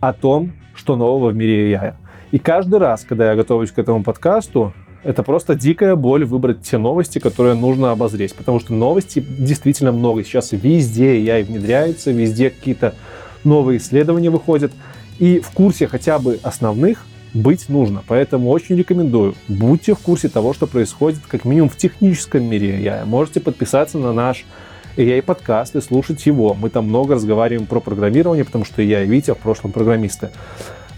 о 0.00 0.12
том, 0.12 0.52
что 0.74 0.96
нового 0.96 1.30
в 1.30 1.36
мире 1.36 1.72
AI. 1.72 1.94
И 2.32 2.40
каждый 2.40 2.80
раз, 2.80 3.04
когда 3.08 3.30
я 3.30 3.36
готовлюсь 3.36 3.70
к 3.70 3.78
этому 3.78 4.02
подкасту, 4.02 4.74
это 5.04 5.22
просто 5.22 5.54
дикая 5.54 5.94
боль 5.94 6.24
выбрать 6.24 6.62
те 6.62 6.78
новости, 6.78 7.20
которые 7.20 7.54
нужно 7.54 7.92
обозреть. 7.92 8.34
Потому 8.34 8.58
что 8.58 8.74
новостей 8.74 9.24
действительно 9.24 9.92
много. 9.92 10.24
Сейчас 10.24 10.50
везде 10.50 11.24
AI 11.24 11.44
внедряется, 11.44 12.10
везде 12.10 12.50
какие-то 12.50 12.96
новые 13.44 13.78
исследования 13.78 14.30
выходят. 14.30 14.72
И 15.20 15.38
в 15.38 15.52
курсе 15.52 15.86
хотя 15.86 16.18
бы 16.18 16.40
основных 16.42 17.06
быть 17.34 17.68
нужно. 17.68 18.02
Поэтому 18.06 18.50
очень 18.50 18.76
рекомендую, 18.76 19.34
будьте 19.48 19.94
в 19.94 19.98
курсе 19.98 20.28
того, 20.28 20.52
что 20.52 20.66
происходит 20.66 21.20
как 21.26 21.44
минимум 21.44 21.68
в 21.68 21.76
техническом 21.76 22.44
мире 22.44 22.78
AI. 22.78 23.04
Можете 23.04 23.40
подписаться 23.40 23.98
на 23.98 24.12
наш 24.12 24.44
AI 24.96 25.22
подкаст 25.22 25.76
и 25.76 25.80
слушать 25.80 26.24
его. 26.26 26.54
Мы 26.54 26.70
там 26.70 26.86
много 26.86 27.14
разговариваем 27.14 27.66
про 27.66 27.80
программирование, 27.80 28.44
потому 28.44 28.64
что 28.64 28.82
я 28.82 29.02
и 29.02 29.06
Витя 29.06 29.32
в 29.32 29.38
прошлом 29.38 29.72
программисты. 29.72 30.30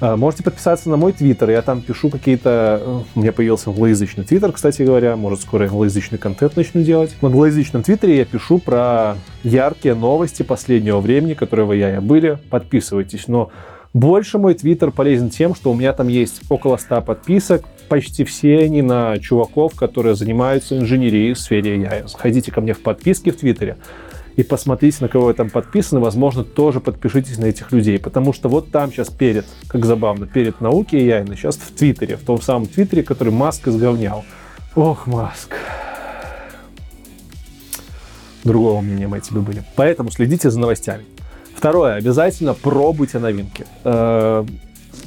А, 0.01 0.16
можете 0.16 0.43
подписаться 0.43 0.91
на 0.91 0.97
мой 0.97 1.12
твиттер, 1.12 1.51
я 1.51 1.62
там 1.62 1.80
пишу 1.80 2.11
какие-то... 2.11 2.80
Э, 2.82 3.01
у 3.14 3.20
меня 3.20 3.32
появился 3.32 3.70
англоязычный 3.70 4.24
твиттер, 4.24 4.53
кстати 4.53 4.82
говоря, 4.82 5.16
может 5.16 5.41
скоро 5.43 5.64
англоязычный 5.64 6.18
контент 6.18 6.57
начну 6.57 6.82
делать. 6.82 7.14
В 7.20 7.26
англоязычном 7.26 7.82
твиттере 7.82 8.18
я 8.18 8.24
пишу 8.24 8.59
про 8.59 9.16
яркие 9.45 9.95
новости 9.95 10.43
последнего 10.43 11.01
времени, 11.01 11.35
которые 11.35 11.66
в 11.66 11.70
AI 11.70 12.01
были. 12.01 12.39
Подписывайтесь, 12.51 13.28
но 13.28 13.51
больше 13.95 14.38
мой 14.38 14.55
твиттер 14.55 14.90
полезен 14.90 15.30
тем, 15.30 15.55
что 15.55 15.70
у 15.70 15.74
меня 15.74 15.92
там 15.92 16.09
есть 16.09 16.42
около 16.51 16.76
100 16.76 17.01
подписок, 17.03 17.64
почти 17.88 18.24
все 18.24 18.59
они 18.59 18.82
на 18.82 19.18
чуваков, 19.18 19.74
которые 19.74 20.16
занимаются 20.16 20.76
инженерией 20.76 21.32
в 21.32 21.38
сфере 21.38 21.76
AI. 21.76 22.09
Заходите 22.09 22.51
ко 22.51 22.61
мне 22.61 22.74
в 22.74 22.82
подписки 22.82 23.30
в 23.30 23.36
Твиттере 23.36 23.76
и 24.36 24.42
посмотрите, 24.42 24.99
на 25.01 25.09
кого 25.09 25.26
вы 25.26 25.34
там 25.34 25.49
подписаны. 25.49 26.01
Возможно, 26.01 26.42
тоже 26.42 26.80
подпишитесь 26.80 27.38
на 27.38 27.45
этих 27.45 27.70
людей, 27.70 28.01
потому 28.01 28.32
что 28.32 28.49
вот 28.49 28.72
там 28.72 28.90
сейчас 28.90 29.11
перед, 29.11 29.47
как 29.68 29.84
забавно, 29.84 30.26
перед 30.26 30.61
науки 30.61 30.97
AI, 30.97 31.36
сейчас 31.36 31.57
в 31.57 31.72
Твиттере, 31.72 32.16
в 32.16 32.24
том 32.24 32.42
самом 32.42 32.66
Твиттере, 32.66 33.05
который 33.05 33.32
Маск 33.32 33.68
изговнял. 33.68 34.24
Ох, 34.74 35.07
Маск. 35.07 35.55
Другого 38.42 38.80
мнения 38.80 39.07
мы 39.07 39.20
тебе 39.20 39.40
были. 39.40 39.62
Поэтому 39.76 40.11
следите 40.11 40.51
за 40.51 40.59
новостями. 40.59 41.05
Второе, 41.55 41.94
обязательно 41.94 42.55
пробуйте 42.55 43.18
новинки. 43.18 43.66
Э, 43.85 44.44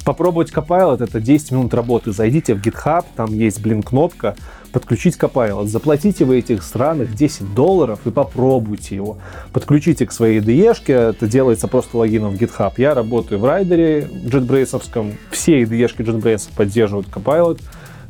попробовать 0.04 0.50
Copilot— 0.50 1.02
это 1.04 1.20
10 1.20 1.52
минут 1.52 1.74
работы. 1.74 2.12
Зайдите 2.12 2.54
в 2.54 2.60
GitHub, 2.60 3.04
там 3.14 3.32
есть, 3.32 3.60
блин, 3.60 3.82
кнопка 3.82 4.34
«Подключить 4.72 5.16
Copilot». 5.16 5.66
Заплатите 5.66 6.24
вы 6.24 6.38
этих 6.38 6.62
странных 6.62 7.14
10 7.14 7.54
долларов 7.54 8.00
и 8.06 8.10
попробуйте 8.10 8.96
его. 8.96 9.18
Подключите 9.52 10.06
к 10.06 10.12
своей 10.12 10.40
IDE, 10.40 10.92
это 10.92 11.26
делается 11.26 11.68
просто 11.68 11.96
логином 11.98 12.36
в 12.36 12.40
GitHub. 12.40 12.72
Я 12.76 12.94
работаю 12.94 13.40
в 13.40 13.44
райдере 13.44 14.08
JetBrains, 14.24 15.14
все 15.30 15.62
IDE 15.62 15.86
JetBrains 15.86 16.48
поддерживают 16.56 17.08
Copilot. 17.08 17.60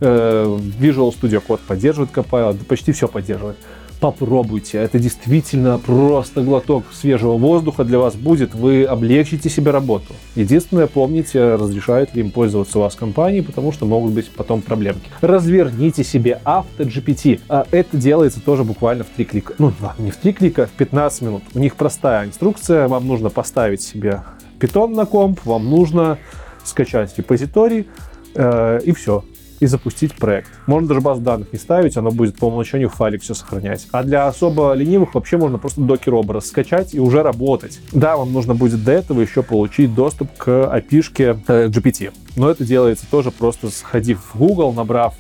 Э, 0.00 0.58
Visual 0.80 1.12
Studio 1.12 1.42
Code 1.46 1.60
поддерживает 1.66 2.12
Copilot, 2.12 2.64
почти 2.64 2.92
все 2.92 3.08
поддерживает 3.08 3.56
попробуйте. 4.00 4.78
Это 4.78 4.98
действительно 4.98 5.78
просто 5.78 6.42
глоток 6.42 6.84
свежего 6.92 7.36
воздуха 7.36 7.84
для 7.84 7.98
вас 7.98 8.14
будет. 8.14 8.54
Вы 8.54 8.84
облегчите 8.84 9.48
себе 9.48 9.70
работу. 9.70 10.14
Единственное, 10.34 10.86
помните, 10.86 11.54
разрешают 11.54 12.14
ли 12.14 12.22
им 12.22 12.30
пользоваться 12.30 12.78
у 12.78 12.82
вас 12.82 12.94
компании, 12.94 13.40
потому 13.40 13.72
что 13.72 13.86
могут 13.86 14.12
быть 14.12 14.30
потом 14.30 14.62
проблемки. 14.62 15.08
Разверните 15.20 16.04
себе 16.04 16.40
AutoGPT. 16.44 17.40
А 17.48 17.66
это 17.70 17.96
делается 17.96 18.40
тоже 18.40 18.64
буквально 18.64 19.04
в 19.04 19.08
три 19.08 19.24
клика. 19.24 19.54
Ну, 19.58 19.72
не 19.98 20.10
в 20.10 20.16
три 20.16 20.32
клика, 20.32 20.66
в 20.66 20.70
15 20.70 21.22
минут. 21.22 21.42
У 21.54 21.58
них 21.58 21.74
простая 21.76 22.26
инструкция. 22.26 22.88
Вам 22.88 23.06
нужно 23.06 23.30
поставить 23.30 23.82
себе 23.82 24.22
питон 24.58 24.92
на 24.92 25.06
комп, 25.06 25.40
вам 25.44 25.68
нужно 25.70 26.18
скачать 26.64 27.16
репозиторий, 27.16 27.86
э, 28.34 28.80
и 28.84 28.92
все 28.92 29.24
и 29.60 29.66
запустить 29.66 30.14
проект. 30.14 30.50
Можно 30.66 30.88
даже 30.88 31.00
базу 31.00 31.20
данных 31.20 31.52
не 31.52 31.58
ставить, 31.58 31.96
оно 31.96 32.10
будет 32.10 32.36
по 32.36 32.46
умолчанию 32.46 32.88
в 32.88 32.94
файлик 32.94 33.22
все 33.22 33.34
сохранять. 33.34 33.86
А 33.92 34.02
для 34.02 34.26
особо 34.26 34.72
ленивых 34.74 35.14
вообще 35.14 35.36
можно 35.36 35.58
просто 35.58 35.80
докер 35.80 36.14
образ 36.14 36.46
скачать 36.46 36.94
и 36.94 37.00
уже 37.00 37.22
работать. 37.22 37.80
Да, 37.92 38.16
вам 38.16 38.32
нужно 38.32 38.54
будет 38.54 38.84
до 38.84 38.92
этого 38.92 39.20
еще 39.20 39.42
получить 39.42 39.94
доступ 39.94 40.30
к 40.36 40.48
API-шке 40.48 41.38
э, 41.46 41.68
GPT. 41.68 42.12
Но 42.36 42.50
это 42.50 42.64
делается 42.64 43.06
тоже 43.10 43.30
просто 43.30 43.70
сходив 43.70 44.20
в 44.32 44.38
Google, 44.38 44.72
набрав 44.72 45.14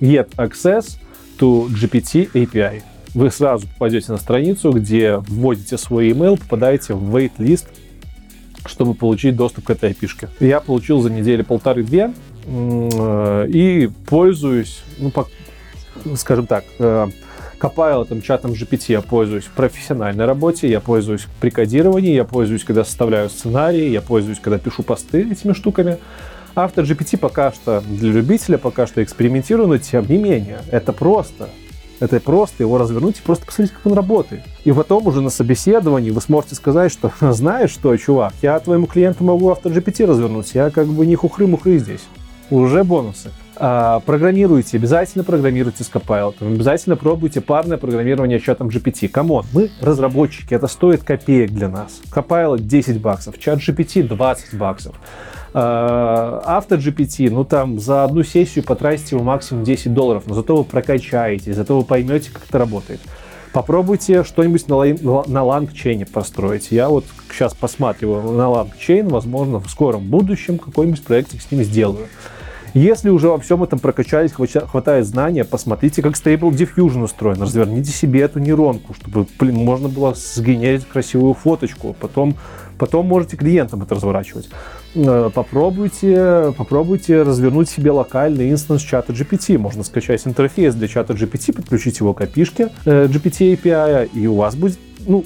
get 0.00 0.30
access 0.36 0.98
to 1.38 1.68
GPT 1.68 2.30
API. 2.32 2.82
Вы 3.14 3.30
сразу 3.30 3.66
попадете 3.66 4.12
на 4.12 4.18
страницу, 4.18 4.72
где 4.72 5.16
вводите 5.16 5.78
свой 5.78 6.10
email, 6.10 6.38
попадаете 6.38 6.94
в 6.94 7.16
wait-лист 7.16 7.68
чтобы 8.68 8.94
получить 8.94 9.36
доступ 9.36 9.66
к 9.66 9.70
этой 9.70 9.92
API. 9.92 10.28
Я 10.40 10.58
получил 10.58 11.00
за 11.00 11.08
неделю 11.08 11.44
полторы-две, 11.44 12.12
и 12.48 13.90
пользуюсь, 14.08 14.82
ну, 14.98 15.10
по, 15.10 15.26
скажем 16.14 16.46
так, 16.46 16.64
э, 16.78 17.08
Copilot, 17.58 18.20
чатом 18.20 18.52
GPT 18.52 18.84
я 18.88 19.02
пользуюсь 19.02 19.44
в 19.44 19.50
профессиональной 19.50 20.26
работе, 20.26 20.68
я 20.68 20.80
пользуюсь 20.80 21.26
при 21.40 21.50
кодировании, 21.50 22.12
я 22.12 22.24
пользуюсь, 22.24 22.64
когда 22.64 22.84
составляю 22.84 23.30
сценарии, 23.30 23.88
я 23.88 24.02
пользуюсь, 24.02 24.38
когда 24.40 24.58
пишу 24.58 24.82
посты 24.82 25.28
этими 25.30 25.54
штуками. 25.54 25.98
Автор 26.54 26.84
GPT 26.84 27.18
пока 27.18 27.52
что 27.52 27.82
для 27.82 28.12
любителя, 28.12 28.58
пока 28.58 28.86
что 28.86 29.02
экспериментирую, 29.02 29.68
но 29.68 29.78
тем 29.78 30.06
не 30.06 30.18
менее, 30.18 30.60
это 30.70 30.92
просто. 30.92 31.48
Это 31.98 32.20
просто 32.20 32.62
его 32.62 32.76
развернуть 32.76 33.18
и 33.18 33.22
просто 33.22 33.46
посмотреть, 33.46 33.74
как 33.74 33.86
он 33.86 33.94
работает. 33.94 34.42
И 34.64 34.72
потом 34.72 35.06
уже 35.06 35.22
на 35.22 35.30
собеседовании 35.30 36.10
вы 36.10 36.20
сможете 36.20 36.54
сказать, 36.54 36.92
что 36.92 37.10
знаешь 37.32 37.70
что, 37.70 37.96
чувак, 37.96 38.34
я 38.42 38.60
твоему 38.60 38.86
клиенту 38.86 39.24
могу 39.24 39.50
автор 39.50 39.72
GPT 39.72 40.04
развернуть, 40.04 40.54
я 40.54 40.70
как 40.70 40.86
бы 40.86 41.06
не 41.06 41.16
хухры-мухры 41.16 41.78
здесь 41.78 42.02
уже 42.50 42.84
бонусы. 42.84 43.30
А, 43.58 44.00
программируйте, 44.00 44.76
обязательно 44.76 45.24
программируйте 45.24 45.82
с 45.82 45.90
Copilot, 45.90 46.36
обязательно 46.40 46.96
пробуйте 46.96 47.40
парное 47.40 47.78
программирование 47.78 48.38
чатом 48.38 48.68
GPT. 48.68 49.08
Come 49.08 49.30
on, 49.30 49.46
мы 49.52 49.70
разработчики, 49.80 50.52
это 50.52 50.66
стоит 50.66 51.02
копеек 51.02 51.50
для 51.50 51.68
нас. 51.68 52.02
Copilot 52.14 52.60
10 52.60 53.00
баксов, 53.00 53.38
чат 53.38 53.58
GPT 53.58 54.02
20 54.02 54.58
баксов. 54.58 54.94
А, 55.54 56.42
AutoGPT, 56.44 57.30
ну 57.30 57.44
там 57.44 57.80
за 57.80 58.04
одну 58.04 58.22
сессию 58.24 58.62
потратите 58.62 59.16
вы 59.16 59.22
максимум 59.22 59.64
10 59.64 59.94
долларов, 59.94 60.24
но 60.26 60.34
зато 60.34 60.54
вы 60.54 60.64
прокачаетесь, 60.64 61.56
зато 61.56 61.78
вы 61.78 61.84
поймете, 61.84 62.30
как 62.30 62.42
это 62.46 62.58
работает. 62.58 63.00
Попробуйте 63.54 64.22
что-нибудь 64.22 64.68
на 64.68 65.44
LangChain 65.44 65.98
е 65.98 66.04
построить. 66.04 66.72
Я 66.72 66.90
вот 66.90 67.06
сейчас 67.32 67.54
посматриваю 67.54 68.32
на 68.32 68.50
LangChain, 68.50 69.08
возможно, 69.08 69.60
в 69.60 69.70
скором 69.70 70.02
будущем 70.02 70.58
какой-нибудь 70.58 71.02
проектик 71.02 71.40
с 71.40 71.50
ним 71.50 71.62
сделаю. 71.62 72.06
Если 72.76 73.08
уже 73.08 73.28
во 73.28 73.38
всем 73.38 73.62
этом 73.62 73.78
прокачались, 73.78 74.32
хватает 74.32 75.06
знания, 75.06 75.44
посмотрите, 75.44 76.02
как 76.02 76.12
Stable 76.12 76.50
Diffusion 76.50 77.04
устроен. 77.04 77.40
Разверните 77.40 77.90
себе 77.90 78.20
эту 78.20 78.38
нейронку, 78.38 78.92
чтобы 78.92 79.26
блин, 79.38 79.54
можно 79.54 79.88
было 79.88 80.12
сгенерить 80.14 80.86
красивую 80.86 81.32
фоточку. 81.32 81.96
Потом, 81.98 82.34
потом 82.78 83.06
можете 83.06 83.38
клиентам 83.38 83.82
это 83.82 83.94
разворачивать. 83.94 84.50
Э, 84.94 85.30
попробуйте, 85.32 86.52
попробуйте 86.58 87.22
развернуть 87.22 87.70
себе 87.70 87.92
локальный 87.92 88.50
instance 88.50 88.82
чата 88.82 89.14
GPT. 89.14 89.56
Можно 89.56 89.82
скачать 89.82 90.26
интерфейс 90.26 90.74
для 90.74 90.86
чата 90.86 91.14
GPT, 91.14 91.54
подключить 91.54 92.00
его 92.00 92.12
к 92.12 92.20
API, 92.20 92.70
э, 92.84 93.06
GPT 93.06 93.54
API, 93.54 94.10
и 94.12 94.26
у 94.26 94.34
вас 94.34 94.54
будет 94.54 94.78
ну, 95.06 95.24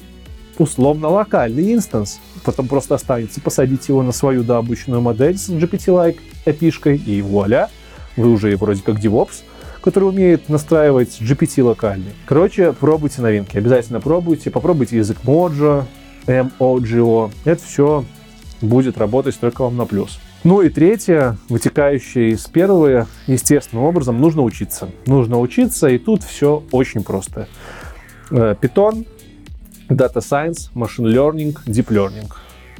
условно 0.61 1.09
локальный 1.09 1.73
instance. 1.73 2.20
Потом 2.45 2.69
просто 2.69 2.95
останется 2.95 3.41
посадить 3.41 3.89
его 3.89 4.03
на 4.03 4.12
свою 4.12 4.45
дообученную 4.45 5.01
модель 5.01 5.39
с 5.39 5.49
GPT-like 5.49 6.19
API, 6.45 6.97
и 6.97 7.23
вуаля, 7.23 7.70
вы 8.16 8.31
уже 8.31 8.55
вроде 8.57 8.82
как 8.82 8.97
DevOps, 8.97 9.43
который 9.81 10.11
умеет 10.11 10.51
настраивать 10.51 11.19
GPT 11.20 11.62
локальный. 11.62 12.12
Короче, 12.27 12.74
пробуйте 12.74 13.23
новинки, 13.23 13.57
обязательно 13.57 14.01
пробуйте. 14.01 14.51
Попробуйте 14.51 14.99
язык 14.99 15.16
Mojo, 15.24 15.85
MOGO. 16.27 17.31
Это 17.47 17.65
все 17.65 18.05
будет 18.61 18.99
работать 18.99 19.41
только 19.41 19.62
вам 19.62 19.78
на 19.78 19.87
плюс. 19.87 20.20
Ну 20.45 20.61
и 20.61 20.69
третье, 20.69 21.39
вытекающее 21.49 22.31
из 22.31 22.47
первого, 22.47 23.07
естественным 23.27 23.85
образом, 23.85 24.20
нужно 24.20 24.43
учиться. 24.43 24.91
Нужно 25.07 25.39
учиться, 25.39 25.89
и 25.89 25.97
тут 25.97 26.23
все 26.23 26.62
очень 26.70 27.03
просто. 27.03 27.49
Э, 28.31 28.55
Python, 28.61 29.07
Data 29.91 30.21
Science, 30.21 30.71
Machine 30.75 31.12
Learning, 31.12 31.57
Deep 31.67 31.89
Learning. 31.89 32.33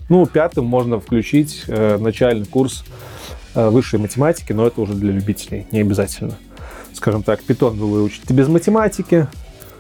Ну, 0.09 0.27
пятым 0.27 0.65
можно 0.65 1.01
включить 1.01 1.65
э, 1.67 1.99
начальный 1.99 2.47
курс 2.47 2.85
э, 3.55 3.69
высшей 3.69 3.99
математики, 3.99 4.53
но 4.53 4.67
это 4.67 4.81
уже 4.81 4.95
для 4.95 5.13
любителей, 5.13 5.67
не 5.73 5.81
обязательно. 5.81 6.35
Скажем 6.93 7.23
так, 7.23 7.41
Python 7.47 7.71
вы 7.71 7.87
выучите 7.89 8.33
без 8.33 8.49
математики, 8.49 9.27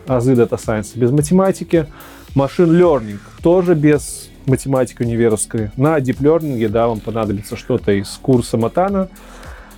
азы 0.07 0.33
Data 0.33 0.59
Science 0.59 0.99
без 0.99 1.11
математики, 1.11 1.87
Machine 2.35 2.71
Learning 2.71 3.19
тоже 3.43 3.75
без 3.75 4.29
математики 4.47 5.03
универской. 5.03 5.71
На 5.77 5.99
Deep 5.99 6.19
Learning, 6.19 6.69
да, 6.69 6.89
вам 6.89 7.01
понадобится 7.01 7.57
что-то 7.57 7.93
из 7.93 8.09
курса 8.23 8.57
Матана, 8.57 9.09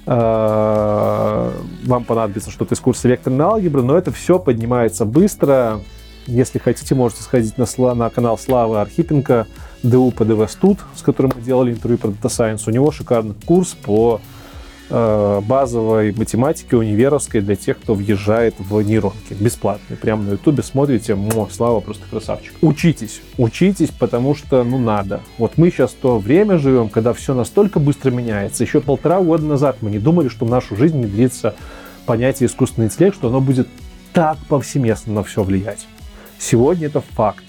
э, 0.06 1.50
вам 1.84 2.04
понадобится 2.04 2.50
что-то 2.50 2.74
из 2.74 2.80
курса 2.80 3.08
векторной 3.08 3.46
алгебры, 3.46 3.82
но 3.82 3.96
это 3.96 4.10
все 4.10 4.38
поднимается 4.38 5.04
быстро, 5.04 5.80
если 6.26 6.58
хотите, 6.58 6.94
можете 6.94 7.22
сходить 7.22 7.54
на, 7.58 7.94
на 7.94 8.10
канал 8.10 8.38
Славы 8.38 8.80
Архипенко, 8.80 9.46
ДУ 9.82 10.12
ПДВ 10.12 10.50
Студ, 10.50 10.78
с 10.94 11.02
которым 11.02 11.32
мы 11.36 11.42
делали 11.42 11.72
интервью 11.72 11.98
про 11.98 12.08
Data 12.08 12.28
Science. 12.28 12.62
У 12.66 12.70
него 12.70 12.90
шикарный 12.92 13.34
курс 13.44 13.74
по 13.74 14.20
э, 14.88 15.40
базовой 15.44 16.12
математике 16.12 16.76
универовской 16.76 17.40
для 17.40 17.56
тех, 17.56 17.80
кто 17.80 17.94
въезжает 17.94 18.54
в 18.58 18.80
нейронки. 18.82 19.34
Бесплатный. 19.34 19.96
Прямо 19.96 20.22
на 20.22 20.30
ютубе 20.32 20.62
смотрите. 20.62 21.14
Мо, 21.14 21.48
Слава 21.50 21.80
просто 21.80 22.04
красавчик. 22.08 22.54
Учитесь. 22.62 23.20
Учитесь, 23.38 23.90
потому 23.90 24.34
что, 24.34 24.62
ну, 24.62 24.78
надо. 24.78 25.20
Вот 25.38 25.58
мы 25.58 25.70
сейчас 25.70 25.92
то 25.92 26.18
время 26.18 26.58
живем, 26.58 26.88
когда 26.88 27.12
все 27.12 27.34
настолько 27.34 27.80
быстро 27.80 28.10
меняется. 28.10 28.62
Еще 28.62 28.80
полтора 28.80 29.20
года 29.20 29.44
назад 29.44 29.78
мы 29.80 29.90
не 29.90 29.98
думали, 29.98 30.28
что 30.28 30.44
в 30.44 30.50
нашу 30.50 30.76
жизнь 30.76 30.98
внедрится 31.00 31.56
понятие 32.06 32.46
искусственный 32.46 32.86
интеллект, 32.86 33.16
что 33.16 33.28
оно 33.28 33.40
будет 33.40 33.68
так 34.12 34.36
повсеместно 34.48 35.14
на 35.14 35.24
все 35.24 35.42
влиять. 35.42 35.86
Сегодня 36.42 36.88
это 36.88 37.00
факт. 37.00 37.44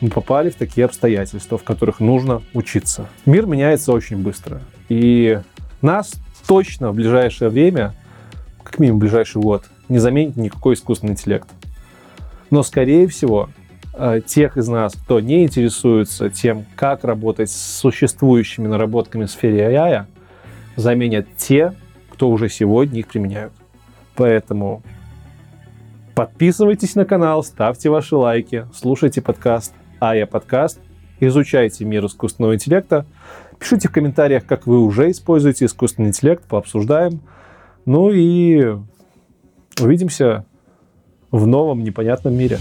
Мы 0.00 0.08
попали 0.08 0.50
в 0.50 0.54
такие 0.54 0.84
обстоятельства, 0.84 1.58
в 1.58 1.64
которых 1.64 1.98
нужно 1.98 2.42
учиться. 2.54 3.08
Мир 3.26 3.44
меняется 3.46 3.92
очень 3.92 4.18
быстро. 4.18 4.62
И 4.88 5.40
нас 5.82 6.12
точно 6.46 6.92
в 6.92 6.94
ближайшее 6.94 7.50
время, 7.50 7.92
как 8.62 8.78
минимум 8.78 9.00
в 9.00 9.02
ближайший 9.02 9.42
год, 9.42 9.64
не 9.88 9.98
заменит 9.98 10.36
никакой 10.36 10.74
искусственный 10.74 11.14
интеллект. 11.14 11.48
Но, 12.50 12.62
скорее 12.62 13.08
всего, 13.08 13.50
э, 13.94 14.20
тех 14.24 14.56
из 14.56 14.68
нас, 14.68 14.94
кто 14.94 15.18
не 15.18 15.42
интересуется 15.42 16.30
тем, 16.30 16.66
как 16.76 17.02
работать 17.02 17.50
с 17.50 17.78
существующими 17.80 18.68
наработками 18.68 19.24
в 19.24 19.30
сфере 19.30 19.72
AI, 19.72 20.04
заменят 20.76 21.26
те, 21.36 21.74
кто 22.10 22.30
уже 22.30 22.48
сегодня 22.48 23.00
их 23.00 23.08
применяют. 23.08 23.52
Поэтому 24.14 24.84
Подписывайтесь 26.14 26.94
на 26.96 27.04
канал, 27.04 27.42
ставьте 27.42 27.88
ваши 27.88 28.16
лайки, 28.16 28.66
слушайте 28.74 29.22
подкаст 29.22 29.72
«Ая 30.00 30.26
подкаст», 30.26 30.80
изучайте 31.20 31.84
мир 31.84 32.04
искусственного 32.04 32.54
интеллекта, 32.54 33.06
пишите 33.58 33.88
в 33.88 33.92
комментариях, 33.92 34.44
как 34.44 34.66
вы 34.66 34.80
уже 34.80 35.10
используете 35.10 35.66
искусственный 35.66 36.08
интеллект, 36.08 36.44
пообсуждаем. 36.44 37.20
Ну 37.86 38.10
и 38.10 38.76
увидимся 39.80 40.44
в 41.30 41.46
новом 41.46 41.84
непонятном 41.84 42.34
мире. 42.34 42.58